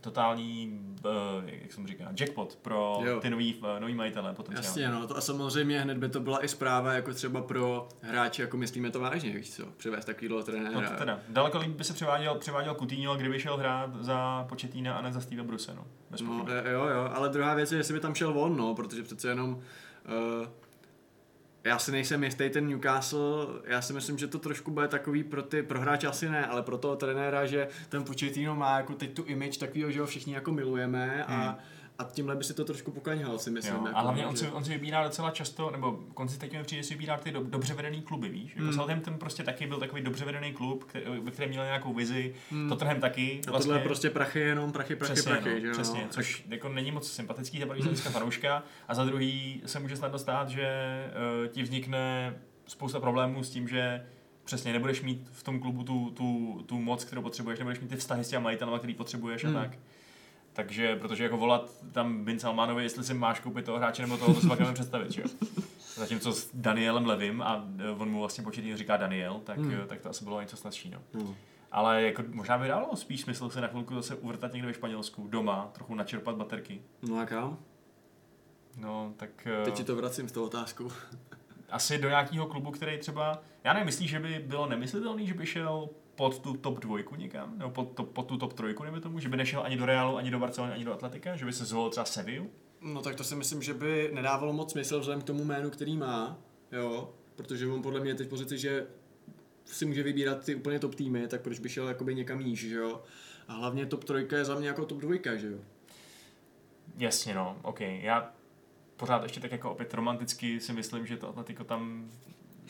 totální, 0.00 0.80
uh, 1.04 1.10
jak 1.46 1.72
jsem 1.72 1.86
říká, 1.86 2.04
jackpot 2.20 2.56
pro 2.62 3.00
jo. 3.04 3.20
ty 3.20 3.30
nový, 3.30 3.54
uh, 3.54 3.80
nový 3.80 3.94
majitele 3.94 4.34
potenciálně. 4.34 4.82
Jasně, 4.82 5.00
no, 5.00 5.06
to 5.06 5.16
a 5.16 5.20
samozřejmě 5.20 5.80
hned 5.80 5.98
by 5.98 6.08
to 6.08 6.20
byla 6.20 6.44
i 6.44 6.48
zpráva 6.48 6.92
jako 6.92 7.14
třeba 7.14 7.42
pro 7.42 7.88
hráče, 8.00 8.42
jako 8.42 8.56
myslíme 8.56 8.90
to 8.90 9.00
vážně, 9.00 9.32
víš 9.32 9.50
co, 9.50 9.66
přivést 9.76 10.04
takovýhle 10.04 10.42
trenéra. 10.42 10.80
No 10.80 10.88
to 10.88 10.96
teda, 10.96 11.20
daleko 11.28 11.58
líp 11.58 11.70
by 11.70 11.84
se 11.84 11.92
převáděl, 11.92 12.34
převáděl 12.34 12.74
Coutinho, 12.74 13.16
kdyby 13.16 13.40
šel 13.40 13.56
hrát 13.56 14.04
za 14.04 14.46
Početína 14.48 14.94
a 14.94 15.02
ne 15.02 15.12
za 15.12 15.20
Steve 15.20 15.42
Bruse, 15.42 15.74
no, 15.74 15.86
no, 16.22 16.46
jo, 16.70 16.86
jo, 16.86 17.10
ale 17.14 17.28
druhá 17.28 17.54
věc 17.54 17.72
je, 17.72 17.78
jestli 17.78 17.94
by 17.94 18.00
tam 18.00 18.14
šel 18.14 18.38
on, 18.38 18.56
no, 18.56 18.74
protože 18.74 19.02
přece 19.02 19.28
jenom 19.28 19.50
uh, 19.50 20.46
já 21.64 21.78
si 21.78 21.92
nejsem 21.92 22.24
jistý 22.24 22.50
ten 22.50 22.68
Newcastle, 22.68 23.46
já 23.64 23.82
si 23.82 23.92
myslím, 23.92 24.18
že 24.18 24.26
to 24.26 24.38
trošku 24.38 24.70
bude 24.70 24.88
takový 24.88 25.24
pro 25.24 25.42
ty, 25.42 25.62
pro 25.62 25.80
hráče 25.80 26.06
asi 26.06 26.28
ne, 26.28 26.46
ale 26.46 26.62
pro 26.62 26.78
toho 26.78 26.96
trenéra, 26.96 27.46
že 27.46 27.68
ten 27.88 28.04
Pochettino 28.04 28.54
má 28.54 28.76
jako 28.76 28.94
teď 28.94 29.14
tu 29.14 29.24
image 29.24 29.58
takového, 29.58 29.90
že 29.90 30.00
ho 30.00 30.06
všichni 30.06 30.34
jako 30.34 30.52
milujeme 30.52 31.24
a 31.24 31.34
hmm 31.34 31.56
a 32.00 32.04
tímhle 32.12 32.36
by 32.36 32.44
si 32.44 32.54
to 32.54 32.64
trošku 32.64 32.90
pokaňhal, 32.90 33.38
si 33.38 33.50
myslím. 33.50 33.74
Jo, 33.74 33.86
jako, 33.86 33.98
a 33.98 34.00
hlavně 34.00 34.26
on 34.26 34.36
si, 34.36 34.48
on 34.48 34.64
si 34.64 34.70
vybírá 34.70 35.04
docela 35.04 35.30
často, 35.30 35.70
nebo 35.70 35.98
konzistentně 36.14 36.58
mi 36.58 36.64
přijde, 36.64 36.82
si 36.82 36.94
vybírá 36.94 37.16
ty 37.16 37.30
do, 37.30 37.42
dobře 37.44 37.74
vedený 37.74 38.02
kluby, 38.02 38.28
víš? 38.28 38.56
Jako 38.56 38.66
mm. 38.66 38.72
Southampton 38.72 39.18
prostě 39.18 39.42
taky 39.42 39.66
byl 39.66 39.78
takový 39.78 40.02
dobře 40.02 40.24
vedený 40.24 40.52
klub, 40.52 40.84
který, 40.84 41.04
ve 41.22 41.30
kterém 41.30 41.50
měl 41.50 41.64
nějakou 41.64 41.94
vizi, 41.94 42.34
mm. 42.50 42.68
Tottenham 42.68 43.00
taky. 43.00 43.40
A 43.46 43.50
vlastně, 43.50 43.68
tohle 43.68 43.84
prostě 43.84 44.10
prachy 44.10 44.40
jenom 44.40 44.72
prachy, 44.72 44.96
prachy, 44.96 45.12
přesně, 45.12 45.32
prachy, 45.32 45.54
no, 45.54 45.60
že 45.60 45.70
Přesně, 45.70 46.00
no? 46.02 46.08
což 46.10 46.44
jako 46.48 46.68
není 46.68 46.90
moc 46.90 47.12
sympatický 47.12 47.60
za 47.60 47.66
první 47.66 47.94
fanouška 47.94 48.62
a 48.88 48.94
za 48.94 49.04
druhý 49.04 49.62
se 49.66 49.80
může 49.80 49.96
snadno 49.96 50.18
stát, 50.18 50.48
že 50.48 50.68
uh, 51.42 51.48
ti 51.48 51.62
vznikne 51.62 52.34
spousta 52.66 53.00
problémů 53.00 53.44
s 53.44 53.50
tím, 53.50 53.68
že 53.68 54.06
přesně 54.44 54.72
nebudeš 54.72 55.02
mít 55.02 55.28
v 55.32 55.42
tom 55.42 55.60
klubu 55.60 55.82
tu, 55.82 56.10
tu, 56.10 56.60
tu 56.66 56.78
moc, 56.78 57.04
kterou 57.04 57.22
potřebuješ, 57.22 57.58
nebudeš 57.58 57.80
mít 57.80 57.88
ty 57.88 57.96
vztahy 57.96 58.24
s 58.24 58.28
těmi 58.28 58.44
majitelama, 58.44 58.78
který 58.78 58.94
potřebuješ 58.94 59.44
mm. 59.44 59.56
a 59.56 59.60
tak. 59.60 59.78
Takže, 60.60 60.96
protože 60.96 61.24
jako 61.24 61.36
volat 61.36 61.72
tam 61.92 62.24
Bin 62.24 62.38
Salmanovi, 62.38 62.82
jestli 62.82 63.04
si 63.04 63.14
máš 63.14 63.40
koupit 63.40 63.64
toho 63.64 63.78
hráče 63.78 64.02
nebo 64.02 64.16
toho, 64.16 64.34
to 64.34 64.40
si 64.40 64.48
pak 64.48 64.58
nemůžu 64.58 64.74
představit, 64.74 65.12
že 65.12 65.22
jo. 65.22 65.28
Zatímco 65.94 66.32
s 66.32 66.50
Danielem 66.54 67.06
Levim, 67.06 67.42
a 67.42 67.64
e, 67.78 67.90
on 67.90 68.10
mu 68.10 68.20
vlastně 68.20 68.44
početně 68.44 68.76
říká 68.76 68.96
Daniel, 68.96 69.40
tak, 69.44 69.58
hmm. 69.58 69.86
tak 69.86 70.00
to 70.00 70.10
asi 70.10 70.24
bylo 70.24 70.40
něco 70.40 70.56
snazší, 70.56 70.90
no. 70.90 70.98
Hmm. 71.14 71.34
Ale 71.72 72.02
jako 72.02 72.22
možná 72.28 72.58
by 72.58 72.68
dalo 72.68 72.96
spíš 72.96 73.20
smysl 73.20 73.50
se 73.50 73.60
na 73.60 73.68
chvilku 73.68 73.94
zase 73.94 74.14
uvrtat 74.14 74.52
někde 74.52 74.68
ve 74.68 74.74
Španělsku, 74.74 75.28
doma, 75.28 75.70
trochu 75.72 75.94
načerpat 75.94 76.36
baterky. 76.36 76.82
No 77.08 77.18
a 77.18 77.26
kam? 77.26 77.58
No, 78.76 79.12
tak... 79.16 79.46
E, 79.46 79.64
Teď 79.64 79.74
ti 79.74 79.84
to 79.84 79.96
vracím 79.96 80.28
s 80.28 80.32
tou 80.32 80.44
otázkou. 80.44 80.90
asi 81.70 81.98
do 81.98 82.08
nějakého 82.08 82.46
klubu, 82.46 82.70
který 82.70 82.98
třeba, 82.98 83.42
já 83.64 83.72
nevím, 83.72 83.86
myslíš, 83.86 84.10
že 84.10 84.20
by 84.20 84.44
bylo 84.46 84.66
nemyslitelné, 84.66 85.26
že 85.26 85.34
by 85.34 85.46
šel 85.46 85.88
pod 86.20 86.38
tu 86.38 86.56
top 86.56 86.78
dvojku 86.78 87.14
někam, 87.14 87.58
nebo 87.58 87.70
pod, 87.70 87.84
to, 87.84 88.04
pod 88.04 88.26
tu 88.26 88.36
top 88.36 88.52
trojku, 88.52 88.84
nebo 88.84 89.00
tomu, 89.00 89.20
že 89.20 89.28
by 89.28 89.36
nešel 89.36 89.62
ani 89.62 89.76
do 89.76 89.86
Realu, 89.86 90.16
ani 90.16 90.30
do 90.30 90.38
Barcelony, 90.38 90.72
ani 90.72 90.84
do 90.84 90.92
Atletika, 90.92 91.36
že 91.36 91.44
by 91.44 91.52
se 91.52 91.64
zvolil 91.64 91.90
třeba 91.90 92.04
Sevillu? 92.04 92.50
No 92.80 93.02
tak 93.02 93.16
to 93.16 93.24
si 93.24 93.36
myslím, 93.36 93.62
že 93.62 93.74
by 93.74 94.10
nedávalo 94.14 94.52
moc 94.52 94.72
smysl 94.72 95.00
vzhledem 95.00 95.22
k 95.22 95.24
tomu 95.24 95.44
jménu, 95.44 95.70
který 95.70 95.96
má, 95.96 96.38
jo, 96.72 97.14
protože 97.36 97.66
on 97.66 97.82
podle 97.82 98.00
mě 98.00 98.10
je 98.10 98.14
teď 98.14 98.28
pozici, 98.28 98.58
že 98.58 98.86
si 99.64 99.86
může 99.86 100.02
vybírat 100.02 100.44
ty 100.44 100.54
úplně 100.54 100.78
top 100.78 100.94
týmy, 100.94 101.28
tak 101.28 101.40
proč 101.40 101.58
by 101.58 101.68
šel 101.68 101.88
jakoby 101.88 102.14
někam 102.14 102.44
níž, 102.44 102.60
že 102.60 102.76
jo? 102.76 103.02
A 103.48 103.52
hlavně 103.52 103.86
top 103.86 104.04
trojka 104.04 104.36
je 104.36 104.44
za 104.44 104.54
mě 104.54 104.68
jako 104.68 104.84
top 104.84 104.98
dvojka, 104.98 105.36
že 105.36 105.46
jo? 105.46 105.58
Jasně, 106.96 107.34
no, 107.34 107.56
ok. 107.62 107.80
Já 107.80 108.32
pořád 108.96 109.22
ještě 109.22 109.40
tak 109.40 109.52
jako 109.52 109.70
opět 109.70 109.94
romanticky 109.94 110.60
si 110.60 110.72
myslím, 110.72 111.06
že 111.06 111.16
to 111.16 111.28
Atletico 111.28 111.64
tam 111.64 112.10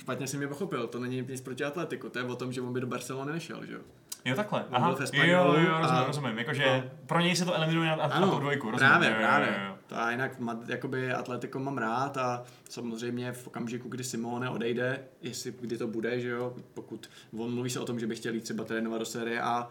Špatně 0.00 0.26
si 0.26 0.36
mě 0.36 0.48
pochopil, 0.48 0.86
to 0.86 0.98
není 0.98 1.24
nic 1.28 1.40
proti 1.40 1.64
Atletiku, 1.64 2.08
to 2.08 2.18
je 2.18 2.24
o 2.24 2.36
tom, 2.36 2.52
že 2.52 2.60
on 2.60 2.72
by 2.72 2.80
do 2.80 2.86
Barcelony 2.86 3.32
nešel, 3.32 3.66
že 3.66 3.72
jo? 3.72 3.80
Jo, 4.24 4.36
takhle. 4.36 4.64
On 4.64 4.76
Aha, 4.76 4.96
jo, 5.12 5.24
jo, 5.24 5.44
rozumím, 5.44 5.72
a... 5.72 6.04
rozumím. 6.06 6.38
Jakože 6.38 6.64
no. 6.66 6.90
pro 7.06 7.20
něj 7.20 7.36
se 7.36 7.44
to 7.44 7.54
eliminuje 7.54 7.88
na, 7.88 7.94
ano, 7.94 8.26
na 8.26 8.32
tu 8.32 8.38
dvojku, 8.38 8.70
rozumím. 8.70 8.90
Právě, 8.90 9.10
jo, 9.10 9.16
právě. 9.18 9.48
Jo, 9.48 9.68
jo. 9.68 9.76
To 9.86 9.98
a 9.98 10.10
jinak 10.10 10.32
jakoby 10.66 11.12
Atletico 11.12 11.58
mám 11.58 11.78
rád 11.78 12.16
a 12.16 12.42
samozřejmě 12.68 13.32
v 13.32 13.46
okamžiku, 13.46 13.88
kdy 13.88 14.04
Simone 14.04 14.50
odejde, 14.50 15.04
jestli 15.22 15.54
kdy 15.60 15.78
to 15.78 15.86
bude, 15.86 16.20
že 16.20 16.28
jo, 16.28 16.54
pokud 16.74 17.10
on 17.38 17.54
mluví 17.54 17.70
se 17.70 17.80
o 17.80 17.84
tom, 17.84 18.00
že 18.00 18.06
by 18.06 18.16
chtěl 18.16 18.34
jít 18.34 18.44
třeba 18.44 18.64
trénovat 18.64 18.98
do 18.98 19.06
série 19.06 19.40
a 19.40 19.68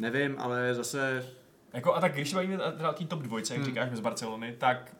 nevím, 0.00 0.36
ale 0.38 0.74
zase 0.74 1.26
jako 1.72 1.94
a 1.94 2.00
tak 2.00 2.14
když 2.14 2.30
se 2.30 2.36
bavíme 2.36 2.58
o 2.64 2.92
té 2.92 3.04
top 3.04 3.22
dvojce, 3.22 3.54
jak 3.54 3.62
hmm. 3.62 3.70
říkáš, 3.70 3.90
z 3.92 4.00
Barcelony, 4.00 4.54
tak 4.58 4.96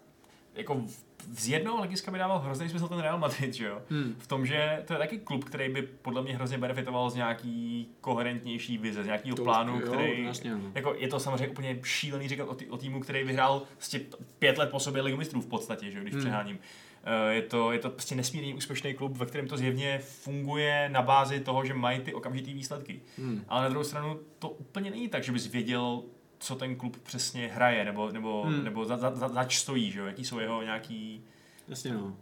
jako 0.54 0.84
z 1.32 1.48
jednoho 1.48 1.78
hlediska 1.78 2.10
by 2.10 2.18
dával 2.18 2.38
hrozný 2.38 2.68
smysl 2.68 2.88
ten 2.88 2.98
Real 2.98 3.18
Madrid, 3.18 3.54
že 3.54 3.66
jo? 3.66 3.82
Hmm. 3.90 4.14
V 4.18 4.26
tom, 4.26 4.46
že 4.46 4.82
to 4.86 4.92
je 4.92 4.98
taky 4.98 5.18
klub, 5.18 5.44
který 5.44 5.72
by 5.72 5.82
podle 5.82 6.22
mě 6.22 6.36
hrozně 6.36 6.58
benefitoval 6.58 7.10
z 7.10 7.14
nějaký 7.14 7.88
koherentnější 8.00 8.78
vize, 8.78 9.02
z 9.02 9.06
nějakého 9.06 9.36
to, 9.36 9.44
plánu, 9.44 9.80
jo, 9.80 9.92
který, 9.92 10.24
vlastně, 10.24 10.50
no. 10.50 10.60
jako 10.74 10.94
je 10.98 11.08
to 11.08 11.20
samozřejmě 11.20 11.48
úplně 11.48 11.78
šílený 11.82 12.28
říkat 12.28 12.44
o, 12.44 12.54
tý, 12.54 12.66
o 12.66 12.76
týmu, 12.76 13.00
který 13.00 13.24
vyhrál 13.24 13.62
vlastně 13.72 14.00
pět 14.38 14.58
let 14.58 14.70
po 14.70 14.80
sobě 14.80 15.02
ligu 15.02 15.16
mistrů 15.16 15.40
v 15.40 15.46
podstatě, 15.46 15.90
že 15.90 15.98
jo, 15.98 16.02
když 16.02 16.14
hmm. 16.14 16.22
přeháním. 16.22 16.58
Eh, 17.04 17.34
je 17.34 17.42
to, 17.42 17.72
je 17.72 17.78
to 17.78 17.90
prostě 17.90 18.14
nesmírně 18.14 18.54
úspěšný 18.54 18.94
klub, 18.94 19.16
ve 19.16 19.26
kterém 19.26 19.48
to 19.48 19.56
zjevně 19.56 19.98
funguje 19.98 20.88
na 20.92 21.02
bázi 21.02 21.40
toho, 21.40 21.64
že 21.64 21.74
mají 21.74 22.00
ty 22.00 22.14
okamžitý 22.14 22.54
výsledky. 22.54 23.00
Hmm. 23.18 23.44
Ale 23.48 23.62
na 23.62 23.68
druhou 23.68 23.84
stranu 23.84 24.20
to 24.38 24.48
úplně 24.48 24.90
není 24.90 25.08
tak, 25.08 25.24
že 25.24 25.32
bys 25.32 25.46
věděl, 25.46 26.02
co 26.44 26.54
ten 26.54 26.76
klub 26.76 26.96
přesně 27.02 27.48
hraje, 27.48 27.84
nebo, 27.84 28.12
nebo, 28.12 28.42
hmm. 28.42 28.64
nebo 28.64 28.84
za, 28.84 28.96
za, 28.96 29.14
za, 29.14 29.28
zač 29.28 29.58
stojí, 29.58 29.90
že 29.90 30.00
jo? 30.00 30.06
jaký 30.06 30.24
jsou 30.24 30.38
jeho 30.38 30.62
nějaký... 30.62 31.24
Jasně 31.68 31.92
no. 31.92 32.16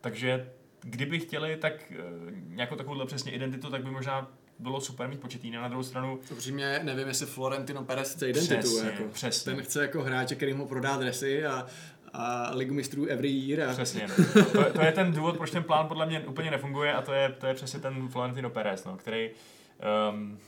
Takže 0.00 0.50
kdyby 0.80 1.18
chtěli 1.20 1.56
tak 1.56 1.72
uh, 1.90 2.30
nějakou 2.48 2.76
takovouhle 2.76 3.06
přesně 3.06 3.32
identitu, 3.32 3.70
tak 3.70 3.84
by 3.84 3.90
možná 3.90 4.30
bylo 4.58 4.80
super 4.80 5.08
mít 5.08 5.20
početý 5.20 5.50
na 5.50 5.68
druhou 5.68 5.82
stranu. 5.82 6.18
Upřímně 6.32 6.80
nevím, 6.82 7.08
jestli 7.08 7.26
Florentino 7.26 7.84
Perez 7.84 8.14
chce 8.14 8.28
identitu. 8.28 8.60
Přesně, 8.60 8.90
jako. 8.90 9.04
přesně. 9.12 9.52
Ten 9.52 9.64
chce 9.64 9.82
jako 9.82 10.02
hráče, 10.02 10.34
který 10.34 10.54
mu 10.54 10.66
prodá 10.66 10.96
dresy 10.96 11.46
a, 11.46 11.66
a 12.12 12.50
ligu 12.54 12.74
mistrů 12.74 13.06
every 13.06 13.28
year. 13.28 13.68
A... 13.68 13.72
Přesně, 13.72 14.06
no. 14.08 14.44
to, 14.44 14.72
to, 14.72 14.82
je 14.82 14.92
ten 14.92 15.12
důvod, 15.12 15.36
proč 15.36 15.50
ten 15.50 15.62
plán 15.62 15.88
podle 15.88 16.06
mě 16.06 16.20
úplně 16.20 16.50
nefunguje 16.50 16.92
a 16.92 17.02
to 17.02 17.12
je, 17.12 17.28
to 17.28 17.46
je 17.46 17.54
přesně 17.54 17.80
ten 17.80 18.08
Florentino 18.08 18.50
Perez, 18.50 18.84
no, 18.84 18.96
který 18.96 19.30
um, 20.10 20.38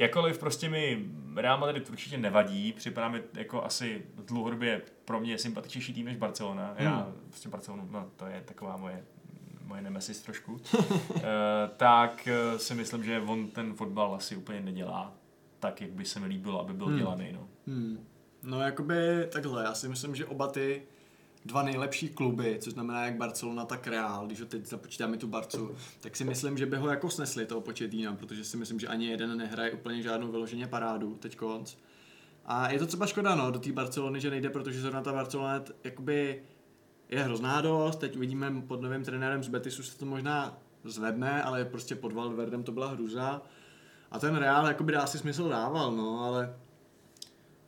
Jakoliv 0.00 0.38
prostě 0.38 0.68
mi 0.68 1.04
Real 1.36 1.58
Madrid 1.58 1.90
určitě 1.90 2.18
nevadí, 2.18 2.72
připadá 2.72 3.08
mi 3.08 3.22
jako 3.34 3.64
asi 3.64 4.02
dlouhodobě 4.26 4.82
pro 5.04 5.20
mě 5.20 5.38
sympatičnější 5.38 5.94
tým 5.94 6.06
než 6.06 6.16
Barcelona. 6.16 6.74
Hmm. 6.78 6.86
Já 6.86 7.12
prostě 7.28 7.48
Barcelonu, 7.48 7.88
no 7.90 8.10
to 8.16 8.26
je 8.26 8.42
taková 8.44 8.76
moje 8.76 9.04
moje 9.64 9.82
nemesis 9.82 10.22
trošku, 10.22 10.52
uh, 10.52 10.60
tak 11.76 12.28
uh, 12.52 12.58
si 12.58 12.74
myslím, 12.74 13.04
že 13.04 13.20
on 13.20 13.48
ten 13.48 13.74
fotbal 13.74 14.14
asi 14.14 14.36
úplně 14.36 14.60
nedělá 14.60 15.14
tak, 15.58 15.80
jak 15.80 15.90
by 15.90 16.04
se 16.04 16.20
mi 16.20 16.26
líbilo, 16.26 16.60
aby 16.60 16.72
byl 16.72 16.86
hmm. 16.86 16.98
dělaný. 16.98 17.32
No. 17.32 17.48
Hmm. 17.66 18.06
no 18.42 18.60
jakoby 18.60 19.26
takhle, 19.32 19.64
já 19.64 19.74
si 19.74 19.88
myslím, 19.88 20.16
že 20.16 20.26
oba 20.26 20.46
ty 20.46 20.82
dva 21.44 21.62
nejlepší 21.62 22.08
kluby, 22.08 22.58
což 22.60 22.72
znamená 22.72 23.04
jak 23.04 23.16
Barcelona, 23.16 23.64
tak 23.64 23.86
Real, 23.86 24.26
když 24.26 24.40
ho 24.40 24.46
teď 24.46 24.66
započítáme 24.66 25.16
tu 25.16 25.28
Barcu, 25.28 25.70
tak 26.00 26.16
si 26.16 26.24
myslím, 26.24 26.58
že 26.58 26.66
by 26.66 26.76
ho 26.76 26.88
jako 26.88 27.10
snesli 27.10 27.46
toho 27.46 27.60
početína, 27.60 28.14
protože 28.14 28.44
si 28.44 28.56
myslím, 28.56 28.80
že 28.80 28.86
ani 28.88 29.06
jeden 29.06 29.36
nehraje 29.38 29.72
úplně 29.72 30.02
žádnou 30.02 30.30
vyloženě 30.30 30.66
parádu 30.66 31.14
teď 31.14 31.36
konc. 31.36 31.74
A 32.44 32.70
je 32.70 32.78
to 32.78 32.86
třeba 32.86 33.06
škoda, 33.06 33.34
no, 33.34 33.50
do 33.50 33.58
té 33.58 33.72
Barcelony, 33.72 34.20
že 34.20 34.30
nejde, 34.30 34.50
protože 34.50 34.80
zrovna 34.80 35.02
ta 35.02 35.12
Barcelona 35.12 35.62
jakoby 35.84 36.42
je 37.08 37.22
hrozná 37.22 37.60
dost, 37.60 37.96
teď 37.96 38.16
uvidíme 38.16 38.62
pod 38.62 38.82
novým 38.82 39.04
trenérem 39.04 39.42
z 39.42 39.48
Betisu 39.48 39.82
se 39.82 39.98
to 39.98 40.06
možná 40.06 40.58
zvedne, 40.84 41.42
ale 41.42 41.64
prostě 41.64 41.94
pod 41.94 42.12
Valverdem 42.12 42.62
to 42.62 42.72
byla 42.72 42.88
hruza. 42.88 43.42
A 44.10 44.18
ten 44.18 44.36
Real 44.36 44.66
jakoby 44.66 44.92
dá 44.92 45.06
si 45.06 45.18
smysl 45.18 45.48
dával, 45.48 45.92
no, 45.92 46.24
ale 46.24 46.56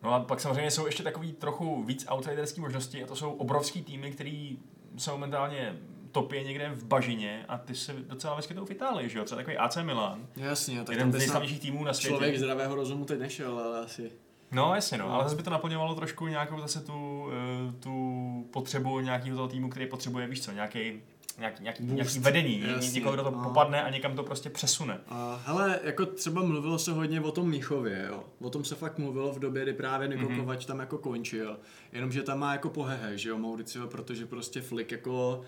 No 0.03 0.15
a 0.15 0.21
pak 0.21 0.41
samozřejmě 0.41 0.71
jsou 0.71 0.87
ještě 0.87 1.03
takový 1.03 1.33
trochu 1.33 1.83
víc 1.83 2.07
outsiderský 2.09 2.61
možnosti 2.61 3.05
a 3.05 3.07
to 3.07 3.17
jsou 3.17 3.31
obrovský 3.31 3.83
týmy, 3.83 4.11
který 4.11 4.59
se 4.97 5.11
momentálně 5.11 5.77
topí 6.13 6.45
někde 6.45 6.71
v 6.75 6.85
bažině 6.85 7.45
a 7.49 7.59
ty 7.59 7.75
se 7.75 7.93
docela 7.93 8.35
vyskytují 8.35 8.67
v 8.67 8.71
Itálii, 8.71 9.09
že 9.09 9.19
jo? 9.19 9.25
Třeba 9.25 9.37
takový 9.37 9.57
AC 9.57 9.77
Milan. 9.77 10.27
Jasně, 10.37 10.85
tak 10.85 10.97
jeden 10.97 11.13
z 11.13 11.19
nejslavnějších 11.19 11.61
týmů 11.61 11.85
na 11.85 11.93
světě. 11.93 12.09
Člověk 12.09 12.39
zdravého 12.39 12.75
rozumu 12.75 13.05
teď 13.05 13.19
nešel, 13.19 13.59
ale 13.59 13.81
asi. 13.81 14.13
No 14.53 14.75
jasně, 14.75 14.99
no, 14.99 15.09
no. 15.09 15.15
ale 15.15 15.25
zase 15.25 15.37
by 15.37 15.43
to 15.43 15.51
naplňovalo 15.51 15.95
trošku 15.95 16.27
nějakou 16.27 16.61
zase 16.61 16.81
tu, 16.81 17.29
eh, 17.69 17.73
tu 17.73 18.47
potřebu 18.51 19.01
nějakého 19.01 19.37
toho 19.37 19.49
týmu, 19.49 19.71
který 19.71 19.87
potřebuje, 19.87 20.27
víš 20.27 20.43
co, 20.43 20.53
nějaký 20.53 21.03
nějaký, 21.39 21.63
nějaký, 21.63 21.85
nějaký 21.85 22.19
vedení, 22.19 22.65
jasně, 22.67 22.91
někoho, 22.95 23.15
kdo 23.15 23.23
to 23.23 23.29
a... 23.39 23.43
popadne 23.43 23.83
a 23.83 23.91
někam 23.91 24.17
to 24.17 24.23
prostě 24.23 24.51
přesune. 24.51 25.01
A, 25.09 25.43
hele, 25.47 25.81
jako 25.83 26.07
třeba 26.07 26.43
mluvilo 26.43 26.79
se 26.79 26.93
hodně 26.93 27.21
o 27.21 27.33
tom 27.33 27.51
Míchově, 27.51 28.07
jo. 28.09 28.25
O 28.41 28.51
tom 28.51 28.65
se 28.65 28.75
fakt 28.75 28.99
mluvilo 28.99 29.33
v 29.33 29.39
době, 29.39 29.63
kdy 29.63 29.73
právě 29.73 30.09
Niko 30.09 30.23
mm-hmm. 30.23 30.41
Kovač 30.41 30.65
tam 30.65 30.79
jako 30.79 30.99
končil. 30.99 31.59
Jenomže 31.93 32.23
tam 32.23 32.39
má 32.39 32.53
jako 32.53 32.71
pohehe, 32.71 33.19
že 33.19 33.29
jo, 33.29 33.39
Mauricio, 33.39 33.87
protože 33.87 34.27
prostě 34.27 34.61
Flick 34.61 34.93
jako 34.93 35.45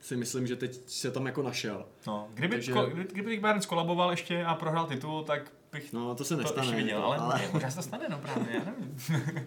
si 0.00 0.16
myslím, 0.16 0.46
že 0.46 0.56
teď 0.56 0.78
se 0.86 1.10
tam 1.10 1.26
jako 1.26 1.42
našel. 1.42 1.84
No, 2.06 2.28
kdyby, 2.34 2.54
Takže- 2.54 2.72
ko, 2.72 2.86
kdyby, 2.86 3.08
kdyby 3.12 3.40
Bayern 3.40 3.60
skolaboval 3.60 4.10
ještě 4.10 4.44
a 4.44 4.54
prohrál 4.54 4.86
titul, 4.86 5.24
tak 5.24 5.52
bych 5.72 5.92
No, 5.92 6.14
to 6.14 6.24
se 6.24 6.36
to 6.36 6.42
nestane. 6.42 6.66
ještě 6.66 6.76
viděl, 6.76 7.00
to- 7.00 7.06
ale, 7.06 7.16
ale... 7.16 7.34
ale... 7.34 7.48
možná 7.52 7.70
se 7.70 7.76
to 7.76 7.82
stane, 7.82 8.06
no 8.08 8.18
právě, 8.18 8.46
já 8.54 8.64
nevím. 8.64 8.96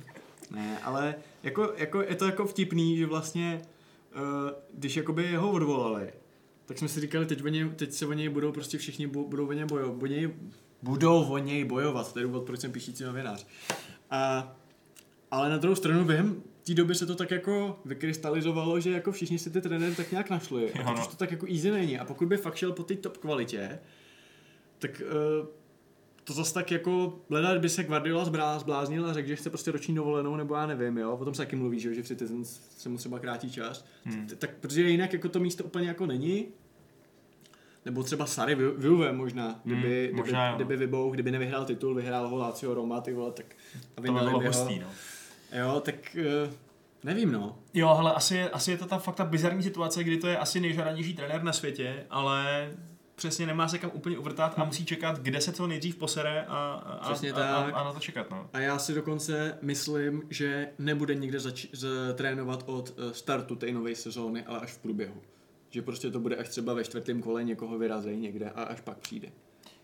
Ne, 0.52 0.80
ale 0.84 1.16
jako, 1.44 1.74
jako 1.78 2.02
je 2.02 2.16
to 2.16 2.26
jako 2.26 2.46
vtipný, 2.48 2.98
že 2.98 3.06
vlastně, 3.06 3.62
když 4.74 4.98
jakoby 4.98 5.24
jeho 5.24 5.52
odvolali, 5.52 6.14
tak 6.66 6.78
jsme 6.78 6.88
si 6.88 7.00
říkali, 7.00 7.26
teď, 7.26 7.44
o 7.44 7.48
něj, 7.48 7.70
teď 7.70 7.94
se 7.94 8.06
o 8.06 8.14
něj 8.14 8.30
budou 8.30 8.52
prostě 8.52 8.78
všichni 8.78 9.08
bu, 9.08 9.28
budou 9.28 9.48
o 9.48 9.54
něj 9.54 9.66
bojovat, 9.66 10.04
o 10.04 10.06
něj, 10.06 10.34
budou 10.82 11.24
o 11.24 11.38
něj 11.38 11.66
bojovat, 11.66 12.14
to 12.14 12.20
je 12.20 12.26
důvod, 12.26 12.44
proč 12.44 12.60
jsem 12.60 12.72
píšící 12.72 13.04
novinář. 13.04 13.48
A, 14.10 14.56
ale 15.32 15.50
na 15.50 15.58
druhou 15.58 15.76
stranu 15.76 16.06
během 16.06 16.44
té 16.64 16.74
doby 16.74 16.96
se 16.96 17.06
to 17.06 17.16
tak 17.16 17.32
jako 17.32 17.80
vykrystalizovalo, 17.86 18.80
že 18.80 18.92
jako 18.92 19.12
všichni 19.12 19.40
si 19.40 19.50
ty 19.50 19.62
trenéry 19.62 19.96
tak 19.96 20.12
nějak 20.12 20.30
našli. 20.30 20.74
A 20.74 20.78
teď 20.78 20.86
no. 20.86 20.94
už 20.94 21.08
to 21.08 21.16
tak 21.16 21.32
jako 21.32 21.48
easy 21.48 21.72
není. 21.72 22.00
A 22.00 22.06
pokud 22.06 22.28
by 22.28 22.38
fakt 22.38 22.56
šel 22.56 22.72
po 22.72 22.84
té 22.84 22.96
top 22.96 23.18
kvalitě, 23.18 23.80
tak 24.80 25.02
uh, 25.42 25.48
to 26.24 26.34
zase 26.34 26.54
tak 26.54 26.72
jako, 26.72 27.20
leda, 27.30 27.60
by 27.60 27.70
se 27.70 27.84
Guardiola 27.84 28.26
zbláznil 28.60 29.06
a 29.10 29.14
řekl, 29.14 29.28
že 29.28 29.36
chce 29.36 29.50
prostě 29.50 29.72
roční 29.72 29.96
dovolenou, 29.96 30.36
nebo 30.36 30.56
já 30.56 30.66
nevím, 30.68 30.98
jo, 30.98 31.12
o 31.18 31.26
tom 31.26 31.34
se 31.34 31.42
taky 31.42 31.56
mluví, 31.56 31.80
že, 31.80 31.90
jo, 31.90 31.96
že 31.96 32.04
v 32.04 32.08
Citizens 32.08 32.60
se 32.78 32.90
mu 32.90 32.98
třeba 32.98 33.20
krátí 33.20 33.52
čas, 33.52 33.86
Hmm. 34.06 34.28
Tak 34.38 34.50
protože 34.60 34.82
jinak 34.90 35.14
jako 35.14 35.30
to 35.30 35.40
místo 35.40 35.64
úplně 35.64 35.88
jako 35.88 36.06
není, 36.06 36.46
nebo 37.86 38.04
třeba 38.04 38.26
Sary 38.26 38.58
Juve 38.80 39.12
možná, 39.12 39.60
kdyby, 39.64 39.82
Hmm, 39.82 39.90
kdyby, 40.06 40.14
možná 40.14 40.52
no. 40.52 40.56
kdyby 40.56 40.78
vybouch, 40.78 41.14
kdyby 41.14 41.32
nevyhrál 41.32 41.66
titul, 41.66 41.94
vyhrál 41.96 42.28
ho 42.28 42.38
Lazio 42.38 42.74
Roma, 42.74 43.02
ty 43.02 43.14
vole, 43.14 43.32
tak 43.32 43.46
a 43.76 43.96
To 43.96 44.02
by 44.02 44.10
bylo 44.12 44.26
by 44.26 44.32
ho. 44.32 44.40
hustý, 44.42 44.80
no. 44.80 44.88
Jo, 45.60 45.80
tak 45.86 45.96
uh, 46.46 46.54
nevím, 47.04 47.32
no. 47.32 47.58
Jo, 47.74 47.88
ale 47.88 48.14
asi 48.14 48.36
je, 48.36 48.50
asi 48.50 48.72
je 48.72 48.78
to 48.78 48.86
ta 48.86 48.98
fakt 48.98 49.16
ta 49.16 49.26
bizarní 49.26 49.64
situace, 49.64 50.04
kdy 50.04 50.18
to 50.18 50.28
je 50.28 50.38
asi 50.38 50.60
nejžádanější 50.60 51.14
trenér 51.14 51.44
na 51.44 51.54
světě, 51.54 52.06
ale 52.10 52.72
přesně 53.22 53.46
nemá 53.46 53.68
se 53.68 53.78
kam 53.78 53.92
úplně 53.94 54.18
uvrtat 54.18 54.54
a 54.60 54.64
musí 54.64 54.86
čekat, 54.86 55.20
kde 55.20 55.42
se 55.42 55.52
co 55.52 55.68
nejdřív 55.68 55.96
posere 55.96 56.46
a, 56.48 56.56
a, 56.74 57.04
Přesně 57.12 57.32
a, 57.32 57.36
a, 57.58 57.64
tak. 57.64 57.74
a, 57.78 57.84
na 57.84 57.94
to 57.94 58.00
čekat, 58.00 58.30
no. 58.32 58.50
A 58.54 58.60
já 58.60 58.80
si 58.80 58.94
dokonce 58.94 59.58
myslím, 59.62 60.22
že 60.30 60.70
nebude 60.80 61.16
nikde 61.16 61.40
zač- 61.40 61.68
z- 61.74 62.14
trénovat 62.16 62.64
od 62.66 62.94
eh, 62.98 63.14
startu 63.14 63.56
té 63.56 63.72
nové 63.72 63.96
sezóny, 63.96 64.44
ale 64.46 64.60
až 64.60 64.72
v 64.72 64.78
průběhu. 64.78 65.22
Že 65.70 65.82
prostě 65.82 66.12
to 66.12 66.20
bude 66.20 66.36
až 66.36 66.50
třeba 66.50 66.74
ve 66.74 66.84
čtvrtém 66.84 67.22
kole 67.22 67.44
někoho 67.44 67.78
vyrazej 67.78 68.18
někde 68.18 68.50
a 68.50 68.64
až 68.64 68.82
pak 68.82 68.98
přijde. 68.98 69.30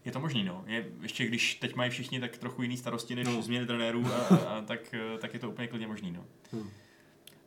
Je 0.05 0.11
to 0.11 0.19
možný, 0.19 0.43
no. 0.43 0.63
Je, 0.67 0.85
ještě 1.01 1.25
když 1.25 1.55
teď 1.55 1.75
mají 1.75 1.89
všichni 1.91 2.19
tak 2.19 2.37
trochu 2.37 2.61
jiný 2.61 2.77
starosti 2.77 3.15
než 3.15 3.27
No. 3.27 3.41
změny 3.41 3.65
trenérů, 3.65 4.05
a, 4.07 4.35
a, 4.35 4.35
a, 4.35 4.61
tak, 4.61 4.93
eh, 4.93 5.17
tak 5.17 5.33
je 5.33 5.39
to 5.39 5.49
úplně 5.49 5.67
klidně 5.67 5.87
možný, 5.87 6.11
no. 6.11 6.25
Hmm. 6.51 6.69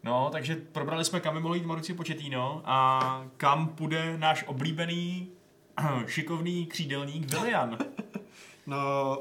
No, 0.05 0.29
takže 0.33 0.57
probrali 0.73 1.05
jsme, 1.05 1.21
kam 1.21 1.35
by 1.35 1.41
mohl 1.41 1.55
jít 1.55 1.67
Mauricio 1.67 1.97
Pochettino 1.97 2.63
a 2.65 3.27
kam 3.37 3.69
půjde 3.69 4.19
náš 4.19 4.45
oblíbený 4.47 5.33
šikovný 6.07 6.67
křídelník 6.67 7.31
Willian. 7.31 7.79
No, 8.67 9.19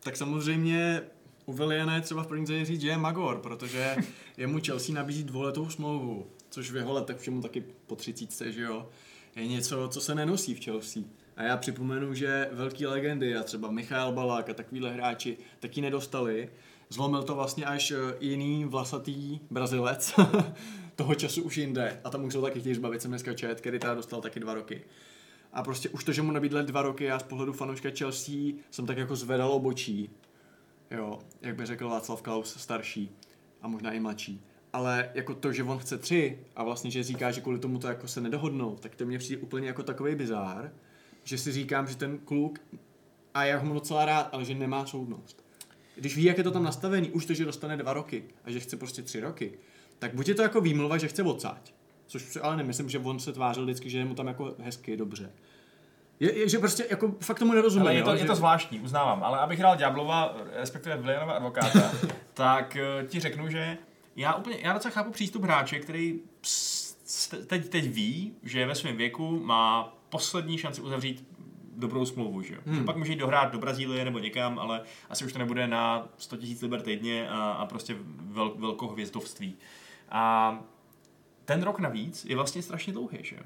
tak 0.00 0.16
samozřejmě 0.16 1.02
u 1.46 1.52
Williana 1.52 1.94
je 1.94 2.00
třeba 2.00 2.22
v 2.22 2.26
první 2.26 2.46
řadě 2.46 2.64
říct, 2.64 2.80
že 2.80 2.88
je 2.88 2.98
Magor, 2.98 3.38
protože 3.38 3.96
jemu 4.36 4.60
Chelsea 4.66 4.94
nabízí 4.94 5.24
dvouletou 5.24 5.70
smlouvu, 5.70 6.26
což 6.50 6.70
v 6.70 6.76
jeho 6.76 6.92
letech 6.92 7.16
všemu 7.16 7.42
taky 7.42 7.64
po 7.86 7.96
třicítce, 7.96 8.52
že 8.52 8.62
jo, 8.62 8.88
je 9.36 9.46
něco, 9.46 9.88
co 9.88 10.00
se 10.00 10.14
nenosí 10.14 10.54
v 10.54 10.64
Chelsea. 10.64 11.02
A 11.36 11.42
já 11.42 11.56
připomenu, 11.56 12.14
že 12.14 12.48
velký 12.52 12.86
legendy, 12.86 13.36
a 13.36 13.42
třeba 13.42 13.70
Michal 13.70 14.12
Balák 14.12 14.48
a 14.48 14.54
takovýhle 14.54 14.92
hráči, 14.92 15.36
taky 15.60 15.80
nedostali. 15.80 16.48
Zlomil 16.88 17.22
to 17.22 17.34
vlastně 17.34 17.64
až 17.64 17.90
eh, 17.90 17.96
jiný 18.20 18.64
vlasatý 18.64 19.40
Brazilec, 19.50 20.14
toho 20.96 21.14
času 21.14 21.42
už 21.42 21.56
jinde. 21.56 22.00
A 22.04 22.10
tam 22.10 22.24
už 22.24 22.32
jsou 22.32 22.42
taky 22.42 22.60
chtějí 22.60 22.74
zbavit 22.74 23.02
se 23.02 23.08
dneska 23.08 23.34
Čet, 23.34 23.60
který 23.60 23.78
teda 23.78 23.94
dostal 23.94 24.20
taky 24.20 24.40
dva 24.40 24.54
roky. 24.54 24.82
A 25.56 25.62
prostě 25.62 25.88
už 25.88 26.04
to, 26.04 26.12
že 26.12 26.22
mu 26.22 26.32
nabídli 26.32 26.62
dva 26.62 26.82
roky, 26.82 27.04
já 27.04 27.18
z 27.18 27.22
pohledu 27.22 27.52
fanouška 27.52 27.88
Chelsea 27.98 28.34
jsem 28.70 28.86
tak 28.86 28.98
jako 28.98 29.16
zvedal 29.16 29.52
obočí. 29.52 30.10
Jo, 30.90 31.18
jak 31.42 31.56
by 31.56 31.66
řekl 31.66 31.88
Václav 31.88 32.22
Klaus 32.22 32.56
starší 32.58 33.10
a 33.62 33.68
možná 33.68 33.92
i 33.92 34.00
mladší. 34.00 34.44
Ale 34.72 35.10
jako 35.14 35.34
to, 35.34 35.52
že 35.52 35.62
on 35.62 35.78
chce 35.78 35.98
tři 35.98 36.38
a 36.56 36.64
vlastně, 36.64 36.90
že 36.90 37.02
říká, 37.02 37.30
že 37.30 37.40
kvůli 37.40 37.58
tomu 37.58 37.78
to 37.78 37.88
jako 37.88 38.08
se 38.08 38.20
nedohodnou, 38.20 38.76
tak 38.76 38.94
to 38.94 39.06
mě 39.06 39.18
přijde 39.18 39.42
úplně 39.42 39.66
jako 39.66 39.82
takový 39.82 40.14
bizár, 40.14 40.72
že 41.24 41.38
si 41.38 41.52
říkám, 41.52 41.86
že 41.86 41.96
ten 41.96 42.18
kluk, 42.18 42.60
a 43.34 43.44
já 43.44 43.58
ho 43.58 43.64
mám 43.64 43.74
docela 43.74 44.04
rád, 44.04 44.28
ale 44.32 44.44
že 44.44 44.54
nemá 44.54 44.86
soudnost. 44.86 45.44
Když 45.94 46.16
ví, 46.16 46.24
jak 46.24 46.38
je 46.38 46.44
to 46.44 46.50
tam 46.50 46.62
nastavený, 46.62 47.10
už 47.10 47.26
to, 47.26 47.34
že 47.34 47.44
dostane 47.44 47.76
dva 47.76 47.92
roky 47.92 48.24
a 48.44 48.50
že 48.50 48.60
chce 48.60 48.76
prostě 48.76 49.02
tři 49.02 49.20
roky, 49.20 49.58
tak 49.98 50.14
buď 50.14 50.28
je 50.28 50.34
to 50.34 50.42
jako 50.42 50.60
výmluva, 50.60 50.98
že 50.98 51.08
chce 51.08 51.22
odsáď. 51.22 51.72
Což 52.06 52.38
ale 52.42 52.56
nemyslím, 52.56 52.88
že 52.88 52.98
on 52.98 53.18
se 53.18 53.32
tvářil 53.32 53.64
vždycky, 53.64 53.90
že 53.90 53.98
je 53.98 54.04
mu 54.04 54.14
tam 54.14 54.26
jako 54.26 54.54
hezky, 54.58 54.96
dobře. 54.96 55.32
Je, 56.20 56.38
je 56.38 56.48
že 56.48 56.58
prostě 56.58 56.86
jako 56.90 57.14
fakt 57.20 57.38
tomu 57.38 57.52
nerozumím. 57.52 57.86
Ale 57.86 57.94
je 57.94 58.02
to, 58.02 58.10
jo, 58.10 58.14
je 58.14 58.20
že... 58.20 58.26
to 58.26 58.34
zvláštní, 58.34 58.80
uznávám. 58.80 59.24
Ale 59.24 59.38
abych 59.38 59.58
hrál 59.58 59.76
Ďáblova, 59.76 60.36
respektive 60.52 60.96
Willianova 60.96 61.32
advokáta, 61.32 61.92
tak 62.34 62.76
eh, 62.76 63.06
ti 63.06 63.20
řeknu, 63.20 63.50
že 63.50 63.78
já 64.16 64.34
úplně, 64.34 64.56
já 64.62 64.72
docela 64.72 64.94
chápu 64.94 65.10
přístup 65.10 65.42
hráče, 65.42 65.78
který 65.78 66.20
teď, 67.46 67.68
teď 67.68 67.88
ví, 67.88 68.34
že 68.42 68.66
ve 68.66 68.74
svém 68.74 68.96
věku 68.96 69.40
má 69.44 69.94
poslední 70.08 70.58
šanci 70.58 70.80
uzavřít 70.80 71.26
dobrou 71.76 72.06
smlouvu, 72.06 72.42
že 72.42 72.54
jo. 72.54 72.60
Hmm. 72.66 72.84
Pak 72.84 72.96
může 72.96 73.12
jít 73.12 73.18
dohrát 73.18 73.52
do 73.52 73.58
Brazílie 73.58 74.04
nebo 74.04 74.18
někam, 74.18 74.58
ale 74.58 74.82
asi 75.10 75.24
už 75.24 75.32
to 75.32 75.38
nebude 75.38 75.66
na 75.66 76.08
100 76.18 76.36
000 76.36 76.48
liber 76.62 76.80
týdně 76.80 77.28
a, 77.28 77.50
a 77.50 77.66
prostě 77.66 77.96
vel, 78.16 78.54
velkou 78.56 78.88
hvězdovství. 78.88 79.56
A 80.10 80.58
ten 81.44 81.62
rok 81.62 81.78
navíc 81.78 82.24
je 82.24 82.36
vlastně 82.36 82.62
strašně 82.62 82.92
dlouhý, 82.92 83.18
že 83.22 83.36
jo. 83.36 83.42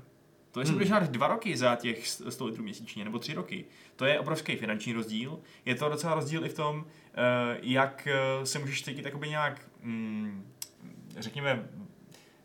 To 0.53 0.61
jestli 0.61 0.71
Hmm. 0.71 0.79
budeš 0.79 0.91
hrát 0.91 1.11
dva 1.11 1.27
roky 1.29 1.57
za 1.57 1.77
těch 1.77 2.09
100 2.09 2.47
litrů 2.47 2.63
měsíčně, 2.63 3.05
nebo 3.05 3.19
tři 3.19 3.35
roky, 3.35 3.65
to 3.97 4.05
je 4.05 4.21
obrovský 4.21 4.57
finanční 4.57 4.93
rozdíl. 4.93 5.41
Je 5.65 5.75
to 5.75 5.89
docela 5.89 6.15
rozdíl 6.15 6.45
i 6.45 6.49
v 6.49 6.55
tom, 6.55 6.85
eh, 7.15 7.59
jak 7.63 8.09
eh, 8.11 8.47
se 8.47 8.59
můžeš 8.59 8.83
cítit 8.83 9.05
jakoby 9.05 9.29
nějak, 9.29 9.61
mm, 9.83 10.47
řekněme, 11.19 11.69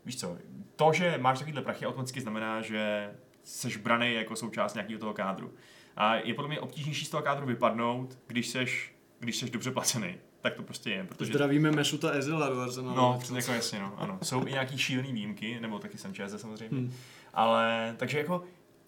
víš 0.04 0.20
co, 0.20 0.36
to, 0.76 0.92
že 0.92 1.18
máš 1.18 1.38
takovýhle 1.38 1.62
prachy, 1.62 1.86
automaticky 1.86 2.20
znamená, 2.20 2.62
že 2.62 3.10
seš 3.44 3.76
braný 3.76 4.14
jako 4.14 4.36
součást 4.36 4.74
nějakého 4.74 5.00
toho 5.00 5.14
kádru. 5.14 5.52
A 5.96 6.14
je 6.16 6.34
podle 6.34 6.48
mě 6.48 6.60
obtížnější 6.60 7.04
z 7.04 7.10
toho 7.10 7.22
kádru 7.22 7.46
vypadnout, 7.46 8.18
když 8.26 8.48
seš, 8.48 8.94
když 9.18 9.36
seš 9.36 9.50
dobře 9.50 9.70
placený. 9.70 10.14
Tak 10.40 10.54
to 10.54 10.62
prostě 10.62 10.90
je, 10.90 11.04
protože 11.04 11.32
Zdravíme 11.32 11.70
Mesuta 11.70 12.10
Ezila 12.10 12.48
do 12.48 12.60
Arsenalu. 12.60 12.96
No, 12.96 13.20
jako 13.34 13.52
jasně, 13.52 13.78
no, 13.78 13.94
ano. 13.98 14.18
Jsou 14.22 14.46
i 14.46 14.52
nějaký 14.52 14.78
šílený 14.78 15.12
výjimky, 15.12 15.60
nebo 15.60 15.78
taky 15.78 15.98
Sanchez 15.98 16.40
samozřejmě. 16.40 16.78
Hmm. 16.78 16.92
Ale, 17.36 17.94
takže 17.98 18.18
jako, 18.18 18.42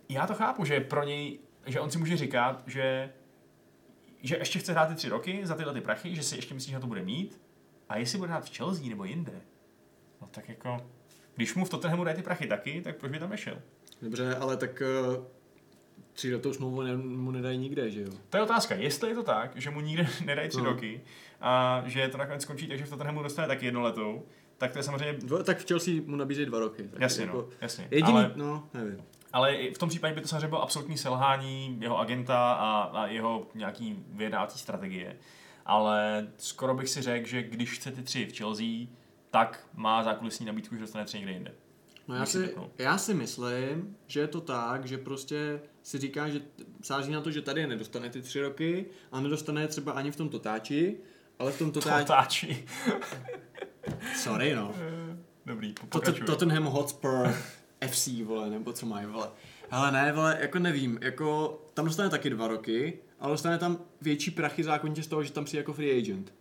já 0.08 0.26
to 0.26 0.34
chápu, 0.34 0.64
že 0.64 0.80
pro 0.80 1.04
něj, 1.04 1.38
že 1.66 1.80
on 1.80 1.90
si 1.90 1.98
může 1.98 2.16
říkat, 2.16 2.62
že 2.66 3.10
že 4.22 4.36
ještě 4.36 4.58
chce 4.58 4.72
hrát 4.72 4.86
ty 4.88 4.94
tři 4.94 5.08
roky 5.08 5.40
za 5.46 5.54
tyhle 5.54 5.74
ty 5.74 5.80
prachy, 5.80 6.14
že 6.14 6.22
si 6.22 6.36
ještě 6.36 6.54
myslí, 6.54 6.72
že 6.72 6.78
to 6.80 6.86
bude 6.86 7.02
mít. 7.02 7.40
A 7.88 7.96
jestli 7.98 8.18
bude 8.18 8.30
hrát 8.30 8.44
v 8.44 8.56
Chelsea 8.56 8.88
nebo 8.88 9.04
jinde, 9.04 9.32
no 10.20 10.28
tak 10.30 10.48
jako, 10.48 10.76
když 11.34 11.54
mu 11.54 11.64
v 11.64 11.70
Tottenhamu 11.70 12.04
dají 12.04 12.16
ty 12.16 12.22
prachy 12.22 12.46
taky, 12.46 12.80
tak 12.82 12.96
proč 12.96 13.12
by 13.12 13.18
tam 13.18 13.30
nešel? 13.30 13.58
Dobře, 14.02 14.36
ale 14.36 14.56
tak 14.56 14.82
uh, 15.16 15.24
tříletou 16.12 16.52
smlouvu 16.52 16.82
ne, 16.82 16.96
mu 16.96 17.30
nedají 17.30 17.58
nikde, 17.58 17.90
že 17.90 18.02
jo? 18.02 18.08
To 18.28 18.36
je 18.36 18.42
otázka, 18.42 18.74
jestli 18.74 19.08
je 19.08 19.14
to 19.14 19.22
tak, 19.22 19.50
že 19.56 19.70
mu 19.70 19.80
nikde 19.80 20.06
nedají 20.24 20.48
tři 20.48 20.58
No. 20.58 20.64
roky 20.64 21.00
a 21.40 21.82
že 21.86 22.08
to 22.08 22.18
nakonec 22.18 22.42
skončí, 22.42 22.66
takže 22.68 22.84
v 22.84 22.90
Tottenhamu 22.90 23.22
dostane 23.22 23.48
taky 23.48 23.66
jednoletou, 23.66 24.26
tak 24.58 24.72
to 24.72 24.78
je 24.78 24.82
samozřejmě 24.82 25.12
Dva, 25.12 25.42
tak 25.42 25.58
v 25.58 25.66
Chelsea 25.68 25.94
mu 26.06 26.16
nabízejí 26.16 26.46
dva 26.46 26.58
roky. 26.58 26.88
Tak 26.92 27.00
Jasně, 27.00 27.24
jako, 27.24 27.36
no, 27.36 27.48
jasně. 27.60 27.88
Jediný, 27.90 28.12
Ale, 28.12 28.32
no, 28.36 28.68
nevím. 28.74 29.02
ale 29.32 29.56
v 29.74 29.78
tom 29.78 29.88
případě 29.88 30.14
by 30.14 30.20
to 30.20 30.28
samozřejmě 30.28 30.48
bylo 30.48 30.62
absolutní 30.62 30.98
selhání 30.98 31.78
jeho 31.80 31.98
agenta 31.98 32.52
a, 32.52 32.82
a 32.82 33.06
jeho 33.06 33.46
nějaký 33.54 34.04
vyjednávací 34.08 34.58
strategie. 34.58 35.16
Ale 35.66 36.28
skoro 36.36 36.74
bych 36.74 36.88
si 36.88 37.02
řekl, 37.02 37.28
že 37.28 37.42
když 37.42 37.72
chce 37.72 37.90
ty 37.90 38.02
tři 38.02 38.26
v 38.26 38.36
Chelsea, 38.36 38.66
tak 39.30 39.66
má 39.74 40.02
zákulisní 40.02 40.46
nabídku, 40.46 40.74
že 40.74 40.80
dostane 40.80 41.04
tři 41.04 41.16
někde 41.16 41.32
jinde. 41.32 41.54
No 42.08 42.14
já 42.14 42.26
si 42.26 42.54
já 42.78 42.98
si 42.98 43.14
myslím, 43.14 43.96
že 44.06 44.20
je 44.20 44.28
to 44.28 44.40
tak, 44.40 44.86
že 44.86 44.98
prostě 44.98 45.60
si 45.82 45.98
říká, 45.98 46.28
že 46.28 46.40
sází 46.82 47.12
na 47.12 47.20
to, 47.20 47.30
že 47.30 47.42
tady 47.42 47.60
je 47.60 47.66
nedostane 47.66 48.10
ty 48.10 48.22
tři 48.22 48.40
roky 48.40 48.86
a 49.12 49.20
nedostane 49.20 49.60
je 49.60 49.68
třeba 49.68 49.92
ani 49.92 50.10
v 50.10 50.16
tom 50.16 50.28
totáči, 50.28 50.96
ale 51.38 51.52
v 51.52 51.58
tom 51.58 51.72
totáči... 51.72 52.04
Totáči. 52.04 52.64
Sorry, 54.16 54.54
no. 54.54 54.74
Dobrý, 55.46 55.72
Tot- 55.74 55.88
pokračuj. 55.88 56.26
Tottenham 56.26 56.64
Hotspur 56.64 57.34
FC, 57.80 58.08
vole, 58.24 58.50
nebo 58.50 58.72
co 58.72 58.86
mají, 58.86 59.06
vole. 59.06 59.28
Ale 59.70 59.92
ne, 59.92 60.12
vole, 60.12 60.38
jako 60.40 60.58
nevím, 60.58 60.98
jako 61.02 61.58
tam 61.74 61.84
dostane 61.84 62.10
taky 62.10 62.30
dva 62.30 62.48
roky, 62.48 62.98
ale 63.20 63.32
dostane 63.32 63.58
tam 63.58 63.78
větší 64.00 64.30
prachy 64.30 64.64
zákonitě 64.64 65.02
z 65.02 65.06
toho, 65.06 65.24
že 65.24 65.32
tam 65.32 65.44
přijde 65.44 65.60
jako 65.60 65.72
free 65.72 65.98
agent. 65.98 66.34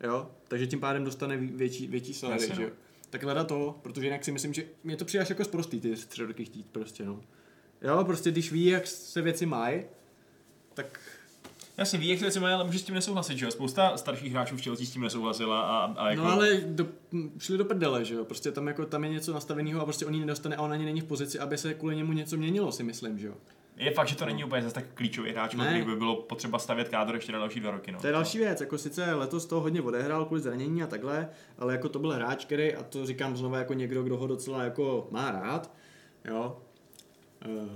Jo? 0.00 0.30
Takže 0.48 0.66
tím 0.66 0.80
pádem 0.80 1.04
dostane 1.04 1.36
větší, 1.36 1.86
větší 1.86 2.14
salary, 2.14 2.46
že 2.46 2.54
no. 2.54 2.62
jo? 2.62 2.70
Tak 3.10 3.22
hledá 3.22 3.44
to, 3.44 3.78
protože 3.82 4.06
jinak 4.06 4.24
si 4.24 4.32
myslím, 4.32 4.54
že 4.54 4.64
mě 4.84 4.96
to 4.96 5.04
přijde 5.04 5.22
až 5.22 5.28
jako 5.28 5.44
zprostý 5.44 5.80
ty 5.80 5.92
tři 5.92 6.22
roky 6.22 6.44
chtít 6.44 6.66
prostě, 6.66 7.04
no. 7.04 7.20
Jo, 7.82 8.04
prostě 8.04 8.30
když 8.30 8.52
ví, 8.52 8.66
jak 8.66 8.86
se 8.86 9.22
věci 9.22 9.46
mají, 9.46 9.82
tak 10.74 11.00
Jasně, 11.76 11.98
ví, 11.98 12.08
jak 12.08 12.18
ty 12.18 12.24
věci 12.24 12.40
mají, 12.40 12.54
ale 12.54 12.64
může 12.64 12.78
s 12.78 12.82
tím 12.82 12.94
nesouhlasit, 12.94 13.38
že 13.38 13.44
jo? 13.44 13.50
Spousta 13.50 13.96
starších 13.96 14.32
hráčů 14.32 14.56
v 14.56 14.62
Chelsea 14.62 14.86
s 14.86 14.90
tím 14.90 15.02
nesouhlasila 15.02 15.62
a, 15.62 15.94
a 15.96 16.10
jako... 16.10 16.22
No 16.22 16.32
ale 16.32 16.60
do, 16.66 16.86
šli 17.38 17.58
do 17.58 17.64
prdele, 17.64 18.04
že 18.04 18.14
jo? 18.14 18.24
Prostě 18.24 18.52
tam, 18.52 18.66
jako, 18.66 18.86
tam 18.86 19.04
je 19.04 19.10
něco 19.10 19.32
nastaveného 19.32 19.80
a 19.80 19.84
prostě 19.84 20.06
on 20.06 20.14
ji 20.14 20.20
nedostane 20.20 20.56
a 20.56 20.62
on 20.62 20.72
ani 20.72 20.84
není 20.84 21.00
v 21.00 21.04
pozici, 21.04 21.38
aby 21.38 21.58
se 21.58 21.74
kvůli 21.74 21.96
němu 21.96 22.12
něco 22.12 22.36
měnilo, 22.36 22.72
si 22.72 22.82
myslím, 22.82 23.18
že 23.18 23.26
jo? 23.26 23.34
Je 23.76 23.90
fakt, 23.90 24.08
že 24.08 24.16
to 24.16 24.26
není 24.26 24.44
úplně 24.44 24.62
zase 24.62 24.74
tak 24.74 24.84
klíčový 24.94 25.30
hráč, 25.30 25.54
který 25.54 25.82
by 25.82 25.96
bylo 25.96 26.16
potřeba 26.16 26.58
stavět 26.58 26.88
kádr 26.88 27.14
ještě 27.14 27.32
na 27.32 27.38
další 27.38 27.60
dva 27.60 27.70
roky. 27.70 27.92
No. 27.92 28.00
To 28.00 28.06
je 28.06 28.12
další 28.12 28.38
věc, 28.38 28.60
jako 28.60 28.78
sice 28.78 29.14
letos 29.14 29.46
toho 29.46 29.60
hodně 29.60 29.82
odehrál 29.82 30.24
kvůli 30.24 30.40
zranění 30.40 30.82
a 30.82 30.86
takhle, 30.86 31.28
ale 31.58 31.72
jako 31.72 31.88
to 31.88 31.98
byl 31.98 32.12
hráč, 32.12 32.44
který, 32.44 32.74
a 32.74 32.82
to 32.82 33.06
říkám 33.06 33.36
znova 33.36 33.58
jako 33.58 33.74
někdo, 33.74 34.02
kdo 34.02 34.16
ho 34.16 34.26
docela 34.26 34.64
jako 34.64 35.08
má 35.10 35.30
rád, 35.30 35.72
jo. 36.24 36.58
Uh, 37.46 37.68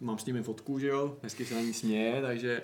mám 0.00 0.18
s 0.18 0.26
ním 0.26 0.36
i 0.36 0.42
fotku, 0.42 0.78
že 0.78 0.86
jo, 0.86 1.16
hezky 1.22 1.44
se 1.44 1.54
na 1.54 1.60
ní 1.60 1.74
směje, 1.74 2.22
takže, 2.22 2.62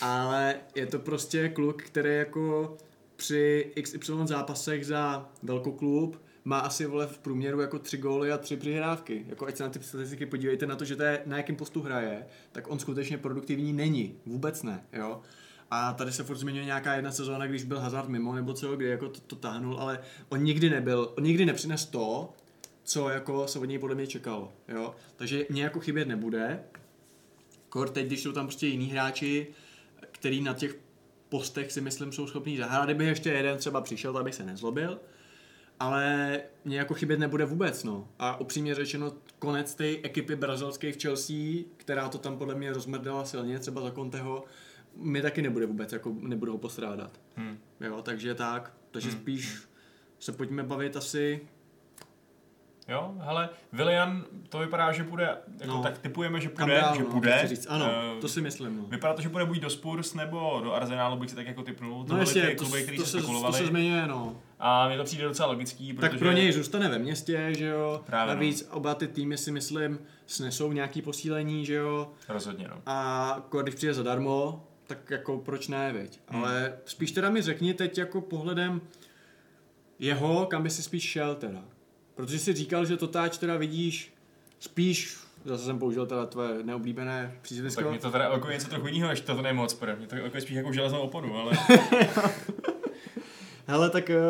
ale 0.00 0.54
je 0.74 0.86
to 0.86 0.98
prostě 0.98 1.48
kluk, 1.48 1.82
který 1.82 2.14
jako 2.14 2.76
při 3.16 3.72
XY 3.82 4.12
zápasech 4.24 4.86
za 4.86 5.30
velkoklub 5.42 6.22
má 6.44 6.58
asi 6.58 6.86
vole 6.86 7.06
v 7.06 7.18
průměru 7.18 7.60
jako 7.60 7.78
tři 7.78 7.96
góly 7.96 8.32
a 8.32 8.38
tři 8.38 8.56
přihrávky. 8.56 9.24
Jako 9.28 9.46
ať 9.46 9.56
se 9.56 9.62
na 9.62 9.68
ty 9.68 9.82
statistiky 9.82 10.26
podívejte 10.26 10.66
na 10.66 10.76
to, 10.76 10.84
že 10.84 10.96
to 10.96 11.02
je 11.02 11.22
na 11.26 11.36
jakém 11.36 11.56
postu 11.56 11.82
hraje, 11.82 12.26
tak 12.52 12.70
on 12.70 12.78
skutečně 12.78 13.18
produktivní 13.18 13.72
není. 13.72 14.14
Vůbec 14.26 14.62
ne, 14.62 14.84
jo. 14.92 15.20
A 15.70 15.92
tady 15.92 16.12
se 16.12 16.24
furt 16.24 16.36
zmiňuje 16.36 16.64
nějaká 16.64 16.94
jedna 16.94 17.12
sezóna, 17.12 17.46
když 17.46 17.64
byl 17.64 17.80
Hazard 17.80 18.08
mimo 18.08 18.34
nebo 18.34 18.52
co, 18.52 18.76
kdy 18.76 18.86
jako 18.86 19.08
to, 19.08 19.20
to 19.20 19.36
táhnul, 19.36 19.78
ale 19.78 19.98
on 20.28 20.42
nikdy 20.42 20.70
nebyl, 20.70 21.12
on 21.18 21.24
nikdy 21.24 21.46
nepřines 21.46 21.86
to, 21.86 22.34
co 22.86 23.08
jako 23.08 23.48
se 23.48 23.58
od 23.58 23.64
něj 23.64 23.78
podle 23.78 23.94
mě 23.94 24.06
čekalo, 24.06 24.52
jo. 24.68 24.94
Takže 25.16 25.46
mě 25.50 25.62
jako 25.62 25.80
chybět 25.80 26.08
nebude. 26.08 26.64
Kor 27.68 27.88
teď, 27.88 28.06
když 28.06 28.22
jsou 28.22 28.32
tam 28.32 28.46
prostě 28.46 28.66
jiní 28.66 28.86
hráči, 28.86 29.46
který 30.10 30.40
na 30.40 30.54
těch 30.54 30.78
postech 31.28 31.72
si 31.72 31.80
myslím 31.80 32.12
jsou 32.12 32.26
schopní 32.26 32.56
zahrát. 32.56 32.84
Kdyby 32.84 33.04
ještě 33.04 33.30
jeden 33.30 33.58
třeba 33.58 33.80
přišel, 33.80 34.12
tak 34.12 34.24
bych 34.24 34.34
se 34.34 34.44
nezlobil. 34.44 35.00
Ale 35.80 36.40
mě 36.64 36.78
jako 36.78 36.94
chybět 36.94 37.18
nebude 37.18 37.44
vůbec, 37.44 37.84
no. 37.84 38.08
A 38.18 38.40
upřímně 38.40 38.74
řečeno, 38.74 39.12
konec 39.38 39.74
té 39.74 39.84
ekipy 39.88 40.36
brazilské 40.36 40.92
v 40.92 41.02
Chelsea, 41.02 41.36
která 41.76 42.08
to 42.08 42.18
tam 42.18 42.38
podle 42.38 42.54
mě 42.54 42.72
rozmrdala 42.72 43.24
silně, 43.24 43.58
třeba 43.58 43.80
za 43.80 43.90
Conteho, 43.90 44.44
mi 44.96 45.22
taky 45.22 45.42
nebude 45.42 45.66
vůbec, 45.66 45.92
jako 45.92 46.16
nebudu 46.20 46.52
ho 46.52 46.58
postrádat. 46.58 47.20
Hmm. 47.36 47.58
Jo, 47.80 48.02
takže 48.02 48.34
tak. 48.34 48.72
Takže 48.90 49.08
Hmm. 49.10 49.20
spíš 49.20 49.58
se 50.18 50.32
pojďme 50.32 50.62
bavit 50.62 50.96
asi 50.96 51.48
Jo, 52.88 53.14
hele, 53.20 53.48
Willian, 53.72 54.24
to 54.48 54.58
vypadá, 54.58 54.92
že 54.92 55.02
bude, 55.02 55.36
jako 55.60 55.72
No. 55.76 55.82
tak 55.82 55.98
typujeme, 55.98 56.40
že 56.40 56.48
půjde, 56.48 56.80
dál, 56.80 56.94
že 56.96 57.02
no, 57.02 57.06
půjde. 57.10 57.42
říct. 57.46 57.66
Ano, 57.70 57.90
Eh, 58.16 58.20
to 58.20 58.28
si 58.28 58.40
myslím, 58.40 58.76
no. 58.76 58.82
Vypadá 58.82 59.14
to, 59.14 59.22
že 59.22 59.28
bude 59.28 59.44
buď 59.44 59.58
do 59.58 59.70
Spurs 59.70 60.14
nebo 60.14 60.60
do 60.64 60.72
Arsenálu, 60.74 61.16
bych 61.16 61.30
si 61.30 61.36
tak 61.36 61.46
jako 61.46 61.62
typnul. 61.62 62.04
To 62.04 62.12
No 62.12 62.18
jasně, 62.18 62.42
ty 62.42 62.54
to, 62.54 62.64
kluby, 62.64 62.82
které 62.82 62.98
to, 62.98 63.06
se 63.06 63.22
to 63.22 63.52
se 63.52 63.66
zmiňuje, 63.66 64.06
no. 64.06 64.40
A 64.58 64.88
mně 64.88 64.96
to 64.96 65.04
přijde 65.04 65.24
docela 65.24 65.48
logický, 65.48 65.92
protože... 65.92 66.08
Tak 66.10 66.18
pro 66.18 66.32
něj 66.32 66.52
zůstane 66.52 66.88
ve 66.88 66.98
městě, 66.98 67.48
že 67.58 67.66
jo. 67.66 68.02
Právě, 68.06 68.34
no. 68.34 68.40
Navíc 68.40 68.68
oba 68.70 68.94
ty 68.94 69.08
týmy 69.08 69.38
si 69.38 69.52
myslím 69.52 69.98
snesou 70.26 70.72
nějaký 70.72 71.02
posílení, 71.02 71.66
že 71.66 71.74
jo. 71.74 72.10
Rozhodně, 72.28 72.68
no. 72.68 72.76
A 72.86 73.42
když 73.62 73.74
přijde 73.74 73.94
zadarmo, 73.94 74.64
tak 74.86 75.10
jako 75.10 75.38
proč 75.38 75.68
ne, 75.68 75.92
viď? 75.92 76.20
Hmm. 76.28 76.44
Ale 76.44 76.72
spíš 76.84 77.12
teda 77.12 77.30
mi 77.30 77.42
řekni 77.42 77.74
teď 77.74 77.98
jako 77.98 78.20
pohledem 78.20 78.80
jeho, 79.98 80.46
kam 80.46 80.62
by 80.62 80.70
si 80.70 80.82
spíš 80.82 81.02
šel 81.02 81.34
teda. 81.34 81.62
Protože 82.16 82.38
jsi 82.38 82.52
říkal, 82.52 82.84
že 82.84 82.96
Totáč 82.96 83.38
teda 83.38 83.56
vidíš 83.56 84.14
spíš, 84.60 85.16
zase 85.44 85.64
jsem 85.64 85.78
použil 85.78 86.06
teda 86.06 86.26
tvoje 86.26 86.62
neoblíbené 86.62 87.36
přízvisko. 87.42 87.80
Tak 87.82 87.90
mě 87.90 87.98
to 87.98 88.10
teda 88.10 88.24
jako 88.24 88.50
něco 88.50 88.68
trochu 88.68 88.86
jiného, 88.86 89.08
než 89.10 89.20
to, 89.20 89.34
to 89.34 89.42
nemoc 89.42 89.74
pro 89.74 89.96
mě 89.96 90.06
to 90.06 90.16
jako 90.16 90.40
spíš 90.40 90.56
jako 90.56 90.72
železnou 90.72 91.00
oponu, 91.00 91.36
ale 91.36 91.52
Hele, 93.66 93.90
tak 93.90 94.10
eh, 94.10 94.20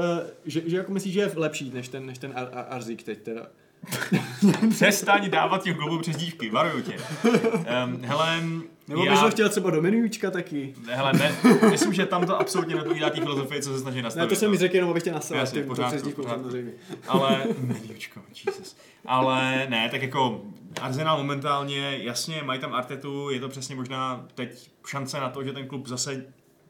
že, 0.45 0.63
že 0.67 0.77
jako 0.77 0.93
myslíš, 0.93 1.15
že 1.15 1.21
je 1.21 1.33
lepší 1.37 1.71
než 1.71 1.89
ten, 1.89 2.07
než 2.07 2.19
ten 2.19 2.33
Ar- 2.33 2.51
Ar- 2.53 2.67
Arzík 2.71 3.03
teď 3.03 3.23
teda. 3.23 3.47
přestaň 4.71 5.31
dávat 5.31 5.63
těch 5.63 5.77
klubů 5.77 5.99
přes 5.99 6.17
dívky, 6.17 6.51
varuju 6.51 6.83
tě. 6.83 6.97
Um, 7.25 8.03
hele, 8.05 8.43
Nebo 8.89 9.05
já, 9.05 9.13
bys 9.13 9.21
ho 9.21 9.31
chtěl 9.31 9.49
třeba 9.49 9.71
do 9.71 9.83
menučka 9.83 10.31
taky. 10.31 10.75
hele, 10.91 11.13
ne, 11.13 11.37
myslím, 11.71 11.93
že 11.93 12.07
tam 12.07 12.27
to 12.27 12.41
absolutně 12.41 12.75
neodpovídá 12.75 13.11
té 13.11 13.21
filozofii, 13.21 13.63
co 13.63 13.73
se 13.73 13.81
snaží 13.81 14.03
nastavit. 14.03 14.25
Ne, 14.27 14.29
to 14.29 14.37
jsem 14.37 14.47
no. 14.49 14.53
mi 14.53 14.59
řekl 14.59 14.75
jenom, 14.75 14.91
abych 14.91 15.03
tě 15.03 15.13
nasral 15.13 15.41
Jasně, 15.41 15.61
tím 15.61 15.69
pořádku, 15.69 15.91
přezdívkou 15.91 16.23
pořádku. 16.23 16.43
samozřejmě. 16.43 16.73
Ale, 17.09 17.45
Mediučko, 17.61 18.21
Jesus. 18.47 18.77
Ale 19.07 19.67
ne, 19.71 19.89
tak 19.89 20.03
jako 20.03 20.43
Arsenal 20.81 21.19
momentálně, 21.19 21.99
jasně, 22.03 22.43
mají 22.43 22.61
tam 22.61 22.75
Artetu, 22.75 23.31
je 23.31 23.41
to 23.41 23.49
přesně 23.49 23.75
možná 23.75 24.27
teď 24.35 24.71
šance 24.87 25.21
na 25.21 25.29
to, 25.29 25.45
že 25.45 25.53
ten 25.53 25.67
klub 25.67 25.87
zase 25.87 26.25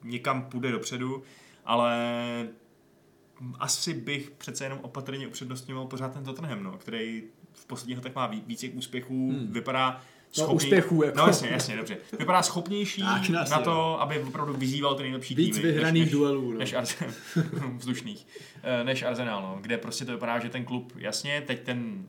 někam 0.04 0.42
půjde 0.42 0.72
dopředu, 0.72 1.22
ale 1.64 1.96
asi 3.58 3.94
bych 3.94 4.30
přece 4.30 4.64
jenom 4.64 4.78
opatrně 4.82 5.26
upřednostňoval 5.28 5.86
pořád 5.86 6.12
ten 6.14 6.24
Tottenham, 6.24 6.62
no, 6.62 6.72
který 6.78 7.22
v 7.52 7.66
posledních 7.66 7.96
letech 7.98 8.14
má 8.14 8.26
ví- 8.26 8.42
víc 8.46 8.60
těch 8.60 8.74
úspěchů, 8.74 9.30
Hmm. 9.32 9.52
vypadá 9.52 10.00
No, 10.38 10.44
schopný, 10.44 10.56
úspěchů, 10.56 11.02
jako. 11.02 11.18
No 11.18 11.26
jasně, 11.26 11.48
jasně, 11.48 11.76
dobře. 11.76 11.96
Vypadá 12.18 12.42
schopnější 12.42 13.02
Tak, 13.02 13.28
na 13.28 13.40
jasně, 13.40 13.64
to, 13.64 14.00
aby 14.00 14.20
opravdu 14.22 14.54
vyzýval 14.54 14.94
ty 14.94 15.02
nejlepší 15.02 15.34
Víc 15.34 15.56
týmy. 15.56 15.66
než- 15.66 15.74
vyhraných 15.74 16.02
než- 16.02 16.12
duelů, 16.12 16.52
no. 16.52 16.58
než 16.58 16.72
Arsenal, 16.72 17.14
vzdušných, 17.76 18.26
eh, 18.62 18.84
než 18.84 19.02
Arsenal, 19.02 19.42
no, 19.42 19.58
kde 19.60 19.78
prostě 19.78 20.04
to 20.04 20.12
vypadá, 20.12 20.38
že 20.38 20.48
ten 20.48 20.64
klub, 20.64 20.92
jasně, 20.96 21.40
teď 21.46 21.62
ten 21.62 22.06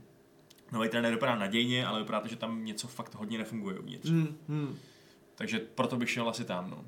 nový 0.71 0.89
trenér 0.89 1.13
vypadá 1.13 1.35
nadějně, 1.35 1.85
ale 1.87 1.99
vypadá 1.99 2.19
to, 2.19 2.27
že 2.27 2.35
tam 2.35 2.65
něco 2.65 2.87
fakt 2.87 3.15
hodně 3.15 3.37
nefunguje 3.37 3.79
uvnitř. 3.79 4.09
Hmm, 4.09 4.37
hmm. 4.49 4.77
Takže 5.35 5.59
proto 5.59 5.97
bych 5.97 6.09
šel 6.09 6.29
asi 6.29 6.45
tam, 6.45 6.69
no. 6.69 6.85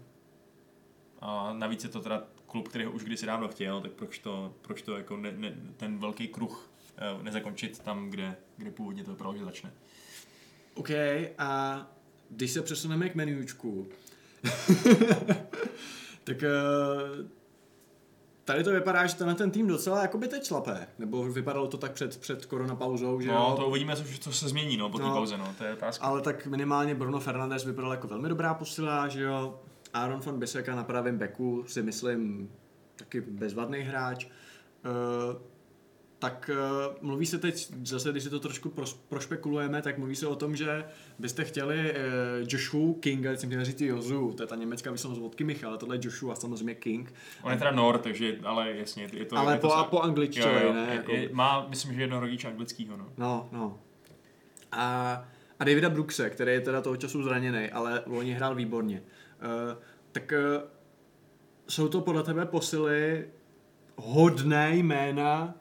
A 1.22 1.54
navíc 1.54 1.84
je 1.84 1.90
to 1.90 2.02
teda 2.02 2.24
klub, 2.50 2.68
který 2.68 2.86
ho 2.86 2.92
už 2.92 3.04
kdysi 3.04 3.26
dávno 3.26 3.48
chtěl, 3.48 3.82
tak 3.82 3.92
proč 3.92 4.20
to, 4.20 4.54
proč 4.62 4.82
to 4.82 4.98
jako 4.98 5.18
ne, 5.18 5.32
ne, 5.38 5.56
ten 5.78 6.00
velký 6.00 6.28
kruh 6.28 6.70
eh, 6.98 7.24
nezakončit 7.24 7.80
tam, 7.80 8.10
kde, 8.10 8.36
kde 8.58 8.72
původně 8.72 9.04
to 9.04 9.12
vypadalo, 9.12 9.38
že 9.38 9.46
začne. 9.46 9.72
OK, 10.76 10.90
a 11.38 11.86
když 12.30 12.52
se 12.52 12.62
přesuneme 12.62 13.10
k 13.10 13.16
menučku, 13.16 13.88
tak 16.24 16.44
eh, 16.44 16.50
tady 18.46 18.64
to 18.64 18.72
vypadá, 18.72 19.08
že 19.08 19.16
tenhle 19.16 19.36
ten 19.36 19.52
tým 19.52 19.68
docela 19.68 20.02
jakoby 20.02 20.28
teď 20.28 20.46
šlape. 20.46 20.88
Nebo 21.00 21.24
vypadalo 21.24 21.68
to 21.68 21.78
tak 21.78 21.92
před, 21.92 22.18
před 22.18 22.46
koronapauzou, 22.46 23.22
že 23.22 23.28
No, 23.28 23.34
jo? 23.34 23.56
to 23.60 23.68
uvidíme, 23.68 23.96
co, 23.96 24.04
co 24.20 24.32
se 24.34 24.50
změní, 24.50 24.78
no, 24.78 24.90
po 24.90 24.98
té 24.98 25.04
No. 25.04 25.14
pauze, 25.14 25.38
no, 25.38 25.54
to 25.58 25.64
je 25.64 25.74
otázka. 25.74 26.06
Ale 26.06 26.22
tak 26.22 26.46
minimálně 26.48 26.96
Bruno 26.96 27.20
Fernandes 27.20 27.66
vypadal 27.66 27.92
jako 27.92 28.08
velmi 28.08 28.30
dobrá 28.30 28.54
posila, 28.54 29.08
že 29.08 29.22
jo? 29.24 29.60
Aaron 29.94 30.20
von 30.20 30.40
Bisseka 30.40 30.76
na 30.76 30.84
pravém 30.84 31.18
beku 31.18 31.64
si 31.68 31.82
myslím 31.82 32.50
taky 32.96 33.22
bezvadný 33.22 33.80
hráč. 33.80 34.26
Uh, 34.26 35.42
tak 36.20 36.50
uh, 36.54 36.96
mluví 37.02 37.26
se 37.26 37.38
teď, 37.38 37.72
zase 37.84 38.12
když 38.12 38.24
si 38.24 38.30
to 38.30 38.40
trošku 38.40 38.70
pros, 38.70 38.94
prošpekulujeme, 38.94 39.82
tak 39.82 39.98
mluví 39.98 40.16
se 40.16 40.28
o 40.28 40.36
tom, 40.36 40.56
že 40.56 40.84
byste 41.20 41.46
chtěli 41.46 41.92
uh, 41.92 41.98
Joshua 42.48 42.94
Kinga, 43.00 43.36
jsem 43.36 43.50
chtěl 43.50 43.66
říct 43.66 43.82
Jozu, 43.82 44.34
to 44.38 44.44
je 44.44 44.48
ta 44.48 44.56
německá 44.56 44.92
výslovnost 44.92 45.24
od 45.24 45.36
Kimicha, 45.36 45.68
ale 45.68 45.78
tohle 45.78 45.96
je 45.96 46.00
Joshua 46.04 46.36
samozřejmě 46.36 46.76
King. 46.76 47.14
On 47.42 47.52
je 47.52 47.58
teda 47.58 47.72
Nor, 47.72 47.98
takže, 47.98 48.38
ale 48.44 48.72
jasně, 48.72 49.10
je 49.14 49.26
to... 49.26 49.38
ale 49.38 49.54
je 49.54 49.60
to 49.60 49.68
po, 49.68 49.74
sa- 49.74 49.90
po 49.90 50.00
angličtině, 50.00 50.46
ne? 50.74 50.88
je, 50.90 50.96
Jako, 50.96 51.12
je, 51.12 51.30
má, 51.32 51.68
myslím, 51.70 51.94
že 51.94 52.02
jedno 52.02 52.20
rodiče 52.20 52.48
anglickýho, 52.48 52.98
no. 52.98 53.10
No, 53.18 53.50
no. 53.52 53.80
A, 54.72 55.14
a 55.60 55.64
Davida 55.64 55.90
Brookse, 55.90 56.30
který 56.30 56.52
je 56.52 56.62
teda 56.62 56.82
toho 56.82 56.98
času 56.98 57.24
zraněný, 57.24 57.70
ale 57.70 58.04
loni 58.06 58.34
hrál 58.34 58.56
výborně. 58.56 59.02
Uh, 59.02 59.19
tak 60.12 60.34
uh, 60.58 60.64
jsou 61.68 61.88
to 61.88 62.02
podle 62.02 62.24
tebe 62.24 62.46
posily 62.46 63.26
hodné 63.96 64.76
jména 64.76 65.56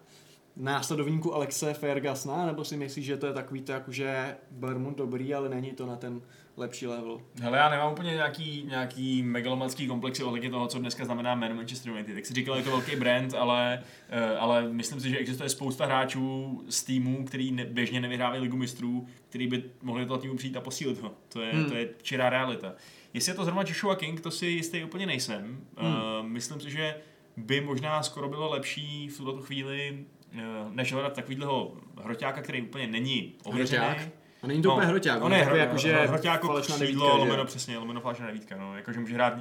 následovníku 0.57 1.35
Alexe 1.35 1.75
Fergasna, 1.75 2.47
nebo 2.47 2.65
si 2.65 2.77
myslíš, 2.77 3.07
že 3.07 3.17
to 3.17 3.27
je 3.27 3.33
takový 3.33 3.63
to, 3.63 3.73
jakože 3.73 4.37
Bermond 4.51 4.97
dobrý, 4.97 5.35
ale 5.35 5.49
není 5.49 5.73
to 5.73 5.87
na 5.87 5.97
ten 5.97 6.21
lepší 6.57 6.87
level? 6.87 7.21
Hele, 7.41 7.59
já 7.59 7.69
nemám 7.71 7.93
úplně 7.93 8.11
nějaký, 8.11 8.65
nějaký 8.69 9.23
megalomanský 9.23 9.87
komplexy 9.87 10.23
ohledně 10.23 10.51
toho, 10.51 10.67
co 10.67 10.79
dneska 10.79 11.05
znamená 11.05 11.35
jméno 11.35 11.55
Manchester 11.55 11.93
United. 11.93 12.15
Tak 12.15 12.27
si 12.27 12.35
říkal, 12.35 12.57
je 12.57 12.63
to 12.63 12.71
velký 12.71 12.97
brand, 12.97 13.35
ale, 13.35 13.83
eh, 14.09 14.37
ale 14.37 14.69
myslím 14.69 15.01
si, 15.01 15.11
že 15.11 15.19
existuje 15.19 15.49
spousta 15.49 15.87
hráčů 15.87 16.61
z 16.69 16.85
týmů, 16.85 17.25
který 17.25 17.53
ne, 17.53 17.65
běžně 17.65 18.01
nevyhrávají 18.01 18.43
ligu 18.43 18.57
mistrů, 18.57 19.07
který 19.29 19.47
by 19.47 19.65
mohli 19.83 20.03
do 20.03 20.09
toho 20.09 20.21
týmu 20.21 20.37
přijít 20.37 20.57
a 20.57 20.61
posílit 20.61 21.01
ho. 21.01 21.13
To 21.29 21.41
je, 21.43 21.53
Hmm. 21.53 21.65
to 21.65 21.75
je 21.75 21.89
čirá 22.03 22.31
realita. 22.31 22.75
Jestli 23.19 23.31
je 23.31 23.37
to 23.37 23.45
zrovna 23.45 23.63
Joshua 23.67 23.97
King, 23.97 24.21
to 24.21 24.31
si 24.31 24.47
jistý 24.47 24.85
úplně 24.85 25.07
nejsem. 25.07 25.61
Hmm. 25.77 25.95
Uh, 25.95 26.27
myslím 26.27 26.61
si, 26.61 26.71
že 26.71 26.97
by 27.37 27.61
možná 27.61 28.03
skoro 28.03 28.29
bylo 28.29 28.51
lepší 28.51 29.09
v 29.09 29.17
tuto 29.17 29.43
chvíli, 29.43 30.05
uh, 30.35 30.41
než 30.75 30.93
hledat 30.93 31.13
takovýhleho 31.13 31.73
hroťáka, 32.03 32.43
který 32.43 32.63
úplně 32.63 32.87
není 32.87 33.35
ověřený. 33.45 33.87
Hroťák? 33.87 34.09
A 34.43 34.47
není 34.47 34.63
to 34.63 34.73
úplně 34.73 34.87
hroťák, 34.87 35.23
on 35.23 35.33
je 35.33 35.45
hro, 35.45 35.57
jakože 35.57 35.93
hro, 35.93 36.09
hroťák 36.09 36.43
falešná 36.43 36.77
křídlo, 36.77 37.11
že? 37.11 37.19
lomeno 37.19 37.45
přesně, 37.45 37.79
lomeno 37.79 38.01
falešná 38.01 38.27
devítka, 38.27 38.57
no, 38.57 38.77
jakože 38.77 39.01
může 39.01 39.15
hrát 39.15 39.35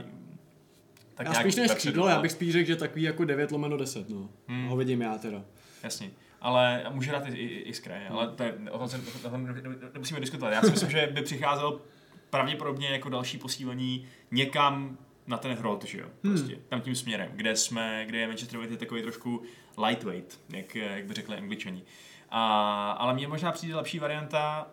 tak 1.15 1.27
Já 1.27 1.33
spíš 1.33 1.55
než 1.55 1.71
křídlo, 1.71 2.05
no. 2.05 2.11
já 2.11 2.21
bych 2.21 2.31
spíš 2.31 2.51
řekl, 2.53 2.67
že 2.67 2.75
takový 2.75 3.01
jako 3.01 3.25
9 3.25 3.51
lomeno 3.51 3.77
10, 3.77 4.09
no. 4.09 4.29
Hmm. 4.47 4.67
Ho 4.67 4.77
vidím 4.77 5.01
já 5.01 5.17
teda. 5.17 5.41
Jasně. 5.83 6.11
Ale 6.41 6.85
může 6.89 7.09
hrát 7.09 7.27
i, 7.27 7.31
i, 7.31 7.45
i 7.45 7.73
z 7.73 7.79
kraje, 7.79 8.07
ale 8.09 8.27
to 8.27 8.43
je, 8.43 8.53
o 8.71 8.77
tom, 8.77 8.87
se, 8.89 8.99
o 9.23 9.29
tom 9.29 9.45
ne- 9.45 9.53
ne- 9.53 9.89
nemusíme 9.93 10.19
diskutovat. 10.19 10.53
Já 10.53 10.61
si 10.61 10.71
myslím, 10.71 10.89
že 10.89 11.09
by 11.13 11.21
přicházel 11.21 11.81
pravděpodobně 12.29 12.87
jako 12.87 13.09
další 13.09 13.37
posílení 13.37 14.07
někam 14.31 14.97
na 15.27 15.37
ten 15.37 15.51
hrot, 15.51 15.83
že 15.83 15.99
jo, 15.99 16.07
prostě, 16.21 16.53
hmm. 16.53 16.63
tam 16.67 16.81
tím 16.81 16.95
směrem, 16.95 17.31
kde 17.35 17.55
jsme, 17.55 18.05
kde 18.05 18.17
je 18.17 18.27
Manchester 18.27 18.59
United 18.59 18.79
takový 18.79 19.01
trošku 19.01 19.41
lightweight, 19.85 20.39
jak, 20.49 20.75
jak 20.75 21.05
by 21.05 21.13
řekli 21.13 21.35
angličani. 21.35 21.83
A, 22.29 22.91
ale 22.91 23.13
mně 23.13 23.27
možná 23.27 23.51
přijde 23.51 23.75
lepší 23.75 23.99
varianta 23.99 24.67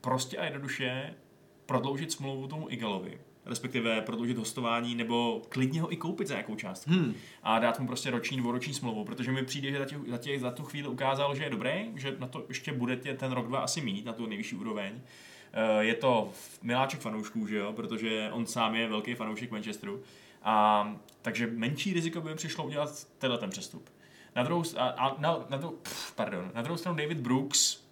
prostě 0.00 0.36
a 0.36 0.44
jednoduše 0.44 1.14
prodloužit 1.66 2.12
smlouvu 2.12 2.46
tomu 2.46 2.70
Igalovi, 2.70 3.18
respektive 3.46 4.00
prodloužit 4.00 4.38
hostování, 4.38 4.94
nebo 4.94 5.42
klidně 5.48 5.80
ho 5.80 5.92
i 5.92 5.96
koupit 5.96 6.28
za 6.28 6.34
nějakou 6.34 6.54
částku. 6.54 6.90
Hmm. 6.90 7.14
A 7.42 7.58
dát 7.58 7.80
mu 7.80 7.86
prostě 7.86 8.10
roční, 8.10 8.36
dvouroční 8.36 8.74
smlouvu, 8.74 9.04
protože 9.04 9.32
mi 9.32 9.44
přijde, 9.44 9.70
že 9.70 9.78
za, 9.78 9.84
těch, 9.84 9.98
za, 10.08 10.18
těch, 10.18 10.40
za 10.40 10.50
tu 10.50 10.64
chvíli 10.64 10.88
ukázal, 10.88 11.34
že 11.34 11.44
je 11.44 11.50
dobrý, 11.50 11.72
že 11.94 12.16
na 12.18 12.26
to 12.26 12.44
ještě 12.48 12.72
budete 12.72 13.14
ten 13.14 13.32
rok, 13.32 13.46
dva 13.46 13.58
asi 13.58 13.80
mít, 13.80 14.04
na 14.04 14.12
tu 14.12 14.26
nejvyšší 14.26 14.56
úroveň. 14.56 15.00
Eh, 15.52 15.84
je 15.84 15.94
to 15.94 16.32
miláček 16.62 17.00
fanoušků, 17.00 17.46
že 17.46 17.56
jo, 17.56 17.72
protože 17.72 18.28
on 18.32 18.46
sám 18.46 18.74
je 18.74 18.88
velký 18.88 19.14
fanoušek 19.14 19.50
Manchesteru. 19.50 20.02
A, 20.42 20.96
takže 21.22 21.46
menší 21.46 21.92
riziko 21.92 22.20
by 22.20 22.34
přišlo 22.34 22.64
udělat 22.64 23.06
tenhle 23.18 23.38
ten 23.38 23.50
přestup. 23.50 23.90
Na 24.36 24.42
druhou, 24.42 24.64
a, 24.76 24.88
a, 24.88 25.20
na, 25.20 25.46
na, 25.48 25.56
druhou, 25.56 25.76
pff, 25.76 26.12
pardon, 26.14 26.50
na 26.54 26.62
druhou 26.62 26.78
stranu 26.78 26.98
David 26.98 27.18
Brooks 27.18 27.84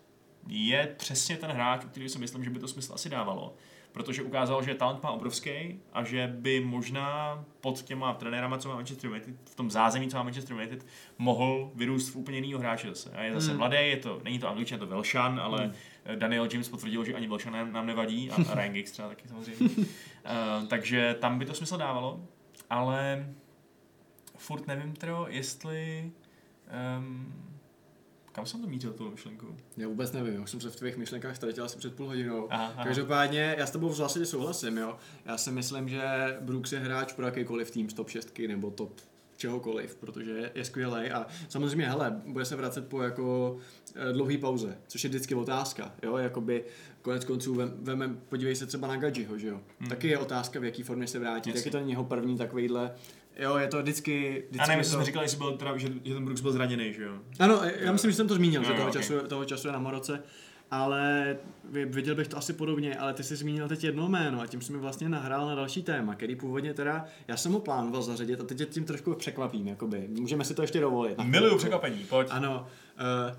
je 0.49 0.95
přesně 0.97 1.37
ten 1.37 1.51
hráč, 1.51 1.85
který 1.85 2.09
si 2.09 2.19
myslím, 2.19 2.45
že 2.45 2.51
by 2.51 2.59
to 2.59 2.69
smysl 2.69 2.95
asi 2.95 3.09
dávalo 3.09 3.55
protože 3.97 4.23
ukázal, 4.23 4.63
že 4.63 4.75
talent 4.75 5.03
má 5.03 5.11
obrovský 5.11 5.81
a 5.93 6.05
že 6.05 6.33
by 6.37 6.61
možná 6.61 7.45
pod 7.61 7.83
těma 7.83 8.15
trenérama, 8.15 8.59
co 8.59 8.69
má 8.69 8.75
Manchester 8.75 9.11
United, 9.11 9.35
v 9.51 9.55
tom 9.55 9.71
zázemí, 9.71 10.09
co 10.09 10.17
má 10.17 10.23
Manchester 10.23 10.57
United, 10.57 10.87
mohl 11.19 11.71
vyrůst 11.75 12.15
v 12.15 12.17
úplně 12.17 12.39
jinýho 12.39 12.61
hráče 12.61 12.89
zase. 12.89 13.11
A 13.11 13.23
je 13.23 13.35
zase 13.35 13.49
hmm. 13.49 13.59
mladý, 13.59 13.77
je 13.77 13.97
to, 13.97 14.21
není 14.25 14.39
to 14.39 14.49
angličan, 14.49 14.77
je 14.77 14.81
to 14.81 14.87
Velšan, 14.87 15.41
ale 15.41 15.65
hmm. 15.65 16.19
Daniel 16.19 16.49
James 16.53 16.69
potvrdil, 16.69 17.05
že 17.05 17.15
ani 17.15 17.29
Velšan 17.29 17.73
nám 17.73 17.87
nevadí 17.87 18.31
a, 18.31 18.35
a 18.35 18.55
Ryan 18.55 18.73
Giggs 18.73 18.93
třeba 18.93 19.09
taky 19.09 19.29
samozřejmě. 19.29 19.67
uh, 19.77 19.85
takže 20.69 21.17
tam 21.21 21.39
by 21.39 21.45
to 21.45 21.55
smysl 21.55 21.77
dávalo, 21.77 22.21
ale 22.71 23.29
furt 24.37 24.67
nevím, 24.67 24.93
tro, 24.93 25.27
jestli 25.29 26.13
um, 26.99 27.35
kam 28.37 28.47
jsem 28.47 28.61
to 28.61 28.67
mířil, 28.67 28.93
tu 28.93 29.11
myšlenku? 29.11 29.57
Já 29.77 29.89
vůbec 29.89 30.13
nevím, 30.13 30.35
já 30.35 30.47
jsem 30.47 30.61
se 30.61 30.71
v 30.71 30.77
tvých 30.77 30.97
myšlenkách 30.97 31.37
ztratil 31.37 31.65
asi 31.65 31.79
před 31.79 31.95
půl 31.95 32.07
hodinou. 32.07 32.47
Aha, 32.51 32.73
aha. 32.77 32.85
Každopádně, 32.85 33.55
já 33.59 33.67
s 33.67 33.71
tebou 33.71 33.89
v 33.89 33.95
zásadě 33.95 34.27
souhlasím, 34.27 34.77
jo. 34.77 34.97
Já 35.25 35.39
si 35.39 35.51
myslím, 35.51 35.89
že 35.89 36.03
Brooks 36.41 36.73
je 36.73 36.79
hráč 36.79 37.13
pro 37.13 37.27
jakýkoliv 37.27 37.71
tým 37.71 37.91
z 37.91 37.95
top 37.95 38.11
6 38.11 38.39
nebo 38.49 38.71
top 38.71 39.01
čehokoliv, 39.37 39.97
protože 39.97 40.51
je 40.55 40.65
skvělý 40.65 41.11
a 41.11 41.27
samozřejmě, 41.49 41.89
hele, 41.89 42.21
bude 42.27 42.45
se 42.45 42.57
vracet 42.57 42.89
po 42.89 43.03
jako 43.03 43.59
eh, 43.95 44.13
dlouhý 44.13 44.39
pauze, 44.39 44.79
což 44.87 45.05
je 45.05 45.11
vždycky 45.11 45.35
otázka, 45.35 45.95
jo, 46.03 46.17
jakoby 46.17 46.65
konec 47.03 47.25
konců 47.25 47.55
vem, 47.79 48.21
podívej 48.29 48.57
se 48.57 48.67
třeba 48.67 48.89
na 48.89 48.97
Gadžiho, 48.97 49.39
že 49.39 49.49
jo, 49.49 49.61
hmm. 49.81 49.89
taky 49.89 50.09
je 50.09 50.19
otázka, 50.19 50.61
v 50.61 50.65
jaký 50.65 50.83
formě 50.83 51.07
se 51.07 51.19
vrátí, 51.19 51.53
taky 51.53 51.71
to 51.71 51.79
není 51.79 51.91
jeho 51.91 52.05
první 52.05 52.39
takovýhle 52.39 52.95
Jo, 53.37 53.57
je 53.57 53.69
to 53.69 53.83
vždycky... 53.83 54.45
vždycky 54.51 54.65
a 54.65 54.67
nevím, 54.67 54.85
to... 54.85 54.91
jsme 54.91 55.05
říkali, 55.05 55.29
že, 55.29 55.37
byl, 55.37 55.53
teda, 55.57 55.77
že, 55.77 55.89
že 56.05 56.15
ten 56.15 56.25
Brooks 56.25 56.41
byl 56.41 56.53
zraněný, 56.53 56.93
že 56.93 57.03
jo? 57.03 57.13
Ano, 57.39 57.61
já 57.79 57.93
myslím, 57.93 58.11
že 58.11 58.17
jsem 58.17 58.29
to 58.29 58.35
zmínil, 58.35 58.63
no, 58.63 58.69
že 58.69 58.75
toho, 58.75 58.89
okay. 58.89 59.03
času, 59.03 59.27
toho 59.29 59.45
času 59.45 59.69
je 59.69 59.73
na 59.73 59.79
Maroce. 59.79 60.23
Ale 60.71 61.37
viděl 61.71 62.15
bych 62.15 62.29
to 62.29 62.37
asi 62.37 62.53
podobně, 62.53 62.97
ale 62.97 63.15
ty 63.15 63.25
jsi 63.25 63.37
zmínil 63.37 63.69
teď 63.69 63.85
jedno 63.85 64.09
jméno 64.09 64.41
a 64.41 64.47
tím 64.47 64.61
jsi 64.61 64.73
mi 64.73 64.79
vlastně 64.79 65.09
nahrál 65.09 65.47
na 65.47 65.55
další 65.55 65.83
téma, 65.83 66.15
který 66.15 66.37
původně 66.37 66.75
teda, 66.75 67.05
já 67.29 67.37
jsem 67.37 67.53
ho 67.53 67.61
plánoval 67.61 68.03
zařadit 68.03 68.41
a 68.41 68.45
teď 68.45 68.59
tě 68.59 68.67
tím 68.67 68.85
trošku 68.85 69.15
překvapím, 69.15 69.69
jakoby. 69.69 70.09
Můžeme 70.09 70.45
si 70.45 70.55
to 70.55 70.63
ještě 70.63 70.81
dovolit. 70.81 71.19
Miluju 71.25 71.59
překvapení, 71.59 72.05
pojď. 72.09 72.29
Ano. 72.31 72.67
Uh, 73.31 73.37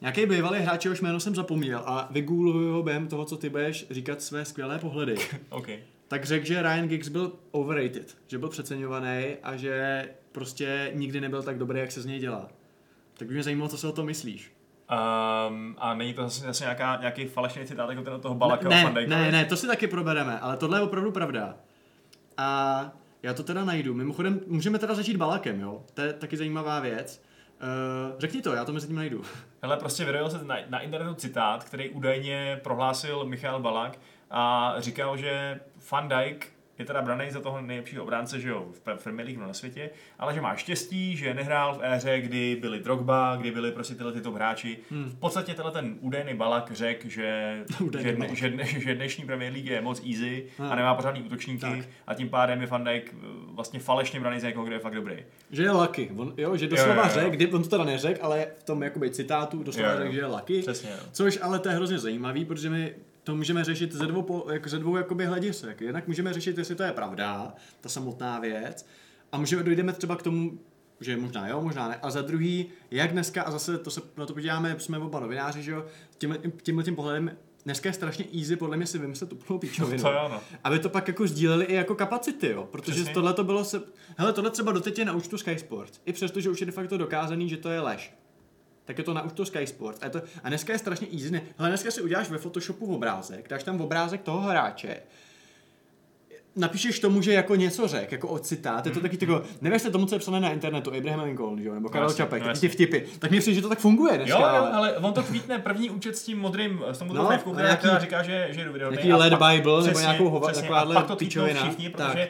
Nějaký 0.00 0.26
bývalý 0.26 0.58
hráč, 0.58 0.84
jehož 0.84 1.00
jméno 1.00 1.20
jsem 1.20 1.34
zapomněl 1.34 1.82
a 1.86 2.08
vygoogluju 2.10 2.72
ho 2.72 2.82
během 2.82 3.08
toho, 3.08 3.24
co 3.24 3.36
ty 3.36 3.48
budeš 3.48 3.86
říkat 3.90 4.22
své 4.22 4.44
skvělé 4.44 4.78
pohledy. 4.78 5.16
okay 5.48 5.78
tak 6.08 6.24
řekl, 6.24 6.46
že 6.46 6.62
Ryan 6.62 6.88
Giggs 6.88 7.08
byl 7.08 7.32
overrated, 7.50 8.16
že 8.26 8.38
byl 8.38 8.48
přeceňovaný 8.48 9.36
a 9.42 9.56
že 9.56 10.08
prostě 10.32 10.90
nikdy 10.94 11.20
nebyl 11.20 11.42
tak 11.42 11.58
dobrý, 11.58 11.80
jak 11.80 11.92
se 11.92 12.02
z 12.02 12.06
něj 12.06 12.18
dělá. 12.18 12.48
Tak 13.14 13.28
by 13.28 13.34
mě 13.34 13.42
zajímalo, 13.42 13.68
co 13.68 13.78
si 13.78 13.86
o 13.86 13.92
to 13.92 14.04
myslíš. 14.04 14.52
Um, 15.48 15.76
a 15.78 15.94
není 15.94 16.14
to 16.14 16.22
zase, 16.22 16.46
zase 16.46 16.64
nějaká, 16.64 16.96
nějaký 17.00 17.26
falešný 17.26 17.66
citát 17.66 17.90
jako 17.90 18.02
ten 18.02 18.20
toho 18.20 18.34
Balaka 18.34 18.68
ne, 18.68 18.92
ne, 18.92 19.06
ne, 19.06 19.32
ne, 19.32 19.44
to 19.44 19.56
si 19.56 19.66
taky 19.66 19.86
probereme, 19.86 20.40
ale 20.40 20.56
tohle 20.56 20.78
je 20.78 20.82
opravdu 20.82 21.12
pravda. 21.12 21.54
A 22.36 22.90
já 23.22 23.34
to 23.34 23.42
teda 23.42 23.64
najdu. 23.64 23.94
Mimochodem, 23.94 24.40
můžeme 24.46 24.78
teda 24.78 24.94
začít 24.94 25.16
Balakem, 25.16 25.60
jo? 25.60 25.84
To 25.94 26.02
je 26.02 26.12
taky 26.12 26.36
zajímavá 26.36 26.80
věc. 26.80 27.22
Uh, 27.62 28.20
řekni 28.20 28.42
to, 28.42 28.54
já 28.54 28.64
to 28.64 28.72
mezi 28.72 28.86
tím 28.86 28.96
najdu. 28.96 29.22
Hele, 29.62 29.76
prostě 29.76 30.04
vyrojil 30.04 30.30
se 30.30 30.44
na, 30.44 30.56
na 30.68 30.80
internetu 30.80 31.14
citát, 31.14 31.64
který 31.64 31.90
údajně 31.90 32.60
prohlásil 32.62 33.24
Michal 33.24 33.60
Balak 33.60 33.98
a 34.30 34.74
říkal, 34.78 35.16
že 35.16 35.60
Van 35.90 36.08
Dijk 36.08 36.56
je 36.78 36.84
teda 36.84 37.02
braný 37.02 37.30
za 37.30 37.40
toho 37.40 37.60
nejlepšího 37.60 38.02
obránce, 38.02 38.40
že 38.40 38.48
jo, 38.48 38.66
v 38.72 39.02
Premier 39.02 39.26
League 39.26 39.40
na 39.40 39.52
světě, 39.52 39.90
ale 40.18 40.34
že 40.34 40.40
má 40.40 40.56
štěstí, 40.56 41.16
že 41.16 41.34
nehrál 41.34 41.74
v 41.74 41.78
éře, 41.82 42.20
kdy 42.20 42.56
byli 42.60 42.80
Drogba, 42.80 43.36
kdy 43.36 43.50
byli 43.50 43.72
prostě 43.72 43.94
tyhle 43.94 44.12
tyto 44.12 44.32
hráči. 44.32 44.78
Hmm. 44.90 45.04
V 45.04 45.14
podstatě 45.14 45.54
tenhle 45.54 45.72
ten 45.72 45.96
údajný 46.00 46.34
balak 46.34 46.70
řekl, 46.72 47.08
že, 47.08 47.64
že, 48.02 48.16
že, 48.34 48.50
že, 48.64 48.80
že, 48.80 48.94
dnešní 48.94 49.24
Premier 49.24 49.52
League 49.52 49.66
je 49.66 49.80
moc 49.80 50.02
easy 50.06 50.46
hmm. 50.58 50.72
a 50.72 50.74
nemá 50.74 50.94
pořádný 50.94 51.22
útočníky 51.22 51.60
tak. 51.60 51.88
a 52.06 52.14
tím 52.14 52.28
pádem 52.28 52.60
je 52.60 52.66
Van 52.66 52.84
Dijk 52.84 53.14
eh, 53.14 53.26
vlastně 53.46 53.80
falešně 53.80 54.20
braný 54.20 54.40
za 54.40 54.46
někoho, 54.46 54.66
kdo 54.66 54.74
je 54.74 54.80
fakt 54.80 54.94
dobrý. 54.94 55.16
Že 55.50 55.62
je 55.62 55.70
lucky, 55.70 56.10
on, 56.16 56.34
jo, 56.36 56.56
že 56.56 56.68
doslova 56.68 57.08
řekl, 57.08 57.56
on 57.56 57.62
to 57.62 57.68
teda 57.68 57.84
neřekl, 57.84 58.18
ale 58.22 58.46
v 58.58 58.62
tom 58.62 58.82
jakoby 58.82 59.10
citátu 59.10 59.62
doslova 59.62 59.96
řekl, 59.96 60.12
že 60.12 60.18
je 60.18 60.26
lucky. 60.26 60.62
Přesně, 60.62 60.90
jo. 60.90 61.06
Což 61.12 61.38
ale 61.42 61.58
to 61.58 61.68
je 61.68 61.74
hrozně 61.74 61.98
zajímavý, 61.98 62.44
protože 62.44 62.70
my 62.70 62.94
to 63.26 63.36
můžeme 63.36 63.64
řešit 63.64 63.92
ze 63.92 64.06
dvou, 64.06 64.50
jako 64.52 64.68
ze 64.68 64.78
dvou 64.78 64.96
jakoby 64.96 65.26
hledisek. 65.26 65.80
Jednak 65.80 66.06
můžeme 66.08 66.32
řešit, 66.32 66.58
jestli 66.58 66.74
to 66.74 66.82
je 66.82 66.92
pravda, 66.92 67.54
ta 67.80 67.88
samotná 67.88 68.40
věc, 68.40 68.86
a 69.32 69.38
můžeme 69.38 69.62
dojdeme 69.62 69.92
třeba 69.92 70.16
k 70.16 70.22
tomu, 70.22 70.58
že 71.00 71.16
možná 71.16 71.48
jo, 71.48 71.60
možná 71.60 71.88
ne. 71.88 71.96
A 72.02 72.10
za 72.10 72.22
druhý, 72.22 72.66
jak 72.90 73.12
dneska, 73.12 73.42
a 73.42 73.50
zase 73.50 73.78
to 73.78 73.90
se 73.90 74.00
na 74.16 74.26
to 74.26 74.34
podíváme, 74.34 74.76
jsme 74.78 74.98
oba 74.98 75.20
novináři, 75.20 75.62
že 75.62 75.70
jo, 75.70 75.84
tímhle, 76.18 76.38
tímhle 76.62 76.84
tím 76.84 76.96
pohledem, 76.96 77.36
dneska 77.64 77.88
je 77.88 77.92
strašně 77.92 78.24
easy 78.38 78.56
podle 78.56 78.76
mě 78.76 78.86
si 78.86 78.98
vymyslet 78.98 79.32
úplnou 79.32 79.58
píčovinu. 79.58 80.02
to 80.02 80.12
jo, 80.12 80.28
no. 80.32 80.40
Aby 80.64 80.78
to 80.78 80.88
pak 80.88 81.08
jako 81.08 81.26
sdíleli 81.26 81.64
i 81.64 81.74
jako 81.74 81.94
kapacity, 81.94 82.48
jo. 82.48 82.68
Protože 82.70 83.04
tohle 83.04 83.34
to 83.34 83.44
bylo 83.44 83.64
se... 83.64 83.82
Hele, 84.16 84.32
tohle 84.32 84.50
třeba 84.50 84.72
doteď 84.72 84.98
je 84.98 85.04
na 85.04 85.12
účtu 85.12 85.38
Sky 85.38 85.58
Sports. 85.58 86.00
I 86.04 86.12
přesto, 86.12 86.40
že 86.40 86.50
už 86.50 86.60
je 86.60 86.66
de 86.66 86.72
facto 86.72 86.98
dokázaný, 86.98 87.48
že 87.48 87.56
to 87.56 87.68
je 87.68 87.80
lež 87.80 88.14
tak 88.86 88.98
je 88.98 89.04
to 89.04 89.14
na 89.14 89.22
už 89.22 89.32
to 89.32 89.46
Sky 89.46 89.66
Sports. 89.66 90.02
A, 90.02 90.08
to, 90.08 90.22
a 90.42 90.48
dneska 90.48 90.72
je 90.72 90.78
strašně 90.78 91.06
easy. 91.12 91.30
Ne, 91.30 91.42
hele, 91.58 91.68
dneska 91.68 91.90
si 91.90 92.02
uděláš 92.02 92.30
ve 92.30 92.38
Photoshopu 92.38 92.94
obrázek, 92.94 93.48
dáš 93.48 93.62
tam 93.62 93.80
obrázek 93.80 94.22
toho 94.22 94.40
hráče, 94.40 95.02
napíšeš 96.56 97.00
tomu, 97.00 97.22
že 97.22 97.32
jako 97.32 97.56
něco 97.56 97.88
řek, 97.88 98.12
jako 98.12 98.28
od 98.28 98.46
citát, 98.46 98.86
je 98.86 98.92
to 98.92 99.00
taky 99.00 99.16
tako, 99.16 99.42
nevěřte 99.60 99.90
tomu, 99.90 100.06
co 100.06 100.14
je 100.14 100.18
psané 100.18 100.40
na 100.40 100.50
internetu, 100.50 100.92
Abraham 100.94 101.20
Lincoln, 101.20 101.62
že? 101.62 101.70
nebo 101.70 101.88
Karel 101.88 102.08
no, 102.08 102.14
Čapek, 102.14 102.46
no, 102.46 102.52
ty 102.60 102.68
vtipy, 102.68 103.02
tak 103.18 103.30
přijde, 103.30 103.54
že 103.54 103.62
to 103.62 103.68
tak 103.68 103.78
funguje 103.78 104.16
dneska. 104.16 104.38
Jo, 104.38 104.40
jo, 104.40 104.46
ale... 104.46 104.70
ale 104.70 104.96
on 104.96 105.12
to 105.12 105.22
tweetne 105.22 105.58
první 105.58 105.90
účet 105.90 106.16
s 106.16 106.22
tím 106.22 106.38
modrým, 106.38 106.82
s 106.92 106.98
tom 106.98 107.08
modrým 107.08 107.24
no, 107.46 107.52
která, 107.52 107.68
nějaký, 107.68 107.88
říká, 108.00 108.22
že, 108.22 108.48
že 108.50 108.60
je 108.60 108.68
video. 108.68 108.90
Nějaký 108.90 109.12
LED 109.12 109.32
Bible, 109.32 109.82
přesně, 109.82 109.88
nebo 109.88 110.00
nějakou 110.00 110.28
hova, 110.28 110.52
takováhle 110.52 111.04
pičovina. 111.16 111.62
všichni, 111.62 111.90
protože 111.90 112.28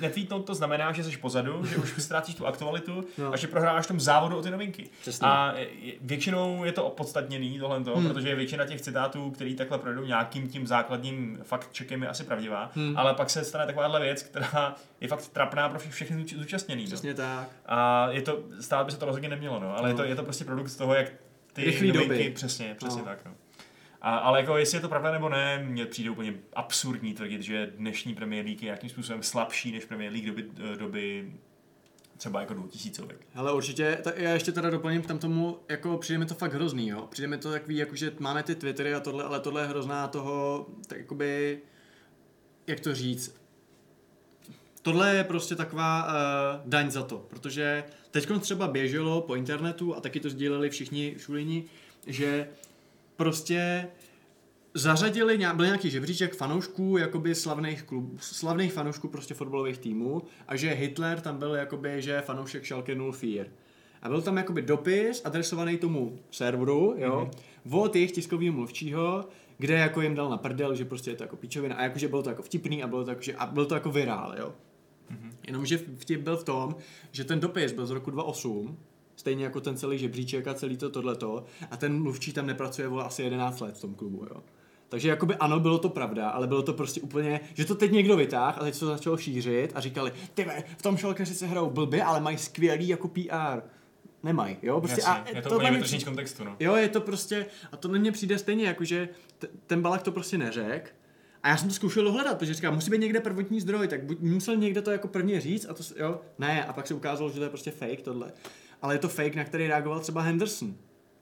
netweetnout 0.00 0.44
to 0.44 0.54
znamená, 0.54 0.92
že 0.92 1.04
jsi 1.04 1.16
pozadu, 1.16 1.66
že 1.66 1.76
už 1.76 1.94
ztrácíš 1.98 2.34
tu 2.34 2.46
aktualitu 2.46 3.04
no. 3.18 3.32
a 3.32 3.36
že 3.36 3.46
prohráváš 3.46 3.86
tom 3.86 4.00
závodu 4.00 4.36
o 4.36 4.42
ty 4.42 4.50
novinky. 4.50 4.90
Přesně. 5.00 5.26
A 5.26 5.54
většinou 6.00 6.64
je 6.64 6.72
to 6.72 6.84
opodstatněný 6.84 7.58
tohle, 7.58 7.78
hmm. 7.78 8.08
protože 8.08 8.34
většina 8.34 8.66
těch 8.66 8.80
citátů, 8.80 9.30
který 9.30 9.54
takhle 9.54 9.78
projdou 9.78 10.04
nějakým 10.04 10.48
tím 10.48 10.66
základním 10.66 11.38
fakt 11.42 11.70
checkem 11.76 12.02
je 12.02 12.08
asi 12.08 12.24
pravdivá, 12.24 12.70
hmm. 12.74 12.98
ale 12.98 13.14
pak 13.14 13.30
se 13.30 13.43
stane 13.44 13.66
takováhle 13.66 14.00
věc, 14.00 14.22
která 14.22 14.74
je 15.00 15.08
fakt 15.08 15.28
trapná 15.28 15.68
pro 15.68 15.78
všechny 15.78 16.24
zúčastněný. 16.36 16.82
No. 16.82 16.86
Přesně 16.86 17.10
no. 17.10 17.16
tak. 17.16 17.48
A 17.66 18.08
je 18.10 18.22
to, 18.22 18.42
stát 18.60 18.86
by 18.86 18.92
se 18.92 18.98
to 18.98 19.06
rozhodně 19.06 19.28
nemělo, 19.28 19.60
no, 19.60 19.76
ale 19.78 19.82
no. 19.82 19.88
Je, 19.88 19.94
to, 19.94 20.04
je 20.04 20.14
to 20.14 20.22
prostě 20.22 20.44
produkt 20.44 20.68
z 20.68 20.76
toho, 20.76 20.94
jak 20.94 21.12
ty 21.52 21.64
Rychlý 21.64 21.88
novinky, 21.88 22.08
doby. 22.08 22.30
přesně, 22.30 22.74
přesně 22.78 23.02
no. 23.02 23.08
tak, 23.08 23.24
no. 23.24 23.34
A, 24.00 24.16
ale 24.16 24.40
jako 24.40 24.56
jestli 24.56 24.76
je 24.76 24.80
to 24.80 24.88
pravda 24.88 25.12
nebo 25.12 25.28
ne, 25.28 25.64
mně 25.66 25.86
přijde 25.86 26.10
úplně 26.10 26.34
absurdní 26.52 27.14
tvrdit, 27.14 27.42
že 27.42 27.72
dnešní 27.76 28.14
Premier 28.14 28.44
League 28.44 28.62
je 28.62 28.66
nějakým 28.66 28.90
způsobem 28.90 29.22
slabší 29.22 29.72
než 29.72 29.84
Premier 29.84 30.12
League 30.12 30.26
doby, 30.26 30.48
doby 30.78 31.32
třeba 32.16 32.40
jako 32.40 32.54
2000. 32.54 33.02
Ale 33.34 33.52
určitě, 33.52 33.98
tak 34.04 34.18
já 34.18 34.30
ještě 34.30 34.52
teda 34.52 34.70
doplním 34.70 35.02
tam 35.02 35.18
tomu, 35.18 35.58
jako 35.68 35.98
přijde 35.98 36.18
mi 36.18 36.26
to 36.26 36.34
fakt 36.34 36.52
hrozný, 36.52 36.88
jo. 36.88 37.06
Přijde 37.10 37.28
mi 37.28 37.38
to 37.38 37.52
takový, 37.52 37.76
jako 37.76 37.96
že 37.96 38.12
máme 38.18 38.42
ty 38.42 38.54
Twittery 38.54 38.94
a 38.94 39.00
tohle, 39.00 39.24
ale 39.24 39.40
tohle 39.40 39.62
je 39.62 39.66
hrozná 39.66 40.08
toho, 40.08 40.66
tak 40.86 40.98
jakoby, 40.98 41.58
jak 42.66 42.80
to 42.80 42.94
říct, 42.94 43.36
tohle 44.82 45.16
je 45.16 45.24
prostě 45.24 45.54
taková 45.54 46.06
uh, 46.06 46.70
daň 46.70 46.90
za 46.90 47.02
to, 47.02 47.18
protože 47.28 47.84
teď 48.10 48.28
třeba 48.40 48.68
běželo 48.68 49.20
po 49.20 49.34
internetu 49.34 49.96
a 49.96 50.00
taky 50.00 50.20
to 50.20 50.30
sdíleli 50.30 50.70
všichni 50.70 51.14
šulini, 51.18 51.64
že 52.06 52.48
prostě 53.16 53.88
zařadili, 54.74 55.38
byl 55.54 55.66
nějaký 55.66 55.90
žebříček 55.90 56.34
fanoušků, 56.34 56.98
jakoby 56.98 57.34
slavných 57.34 57.82
klubů, 57.82 58.16
slavných 58.20 58.72
fanoušků 58.72 59.08
prostě 59.08 59.34
fotbalových 59.34 59.78
týmů 59.78 60.22
a 60.48 60.56
že 60.56 60.70
Hitler 60.70 61.20
tam 61.20 61.38
byl 61.38 61.54
jakoby, 61.54 62.02
že 62.02 62.20
fanoušek 62.20 62.66
Schalke 62.66 62.96
04. 63.12 63.50
A 64.02 64.08
byl 64.08 64.22
tam 64.22 64.36
jakoby 64.36 64.62
dopis 64.62 65.22
adresovaný 65.24 65.78
tomu 65.78 66.18
serveru, 66.30 66.94
jo, 66.98 67.30
mm-hmm. 67.66 67.80
od 67.80 67.96
jejich 67.96 68.12
tiskového 68.12 68.52
mluvčího, 68.52 69.28
kde 69.58 69.74
jako 69.74 70.00
jim 70.00 70.14
dal 70.14 70.30
na 70.30 70.36
prdel, 70.36 70.74
že 70.74 70.84
prostě 70.84 71.10
je 71.10 71.16
to 71.16 71.24
jako 71.24 71.36
píčovina 71.36 71.76
a 71.76 71.82
jakože 71.82 72.08
bylo 72.08 72.22
to 72.22 72.30
jako 72.30 72.42
vtipný 72.42 72.82
a 72.82 72.86
bylo 72.86 73.04
to 73.04 73.10
jako, 73.10 73.22
že, 73.22 73.34
a 73.34 73.46
bylo 73.46 73.66
to 73.66 73.74
jako 73.74 73.90
virál, 73.90 74.34
jo. 74.38 74.54
Mm-hmm. 75.10 75.30
Jenomže 75.46 75.78
vtip 75.98 76.20
byl 76.20 76.36
v 76.36 76.44
tom, 76.44 76.76
že 77.12 77.24
ten 77.24 77.40
dopis 77.40 77.72
byl 77.72 77.86
z 77.86 77.90
roku 77.90 78.10
2008, 78.10 78.78
stejně 79.16 79.44
jako 79.44 79.60
ten 79.60 79.76
celý 79.76 79.98
žebříček 79.98 80.46
a 80.46 80.54
celý 80.54 80.76
to 80.76 80.90
tohleto 80.90 81.44
a 81.70 81.76
ten 81.76 82.02
mluvčí 82.02 82.32
tam 82.32 82.46
nepracuje 82.46 82.88
vole 82.88 83.04
asi 83.04 83.22
11 83.22 83.60
let 83.60 83.76
v 83.76 83.80
tom 83.80 83.94
klubu, 83.94 84.26
jo. 84.30 84.42
Takže 84.88 85.08
jakoby 85.08 85.34
ano, 85.34 85.60
bylo 85.60 85.78
to 85.78 85.88
pravda, 85.88 86.28
ale 86.28 86.46
bylo 86.46 86.62
to 86.62 86.72
prostě 86.72 87.00
úplně, 87.00 87.40
že 87.54 87.64
to 87.64 87.74
teď 87.74 87.92
někdo 87.92 88.16
vytáhl 88.16 88.56
a 88.60 88.64
teď 88.64 88.74
se 88.74 88.80
to 88.80 88.86
začalo 88.86 89.16
šířit 89.16 89.72
a 89.74 89.80
říkali, 89.80 90.12
ty 90.34 90.46
v 90.78 90.82
tom 90.82 90.96
šalkeři 90.96 91.34
se 91.34 91.46
hrajou 91.46 91.70
blbě, 91.70 92.04
ale 92.04 92.20
mají 92.20 92.38
skvělý 92.38 92.88
jako 92.88 93.08
PR. 93.08 93.62
Nemají, 94.24 94.56
jo? 94.62 94.80
Prostě 94.80 95.00
Jasně, 95.00 95.32
a 95.32 95.36
je 95.36 95.42
to 95.42 95.54
úplně 95.54 95.70
vytržení 95.70 96.00
z 96.00 96.04
kontextu, 96.04 96.44
no. 96.44 96.56
Jo, 96.60 96.76
je 96.76 96.88
to 96.88 97.00
prostě, 97.00 97.46
a 97.72 97.76
to 97.76 97.88
na 97.88 97.98
mě 97.98 98.12
přijde 98.12 98.38
stejně, 98.38 98.66
jakože 98.66 99.08
t- 99.38 99.48
ten 99.66 99.82
balak 99.82 100.02
to 100.02 100.12
prostě 100.12 100.38
neřek. 100.38 100.94
A 101.42 101.48
já 101.48 101.56
jsem 101.56 101.68
to 101.68 101.74
zkoušel 101.74 102.04
dohledat, 102.04 102.38
protože 102.38 102.54
říkám, 102.54 102.74
musí 102.74 102.90
být 102.90 103.00
někde 103.00 103.20
prvotní 103.20 103.60
zdroj, 103.60 103.88
tak 103.88 104.04
buď 104.04 104.20
musel 104.20 104.56
někde 104.56 104.82
to 104.82 104.90
jako 104.90 105.08
prvně 105.08 105.40
říct 105.40 105.66
a 105.70 105.74
to, 105.74 105.82
jo, 105.96 106.20
ne, 106.38 106.64
a 106.64 106.72
pak 106.72 106.86
se 106.86 106.94
ukázalo, 106.94 107.30
že 107.30 107.36
to 107.36 107.42
je 107.42 107.48
prostě 107.48 107.70
fake 107.70 108.02
tohle. 108.02 108.32
Ale 108.82 108.94
je 108.94 108.98
to 108.98 109.08
fake, 109.08 109.34
na 109.34 109.44
který 109.44 109.66
reagoval 109.66 110.00
třeba 110.00 110.20
Henderson. 110.22 110.74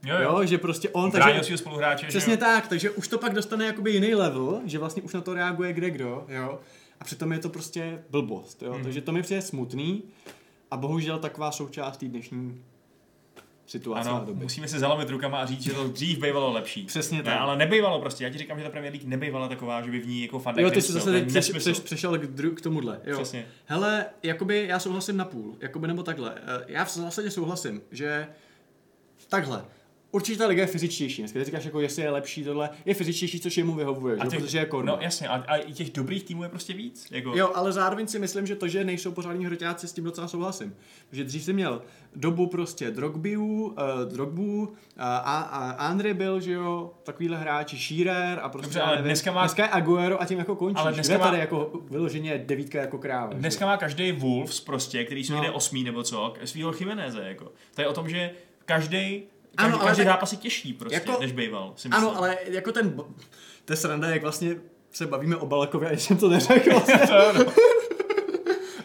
Jo, 0.04 0.16
jo. 0.16 0.38
jo 0.38 0.46
že 0.46 0.58
prostě 0.58 0.88
on... 0.88 1.10
takže, 1.10 1.44
svého 1.44 1.58
spoluhráče. 1.58 2.06
Přesně 2.06 2.36
tak, 2.36 2.68
takže 2.68 2.90
už 2.90 3.08
to 3.08 3.18
pak 3.18 3.34
dostane 3.34 3.66
jakoby 3.66 3.90
jiný 3.90 4.14
level, 4.14 4.60
že 4.64 4.78
vlastně 4.78 5.02
už 5.02 5.14
na 5.14 5.20
to 5.20 5.34
reaguje 5.34 5.72
kde 5.72 5.90
kdo, 5.90 6.26
jo. 6.28 6.60
A 7.00 7.04
přitom 7.04 7.32
je 7.32 7.38
to 7.38 7.48
prostě 7.48 8.04
blbost, 8.10 8.62
jo. 8.62 8.72
Hmm. 8.72 8.82
Takže 8.82 9.00
to 9.00 9.12
mi 9.12 9.22
přijde 9.22 9.42
smutný 9.42 10.02
a 10.70 10.76
bohužel 10.76 11.18
taková 11.18 11.52
součást 11.52 11.96
té 11.96 12.06
dnešní 12.06 12.64
situace 13.72 14.08
ano, 14.08 14.24
doby. 14.26 14.42
musíme 14.42 14.68
se 14.68 14.78
zalomit 14.78 15.10
rukama 15.10 15.38
a 15.38 15.46
říct, 15.46 15.62
že 15.62 15.72
to 15.72 15.88
dřív 15.88 16.18
bývalo 16.18 16.52
lepší. 16.52 16.84
Přesně 16.84 17.18
ne, 17.18 17.24
tak. 17.24 17.40
ale 17.40 17.56
nebývalo 17.56 18.00
prostě. 18.00 18.24
Já 18.24 18.30
ti 18.30 18.38
říkám, 18.38 18.58
že 18.58 18.64
ta 18.64 18.70
Premier 18.70 18.92
League 18.92 19.08
nebývala 19.08 19.48
taková, 19.48 19.82
že 19.82 19.90
by 19.90 20.00
v 20.00 20.06
ní 20.06 20.22
jako 20.22 20.38
fandek 20.38 20.64
Jo, 20.64 20.70
ty 20.70 20.82
jsi 20.82 20.92
zase 20.92 21.12
teď 21.12 21.26
přeš, 21.28 21.50
přeš, 21.50 21.80
přešel 21.80 22.18
k, 22.18 22.26
dru, 22.26 22.50
k 22.50 22.60
tomuhle. 22.60 23.00
Jo. 23.04 23.16
Přesně. 23.16 23.46
Hele, 23.64 24.06
jakoby 24.22 24.66
já 24.68 24.78
souhlasím 24.78 25.16
na 25.16 25.24
půl, 25.24 25.56
jakoby 25.60 25.88
nebo 25.88 26.02
takhle. 26.02 26.34
Eh, 26.36 26.64
já 26.66 26.84
v 26.84 26.94
zásadě 26.94 27.30
souhlasím, 27.30 27.82
že 27.90 28.28
takhle. 29.28 29.64
Určitě 30.14 30.38
ta 30.38 30.46
liga 30.46 30.62
je 30.62 30.66
fyzičtější. 30.66 31.22
Dneska 31.22 31.38
ty 31.38 31.44
říkáš, 31.44 31.64
jako 31.64 31.80
jestli 31.80 32.02
je 32.02 32.10
lepší 32.10 32.44
tohle, 32.44 32.70
je 32.84 32.94
fyzičtější, 32.94 33.40
což 33.40 33.56
jemu 33.56 33.74
vyhovuje, 33.74 34.16
a 34.16 34.26
těch, 34.26 34.40
protože 34.40 34.58
je 34.58 34.66
korma. 34.66 34.92
No 34.92 34.98
jasně, 35.00 35.28
a, 35.28 35.34
a, 35.34 35.58
těch 35.58 35.90
dobrých 35.90 36.24
týmů 36.24 36.42
je 36.42 36.48
prostě 36.48 36.72
víc. 36.72 37.06
Jako... 37.10 37.32
Jo, 37.36 37.50
ale 37.54 37.72
zároveň 37.72 38.06
si 38.06 38.18
myslím, 38.18 38.46
že 38.46 38.56
to, 38.56 38.68
že 38.68 38.84
nejsou 38.84 39.12
pořádní 39.12 39.46
hroťáci, 39.46 39.88
s 39.88 39.92
tím 39.92 40.04
docela 40.04 40.28
souhlasím. 40.28 40.74
Protože 41.10 41.24
dřív 41.24 41.44
jsi 41.44 41.52
měl 41.52 41.82
dobu 42.16 42.46
prostě 42.46 42.90
Drogbiu, 42.90 43.44
uh, 43.44 43.74
Drogbu, 44.12 44.62
uh, 44.62 44.74
a, 44.96 45.16
a 45.40 45.70
Andre 45.70 46.14
byl, 46.14 46.40
že 46.40 46.52
jo, 46.52 46.94
takovýhle 47.02 47.38
hráči, 47.38 47.78
Shearer 47.78 48.38
a 48.42 48.48
prostě 48.48 48.66
Dobře, 48.66 48.80
ale 48.80 48.96
nevím, 48.96 49.04
dneska, 49.04 49.32
má... 49.32 49.40
dneska 49.40 49.62
je 49.62 49.68
Aguero 49.68 50.22
a 50.22 50.26
tím 50.26 50.38
jako 50.38 50.56
končíš. 50.56 50.80
Ale 50.80 50.92
dneska 50.92 51.18
má... 51.18 51.24
tady 51.24 51.38
jako 51.38 51.72
vyloženě 51.90 52.38
devítka 52.38 52.80
jako 52.80 52.98
kráva. 52.98 53.32
Dneska 53.32 53.64
že? 53.64 53.66
má 53.66 53.76
každý 53.76 54.12
Wolves 54.12 54.60
prostě, 54.60 55.04
který 55.04 55.24
jsou 55.24 55.32
no. 55.32 55.38
někde 55.38 55.50
osmý 55.50 55.84
nebo 55.84 56.02
co, 56.02 56.34
svýho 56.44 56.72
Chimeneze, 56.72 57.22
jako. 57.22 57.52
To 57.74 57.80
je 57.80 57.88
o 57.88 57.92
tom, 57.92 58.08
že 58.08 58.30
každý 58.64 59.22
ano, 59.56 59.68
každý, 59.68 59.80
ale 59.80 59.88
každý 59.88 60.04
tak, 60.04 60.12
zápas 60.12 60.32
je 60.32 60.38
těžší 60.38 60.72
prostě, 60.72 60.94
jako, 60.94 61.20
než 61.20 61.32
býval. 61.32 61.72
Si 61.76 61.88
ano, 61.88 62.16
ale 62.16 62.38
jako 62.44 62.72
ten, 62.72 62.96
to 63.64 63.72
je 63.72 63.76
sranda, 63.76 64.08
jak 64.08 64.22
vlastně 64.22 64.56
se 64.92 65.06
bavíme 65.06 65.36
o 65.36 65.46
Balakově, 65.46 65.88
a 65.88 65.92
jsem 65.92 66.16
to 66.16 66.28
neřekl. 66.28 66.70
Vlastně. 66.70 66.94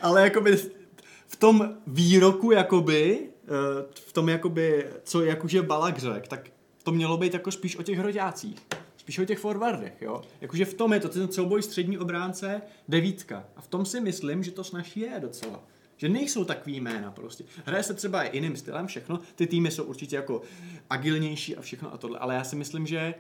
ale 0.01 0.22
jakoby 0.24 0.57
v 1.28 1.36
tom 1.36 1.76
výroku, 1.88 2.51
jakoby, 2.51 3.30
eh, 3.43 3.86
v 3.93 4.13
tom 4.13 4.30
jakoby, 4.30 4.88
co 5.03 5.24
jakože 5.24 5.61
Balak 5.61 5.97
řekl, 5.97 6.28
tak 6.28 6.49
to 6.84 6.91
mělo 6.91 7.18
být 7.18 7.34
jako 7.34 7.51
spíš 7.51 7.78
o 7.78 7.84
těch 7.84 7.97
hroďácích. 7.97 8.57
Spíš 8.97 9.20
o 9.20 9.26
těch 9.26 9.39
forwardech, 9.39 10.01
jo. 10.01 10.22
Jakože 10.41 10.65
v 10.65 10.74
tom 10.74 10.93
je 10.93 10.99
to 10.99 11.09
ten 11.09 11.32
souboj 11.32 11.63
střední 11.63 11.97
obránce 11.97 12.61
devítka. 12.88 13.43
A 13.55 13.61
v 13.61 13.68
tom 13.68 13.86
si 13.86 14.01
myslím, 14.01 14.43
že 14.43 14.51
to 14.51 14.63
snaží 14.63 14.99
je 14.99 15.20
docela. 15.20 15.63
Že 15.98 16.10
nejsou 16.10 16.43
takový 16.43 16.80
jména 16.80 17.12
prostě. 17.12 17.43
Hraje 17.66 17.84
se 17.84 17.93
třeba 17.93 18.24
i 18.24 18.38
jiným 18.38 18.56
stylem, 18.56 18.88
všechno. 18.88 19.20
Ty 19.36 19.48
týmy 19.48 19.72
jsou 19.72 19.84
určitě 19.84 20.16
jako 20.16 20.41
agilnější 20.89 21.56
a 21.56 21.62
všechno 21.62 21.93
a 21.93 21.98
tohle. 21.98 22.20
Ale 22.20 22.36
já 22.36 22.43
si 22.43 22.56
myslím, 22.56 22.88
že 22.88 23.14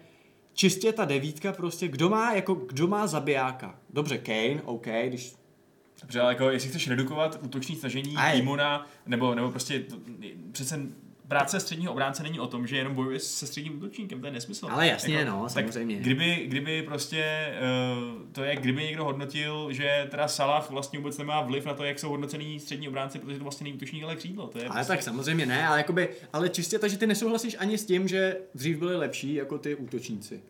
čistě 0.53 0.93
ta 0.93 1.05
devítka 1.05 1.53
prostě, 1.53 1.87
kdo 1.87 2.09
má, 2.09 2.33
jako, 2.33 2.55
kdo 2.55 2.87
má 2.87 3.07
zabijáka. 3.07 3.79
Dobře, 3.89 4.17
Kane, 4.17 4.61
OK, 4.65 4.87
když 5.07 5.35
Dobře, 6.01 6.21
ale 6.21 6.31
jako 6.31 6.49
jestli 6.49 6.69
chceš 6.69 6.87
redukovat 6.87 7.39
útoční 7.43 7.75
snažení 7.75 8.15
týmu 8.33 8.55
na, 8.55 8.87
nebo, 9.05 9.35
nebo 9.35 9.51
prostě 9.51 9.83
přece 10.51 10.79
práce 11.27 11.59
středního 11.59 11.91
obránce 11.91 12.23
není 12.23 12.39
o 12.39 12.47
tom, 12.47 12.67
že 12.67 12.77
jenom 12.77 12.93
bojuje 12.93 13.19
se 13.19 13.47
středním 13.47 13.77
útočníkem, 13.77 14.21
to 14.21 14.27
je 14.27 14.33
nesmysl. 14.33 14.67
Ale 14.71 14.87
jasně, 14.87 15.15
jako, 15.15 15.31
no, 15.31 15.49
samozřejmě. 15.49 15.95
Tak 15.95 16.03
kdyby, 16.03 16.35
kdyby 16.45 16.81
prostě, 16.81 17.53
uh, 17.61 18.31
to 18.31 18.43
je, 18.43 18.55
kdyby 18.55 18.83
někdo 18.83 19.03
hodnotil, 19.03 19.67
že 19.71 20.07
teda 20.11 20.27
Salah 20.27 20.69
vlastně 20.69 20.99
vůbec 20.99 21.17
nemá 21.17 21.41
vliv 21.41 21.65
na 21.65 21.73
to, 21.73 21.83
jak 21.83 21.99
jsou 21.99 22.09
hodnocený 22.09 22.59
střední 22.59 22.87
obránci, 22.87 23.19
protože 23.19 23.37
to 23.37 23.43
vlastně 23.43 23.63
není 23.63 23.75
útočník, 23.75 24.03
ale 24.03 24.15
křídlo. 24.15 24.47
To 24.47 24.57
je 24.57 24.65
ale 24.65 24.73
prostě... 24.73 24.93
tak 24.93 25.03
samozřejmě 25.03 25.45
ne, 25.45 25.67
ale, 25.67 25.77
jakoby, 25.77 26.09
ale 26.33 26.49
čistě 26.49 26.79
takže 26.79 26.97
ty 26.97 27.07
nesouhlasíš 27.07 27.55
ani 27.59 27.77
s 27.77 27.85
tím, 27.85 28.07
že 28.07 28.37
dřív 28.55 28.77
byli 28.77 28.95
lepší 28.95 29.33
jako 29.33 29.57
ty 29.57 29.75
útočníci 29.75 30.41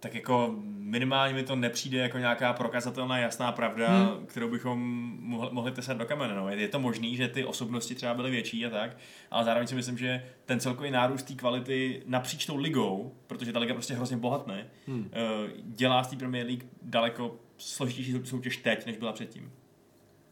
tak 0.00 0.14
jako 0.14 0.54
minimálně 0.78 1.34
mi 1.34 1.42
to 1.42 1.56
nepřijde 1.56 1.98
jako 1.98 2.18
nějaká 2.18 2.52
prokazatelná 2.52 3.18
jasná 3.18 3.52
pravda, 3.52 3.88
hmm. 3.88 4.26
kterou 4.26 4.48
bychom 4.48 4.80
mohli, 5.20 5.48
mohli 5.52 5.72
tesat 5.72 5.96
do 5.96 6.04
kamene. 6.04 6.34
No. 6.34 6.48
Je 6.48 6.68
to 6.68 6.80
možný, 6.80 7.16
že 7.16 7.28
ty 7.28 7.44
osobnosti 7.44 7.94
třeba 7.94 8.14
byly 8.14 8.30
větší 8.30 8.66
a 8.66 8.70
tak, 8.70 8.96
ale 9.30 9.44
zároveň 9.44 9.66
si 9.66 9.74
myslím, 9.74 9.98
že 9.98 10.24
ten 10.46 10.60
celkový 10.60 10.90
nárůst 10.90 11.22
té 11.22 11.34
kvality 11.34 12.02
napříč 12.06 12.46
tou 12.46 12.56
ligou, 12.56 13.14
protože 13.26 13.52
ta 13.52 13.58
liga 13.58 13.74
prostě 13.74 13.94
hrozně 13.94 14.16
bohatne, 14.16 14.66
hmm. 14.86 15.10
Eh, 15.12 15.52
dělá 15.62 16.04
z 16.04 16.08
té 16.08 16.16
Premier 16.16 16.46
League 16.46 16.64
daleko 16.82 17.36
složitější 17.58 18.14
soutěž 18.24 18.56
teď, 18.56 18.86
než 18.86 18.96
byla 18.96 19.12
předtím. 19.12 19.52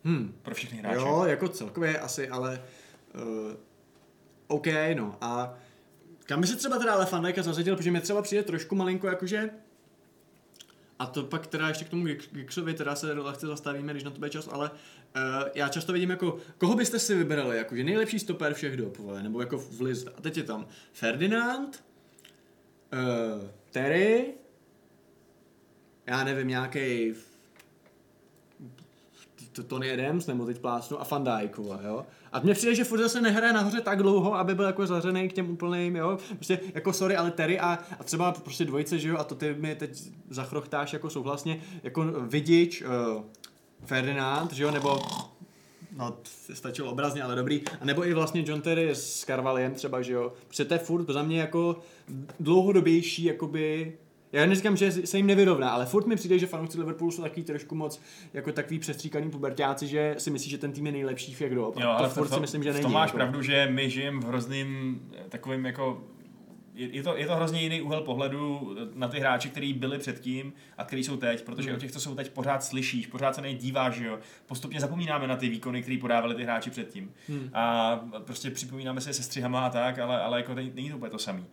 Hmm. 0.05 0.35
Pro 0.43 0.55
všechny 0.55 0.79
hráče. 0.79 0.97
Jo, 0.97 1.25
jako 1.25 1.49
celkově 1.49 1.99
asi, 1.99 2.29
ale 2.29 2.62
uh, 3.14 3.23
OK, 4.47 4.66
no 4.95 5.16
a 5.21 5.55
kam 6.29 6.41
by 6.41 6.47
se 6.47 6.57
třeba 6.57 6.79
teda 6.79 6.93
ale 6.93 7.07
Fandajka 7.07 7.43
zařadil, 7.43 7.76
protože 7.76 7.91
mi 7.91 8.01
třeba 8.01 8.22
přijde 8.22 8.43
trošku 8.43 8.74
malinko 8.74 9.09
jakože 9.09 9.51
a 10.99 11.07
to 11.07 11.24
pak 11.24 11.47
teda 11.47 11.68
ještě 11.68 11.85
k 11.85 11.89
tomu 11.89 12.05
Gixovi 12.33 12.74
teda 12.74 12.97
se 12.97 13.12
lehce 13.12 13.47
zastavíme, 13.47 13.93
když 13.93 14.05
na 14.05 14.11
to 14.11 14.18
bude 14.18 14.31
čas, 14.31 14.49
ale 14.53 14.70
uh, 14.70 15.49
já 15.55 15.68
často 15.68 15.93
vidím 15.93 16.11
jako, 16.11 16.39
koho 16.59 16.74
byste 16.74 16.99
si 16.99 17.14
vybrali, 17.14 17.57
jakože 17.57 17.85
nejlepší 17.85 18.18
stoper 18.18 18.55
všech 18.55 18.76
dob, 18.76 18.97
vole, 18.97 19.22
nebo 19.22 19.41
jako 19.41 19.59
v 19.59 19.81
list. 19.81 20.09
A 20.16 20.20
teď 20.20 20.37
je 20.37 20.43
tam 20.43 20.66
Ferdinand, 20.93 21.85
uh, 22.93 23.49
Terry, 23.70 24.35
já 26.07 26.24
nevím, 26.24 26.49
nějaký 26.49 27.14
Tony 29.66 29.92
Adams, 29.92 30.26
nebo 30.26 30.46
teď 30.46 30.59
plásnu, 30.59 31.01
a 31.01 31.07
Van 31.11 31.24
Dijk, 31.24 31.59
jo. 31.59 32.07
A 32.32 32.40
mně 32.40 32.55
přijde, 32.55 32.74
že 32.74 32.84
furt 32.84 33.01
zase 33.01 33.20
nehraje 33.20 33.53
nahoře 33.53 33.80
tak 33.80 34.03
dlouho, 34.03 34.34
aby 34.34 34.55
byl 34.55 34.64
jako 34.64 34.86
zařený 34.86 35.28
k 35.28 35.32
těm 35.32 35.51
úplným, 35.51 35.96
jo. 35.96 36.18
Prostě 36.34 36.61
jako 36.74 36.92
sorry, 36.92 37.16
ale 37.16 37.30
Terry 37.30 37.61
a, 37.61 37.78
a 38.01 38.05
třeba 38.05 38.32
prostě 38.32 38.64
dvojice, 38.64 38.99
že 38.99 39.09
jo, 39.09 39.16
a 39.18 39.24
to 39.24 39.34
ty 39.34 39.55
mi 39.55 39.74
teď 39.74 40.03
zachrochtáš 40.30 40.92
jako 40.92 41.11
souhlasně, 41.11 41.61
jako 41.82 42.05
Vidič, 42.05 42.82
uh, 42.82 43.22
Ferdinand, 43.84 44.53
že 44.53 44.62
jo, 44.62 44.70
nebo 44.70 45.01
no, 45.96 46.16
stačilo 46.55 46.90
obrazně, 46.90 47.22
ale 47.22 47.34
dobrý. 47.34 47.62
A 47.80 47.84
nebo 47.84 48.07
i 48.07 48.14
vlastně 48.14 48.44
John 48.46 48.61
Terry 48.61 48.90
s 48.90 49.24
Carvalhem 49.24 49.74
třeba, 49.74 50.03
že 50.03 50.12
jo. 50.12 50.32
Protože 50.49 50.64
to 50.64 50.74
je 50.74 50.78
furt 50.78 51.11
za 51.11 51.22
mě 51.22 51.40
jako 51.40 51.78
dlouhodobější, 52.40 53.24
jakoby 53.24 53.92
já 54.33 54.47
neříkám, 54.47 54.76
že 54.76 54.93
se 54.93 55.16
jim 55.16 55.26
nevyrovná, 55.26 55.70
ale 55.70 55.87
furt 55.87 56.07
mi 56.07 56.16
přijde, 56.16 56.39
že 56.39 56.47
fanoušci 56.47 56.79
Liverpoolu 56.79 57.11
jsou 57.11 57.22
takový 57.22 57.45
trošku 57.45 57.74
moc 57.74 58.01
jako 58.35 58.53
takový 58.53 58.79
přestříkaný 58.79 59.31
pubertáci, 59.31 59.87
že 59.87 60.14
si 60.18 60.31
myslí, 60.31 60.51
že 60.51 60.59
ten 60.59 60.72
tým 60.72 60.87
je 60.87 60.93
nejlepší 60.93 61.35
v 61.35 61.41
jak 61.41 61.53
Jo, 61.53 61.70
ale 61.85 62.09
to 62.09 62.14
furt 62.14 62.29
to, 62.29 62.35
si 62.35 62.41
myslím, 62.41 62.62
že 62.62 62.72
není. 62.72 62.83
To 62.83 62.89
máš 62.89 63.09
jako. 63.09 63.16
pravdu, 63.16 63.43
že 63.43 63.68
my 63.70 63.91
žijeme 63.91 64.20
v 64.20 64.24
hrozným 64.24 65.01
takovým 65.29 65.66
jako 65.66 66.05
je 66.79 67.03
to, 67.03 67.16
je 67.16 67.26
to 67.26 67.37
hrozně 67.37 67.62
jiný 67.62 67.83
úhel 67.83 68.01
pohledu 68.01 68.76
na 68.95 69.09
ty 69.09 69.20
hráče, 69.20 69.49
kteří 69.49 69.72
byli 69.72 69.99
předtím 69.99 70.53
a 70.79 70.85
kteří 70.85 71.05
jsou 71.05 71.16
teď, 71.16 71.45
protože 71.45 71.70
mm. 71.70 71.76
o 71.76 71.81
těch, 71.81 71.93
co 71.93 72.01
jsou 72.01 72.14
teď, 72.14 72.31
pořád 72.31 72.64
slyšíš, 72.64 73.07
pořád 73.07 73.35
se 73.35 73.41
nejdíváš, 73.41 73.95
že 73.95 74.07
jo. 74.07 74.18
Postupně 74.47 74.81
zapomínáme 74.81 75.26
na 75.26 75.37
ty 75.37 75.49
výkony, 75.49 75.83
které 75.83 75.99
podávali 76.01 76.35
ty 76.35 76.43
hráči 76.43 76.70
předtím. 76.70 77.12
Mm. 77.29 77.51
A 77.55 77.97
prostě 78.24 78.51
připomínáme 78.51 79.01
se 79.01 79.12
se 79.12 79.22
střihama 79.22 79.66
a 79.66 79.70
tak, 79.70 79.99
ale, 79.99 80.20
ale 80.20 80.39
jako 80.39 80.55
není 80.55 80.91
to 80.91 80.97
úplně 80.97 81.11
to 81.11 81.18
samý. 81.18 81.45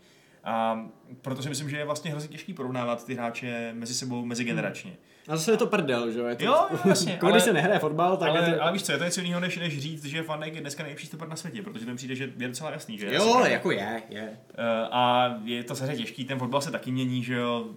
A 0.46 0.86
proto 1.22 1.42
si 1.42 1.50
myslím, 1.50 1.70
že 1.70 1.78
je 1.78 1.86
vlastně 1.86 2.12
hrozně 2.12 2.30
těžký 2.30 2.54
porovnávat 2.54 3.06
ty 3.06 3.14
hráče 3.14 3.74
mezi 3.74 3.94
sebou, 3.94 4.26
mezigeneračně. 4.26 4.92
Hmm. 4.92 5.00
A 5.28 5.38
zase 5.38 5.52
je 5.52 5.58
to 5.58 5.68
prdel, 5.68 6.12
že 6.12 6.20
je 6.20 6.36
to... 6.36 6.46
Jo, 6.46 6.68
jasně. 6.86 7.20
ale, 7.22 7.32
když 7.32 7.44
se 7.44 7.54
nehraje 7.54 7.80
fotbal, 7.80 8.18
tak 8.18 8.30
ale, 8.30 8.50
je 8.50 8.54
to... 8.54 8.64
ale 8.64 8.74
víš 8.74 8.84
co, 8.84 8.92
je 8.92 8.98
to 8.98 9.04
něco 9.04 9.22
jiného, 9.22 9.40
než, 9.40 9.58
než 9.58 9.80
říct, 9.80 10.06
že 10.06 10.26
Dijk 10.44 10.56
je 10.56 10.62
dneska 10.62 10.84
nejlepší 10.84 11.08
stoper 11.08 11.28
na 11.28 11.36
světě, 11.36 11.62
protože 11.62 11.86
to 11.86 11.96
přijde, 11.96 12.16
že 12.16 12.32
je 12.38 12.48
docela 12.48 12.72
jasný, 12.72 12.98
že? 12.98 13.06
Jo, 13.06 13.38
jasný, 13.38 13.52
jako 13.52 13.72
je, 13.72 14.02
je. 14.10 14.24
Uh, 14.24 14.88
a 14.92 15.34
je 15.44 15.64
to 15.64 15.76
samozřejmě 15.76 15.96
těžký, 15.96 16.26
ten 16.26 16.40
fotbal 16.40 16.62
se 16.62 16.72
taky 16.72 16.92
mění, 16.92 17.24
že 17.24 17.34
jo. 17.34 17.70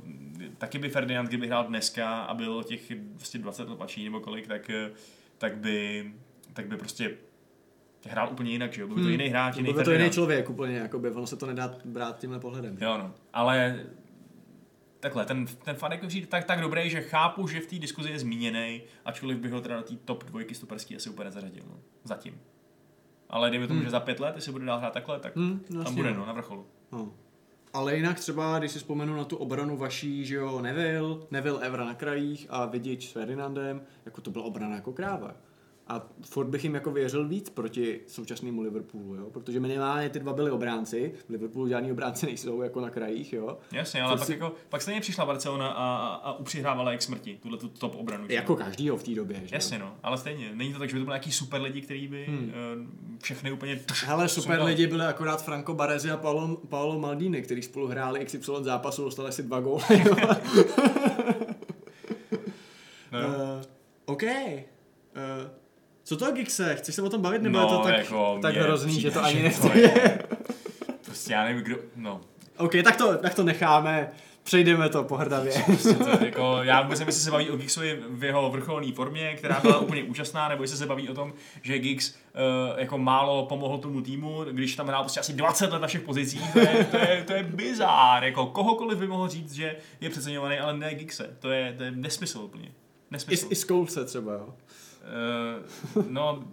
Taky 0.58 0.78
by 0.78 0.88
Ferdinand, 0.88 1.28
kdyby 1.28 1.46
hrál 1.46 1.64
dneska 1.64 2.18
a 2.18 2.34
byl 2.34 2.62
těch 2.62 2.80
vlastně 3.14 3.40
20 3.40 3.68
let 3.68 3.78
nebo 4.04 4.20
kolik, 4.20 4.46
tak, 4.46 4.70
tak 5.38 5.56
by 5.56 6.04
tak 6.52 6.66
by 6.66 6.76
prostě 6.76 7.10
hrál 8.07 8.28
úplně 8.32 8.51
jinak, 8.51 8.72
že 8.72 8.80
jo? 8.80 8.86
Byl 8.86 8.96
to 8.96 9.03
hmm. 9.03 9.11
jiný 9.11 9.28
hráč, 9.28 9.57
jiný 9.57 9.72
Byl 9.72 9.84
to 9.84 9.92
jiný 9.92 10.11
člověk 10.11 10.51
úplně, 10.51 10.76
jakoby, 10.76 11.11
ono 11.11 11.26
se 11.26 11.36
to 11.36 11.46
nedá 11.46 11.74
brát 11.84 12.18
tímhle 12.18 12.40
pohledem. 12.40 12.78
Jo, 12.80 12.99
no. 12.99 13.14
Ale 13.32 13.80
takhle, 15.01 15.24
ten, 15.24 15.46
ten 15.46 15.76
fan 15.76 15.92
jako 15.92 16.07
přijde 16.07 16.26
tak, 16.26 16.44
tak 16.44 16.61
dobrý, 16.61 16.90
že 16.90 17.01
chápu, 17.01 17.46
že 17.46 17.61
v 17.61 17.66
té 17.66 17.78
diskuzi 17.78 18.11
je 18.11 18.18
zmíněný, 18.18 18.82
ačkoliv 19.05 19.38
bych 19.38 19.53
ho 19.53 19.61
teda 19.61 19.76
do 19.76 19.82
té 19.82 19.96
top 19.96 20.24
dvojky 20.24 20.55
stoperský 20.55 20.96
asi 20.96 21.11
úplně 21.11 21.24
nezařadil, 21.24 21.64
no. 21.68 21.76
Zatím. 22.05 22.40
Ale 23.30 23.51
dejme 23.51 23.66
tomu, 23.66 23.78
Hmm. 23.78 23.84
že 23.84 23.90
za 23.90 24.01
pět 24.01 24.20
let, 24.20 24.36
jestli 24.36 24.53
bude 24.53 24.64
dál 24.64 24.78
hrát 24.78 24.92
takhle, 24.92 25.20
tak 25.20 25.36
Hmm, 25.36 25.61
tam 25.61 25.78
jasně, 25.78 25.96
bude, 25.96 26.11
no. 26.11 26.16
no, 26.16 26.26
na 26.26 26.32
vrcholu. 26.32 26.66
No. 26.92 27.12
Ale 27.72 27.96
jinak 27.96 28.20
třeba, 28.20 28.59
když 28.59 28.70
si 28.70 28.78
vzpomenu 28.78 29.16
na 29.16 29.24
tu 29.24 29.36
obranu 29.36 29.76
vaší, 29.76 30.24
že 30.24 30.34
jo, 30.34 30.61
Neville, 30.62 31.16
Neville 31.30 31.66
Evra 31.66 31.84
na 31.84 31.94
krajích 31.94 32.46
a 32.51 32.66
Vidič 32.66 33.09
s 33.09 33.12
Ferdinandem, 33.12 33.82
jako 34.05 34.20
to 34.20 34.30
byla 34.30 34.44
obrana 34.44 34.74
jako 34.74 34.92
kráva. 34.92 35.34
A 35.89 36.07
furt 36.24 36.47
bych 36.47 36.64
jim 36.64 36.74
jako 36.74 36.91
věřil 36.91 37.28
víc 37.28 37.51
proti 37.51 38.01
současnému 38.07 38.62
Liverpoolu, 38.62 39.14
jo? 39.14 39.30
protože 39.30 39.61
minimálně 39.61 40.09
ty 40.11 40.18
dva 40.20 40.32
byli 40.32 40.51
obránci, 40.51 41.12
v 41.26 41.30
Liverpoolu 41.30 41.68
žádní 41.68 41.93
obránci 41.93 42.26
nejsou 42.26 42.62
jako 42.62 42.80
na 42.80 42.91
krajích, 42.91 43.32
jo. 43.32 43.59
Jasně, 43.72 44.03
ale 44.03 44.12
Co 44.12 44.18
pak, 44.18 44.26
si- 44.26 44.32
jako, 44.32 44.53
pak 44.68 44.82
stejně 44.82 45.01
přišla 45.01 45.26
Barcelona 45.26 45.68
a, 45.68 45.97
a, 45.97 46.14
a 46.14 46.32
upřihrávala 46.39 46.93
jak 46.93 47.03
smrti, 47.03 47.39
tuhle 47.43 47.59
tu 47.59 47.68
top 47.68 47.95
obranu. 47.95 48.26
že? 48.28 48.34
Jako 48.34 48.57
každýho 48.57 48.97
v 48.97 49.03
té 49.03 49.14
době, 49.14 49.41
že. 49.45 49.57
Jasně, 49.57 49.78
no, 49.78 49.95
ale 50.03 50.18
stejně. 50.18 50.51
Není 50.55 50.72
to 50.72 50.78
tak, 50.78 50.89
že 50.89 50.95
by 50.97 51.01
to 51.01 51.05
byly 51.05 51.14
nějaký 51.14 51.32
super 51.32 51.61
lidi, 51.62 51.80
který 51.80 52.09
by 52.09 52.24
Hmm. 52.28 52.39
hmm. 52.39 53.18
všechny 53.22 53.53
úplně... 53.53 53.80
Hele, 54.05 54.28
super 54.28 54.62
lidi 54.62 54.86
byli 54.86 55.05
akorát 55.05 55.45
Franco 55.45 55.74
Baresi 55.74 56.11
a 56.11 56.16
Paolo, 56.16 56.57
Paolo 56.57 56.99
Maldini, 56.99 57.43
který 57.43 57.62
spolu 57.62 57.86
hráli 57.86 58.24
XY 58.24 58.39
zápasu, 58.61 59.05
dostali 59.05 59.32
si 59.32 59.43
dva 59.43 59.61
góly. 59.61 59.82
No, 63.12 63.18
Uh, 63.18 63.62
OK. 64.05 64.22
Uh, 64.22 64.30
co 66.09 66.16
to 66.16 66.32
Gixe? 66.32 66.74
Chceš 66.74 66.94
se 66.94 67.02
o 67.02 67.11
tom 67.11 67.22
bavit, 67.22 67.42
nebo 67.42 67.59
No, 67.59 67.64
je 67.64 67.68
to 67.76 67.78
tak, 67.82 67.96
jako 67.98 68.38
tak 68.42 68.56
hrozný, 68.56 69.00
že 69.00 69.11
to 69.11 69.24
ani 69.24 69.40
je- 69.74 70.18
prostě 71.04 71.32
já 71.32 71.44
nevím, 71.44 71.62
kdo... 71.62 71.76
No, 71.96 72.20
OK, 72.56 72.72
tak 72.84 72.96
to, 72.96 73.16
tak 73.16 73.34
to 73.34 73.42
necháme. 73.44 74.11
Přejdeme 74.42 74.88
to 74.88 75.04
pohrdavě. 75.04 75.52
prostě 75.66 75.94
to, 75.94 76.24
jako, 76.24 76.59
já 76.62 76.82
vůbec 76.82 76.98
nevím, 76.98 77.09
jestli 77.09 77.22
se 77.22 77.30
baví 77.30 77.50
o 77.50 77.56
Gigsovi 77.56 77.98
v 78.09 78.24
jeho 78.24 78.50
vrcholné 78.50 78.92
formě, 78.92 79.34
která 79.34 79.61
byla 79.61 79.78
úplně 79.80 80.02
úžasná, 80.02 80.48
nebo 80.48 80.64
jestli 80.64 80.76
se 80.78 80.86
baví 80.86 81.09
o 81.09 81.14
tom, 81.14 81.32
že 81.62 81.78
Gigs 81.78 82.11
uh, 82.74 82.78
jako 82.80 82.98
málo 82.98 83.46
pomohl 83.46 83.78
tomu 83.78 84.00
týmu, 84.00 84.44
když 84.50 84.76
tam 84.76 84.86
hrál 84.86 85.02
prostě 85.02 85.20
asi 85.20 85.32
20 85.32 85.72
let 85.72 85.78
na 85.82 85.88
všech 85.88 86.02
pozicích, 86.02 86.52
to 86.52 86.59
je, 86.59 86.86
to 86.90 86.96
je, 86.96 87.24
to 87.26 87.32
je 87.32 87.42
bizár, 87.42 88.24
jako 88.24 88.46
kohokoliv 88.46 88.98
by 88.98 89.06
mohl 89.06 89.28
říct, 89.28 89.52
že 89.52 89.76
je 90.00 90.11
přeceňovaný, 90.11 90.59
ale 90.59 90.76
ne 90.78 90.94
Gigse, 90.94 91.36
to 91.38 91.50
je, 91.50 91.74
to 91.76 91.82
je 91.82 91.90
nesmysl 91.90 92.38
úplně. 92.38 92.64
I, 92.64 92.72
Nesmysl. 93.11 93.46
I 93.50 93.54
Skolce 93.54 94.04
třeba, 94.04 94.32
jo. 94.32 94.54
Uh, 95.96 96.04
no, 96.11 96.44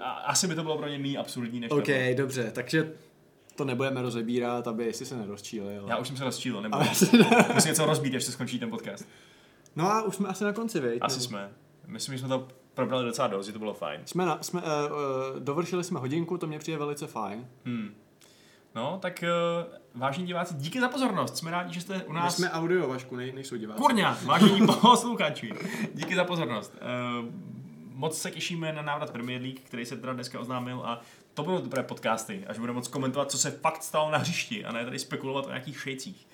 a, 0.00 0.10
asi 0.10 0.46
by 0.46 0.54
to 0.54 0.62
bylo 0.62 0.78
pro 0.78 0.88
ně 0.88 0.98
méně 0.98 1.18
absurdní, 1.18 1.60
než 1.60 1.70
OK, 1.70 1.84
tohle. 1.84 2.14
dobře, 2.14 2.50
takže 2.54 2.92
to 3.56 3.64
nebudeme 3.64 4.02
rozebírat, 4.02 4.68
aby 4.68 4.92
si 4.92 5.06
se 5.06 5.16
nerozčíli. 5.16 5.78
Ale... 5.78 5.90
Já 5.90 5.96
už 5.96 6.08
jsem 6.08 6.16
se 6.16 6.24
rozčílil, 6.24 6.62
nebo 6.62 6.78
musím 7.54 7.68
něco 7.70 7.86
rozbít, 7.86 8.14
až 8.14 8.24
se 8.24 8.32
skončí 8.32 8.58
ten 8.58 8.70
podcast. 8.70 9.08
No 9.76 9.90
a 9.92 10.02
už 10.02 10.14
jsme 10.16 10.28
asi 10.28 10.44
na 10.44 10.52
konci, 10.52 10.80
viď? 10.80 10.98
Asi 11.00 11.16
Nebo- 11.16 11.24
jsme. 11.28 11.50
Myslím, 11.86 12.14
že 12.14 12.18
jsme 12.18 12.28
to 12.28 12.48
probrali 12.74 13.04
docela 13.04 13.28
dost, 13.28 13.46
že 13.46 13.52
to 13.52 13.58
bylo 13.58 13.74
fajn. 13.74 14.00
Jsme, 14.04 14.26
na, 14.26 14.38
jsme 14.42 14.62
uh, 14.62 14.66
uh, 14.68 15.40
dovršili 15.40 15.84
jsme 15.84 16.00
hodinku, 16.00 16.38
to 16.38 16.46
mě 16.46 16.58
přijde 16.58 16.78
velice 16.78 17.06
fajn. 17.06 17.46
Hmm. 17.64 17.94
No, 18.74 18.98
tak 19.02 19.24
uh, 19.64 20.00
vážení 20.00 20.26
diváci, 20.26 20.54
díky 20.54 20.80
za 20.80 20.88
pozornost. 20.88 21.36
Jsme 21.36 21.50
rádi, 21.50 21.74
že 21.74 21.80
jste 21.80 22.02
u 22.04 22.12
My 22.12 22.18
nás. 22.18 22.36
jsme 22.36 22.50
audio, 22.50 22.88
Vašku, 22.88 23.16
nej, 23.16 23.32
nejsou 23.32 23.56
diváci. 23.56 23.80
Kurňa, 23.82 24.18
vážení 24.24 24.66
posluchači. 24.80 25.52
Díky 25.94 26.14
za 26.16 26.24
pozornost. 26.24 26.76
Uh, 27.20 27.28
moc 27.96 28.18
se 28.18 28.30
těšíme 28.30 28.72
na 28.72 28.82
návrat 28.82 29.10
Premier 29.10 29.42
League, 29.42 29.60
který 29.60 29.86
se 29.86 29.96
teda 29.96 30.12
dneska 30.12 30.40
oznámil 30.40 30.82
a 30.84 31.00
to 31.34 31.42
budou 31.42 31.60
dobré 31.60 31.82
podcasty, 31.82 32.44
až 32.46 32.58
budeme 32.58 32.76
moc 32.76 32.88
komentovat, 32.88 33.30
co 33.30 33.38
se 33.38 33.50
fakt 33.50 33.82
stalo 33.82 34.10
na 34.10 34.18
hřišti 34.18 34.64
a 34.64 34.72
ne 34.72 34.84
tady 34.84 34.98
spekulovat 34.98 35.46
o 35.46 35.48
nějakých 35.48 35.80
šejcích. 35.80 36.26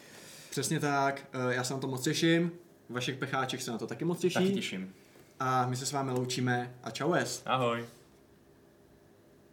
Přesně 0.51 0.81
tak, 0.81 1.27
uh, 1.35 1.53
já 1.53 1.65
se 1.65 1.75
na 1.75 1.81
to 1.81 1.87
moc 1.87 2.03
těším. 2.03 2.53
Vašek 2.89 3.19
Pecháček 3.19 3.63
se 3.63 3.71
na 3.71 3.79
to 3.79 3.87
taky 3.87 4.05
moc 4.05 4.19
těší. 4.19 4.35
Taky 4.35 4.53
těším. 4.53 4.95
A 5.41 5.67
my 5.67 5.77
se 5.77 5.87
s 5.87 5.93
vámi 5.93 6.11
loučíme 6.11 6.75
a 6.83 6.91
čau 6.91 7.13
es. 7.13 7.43
Ahoj. 7.47 7.85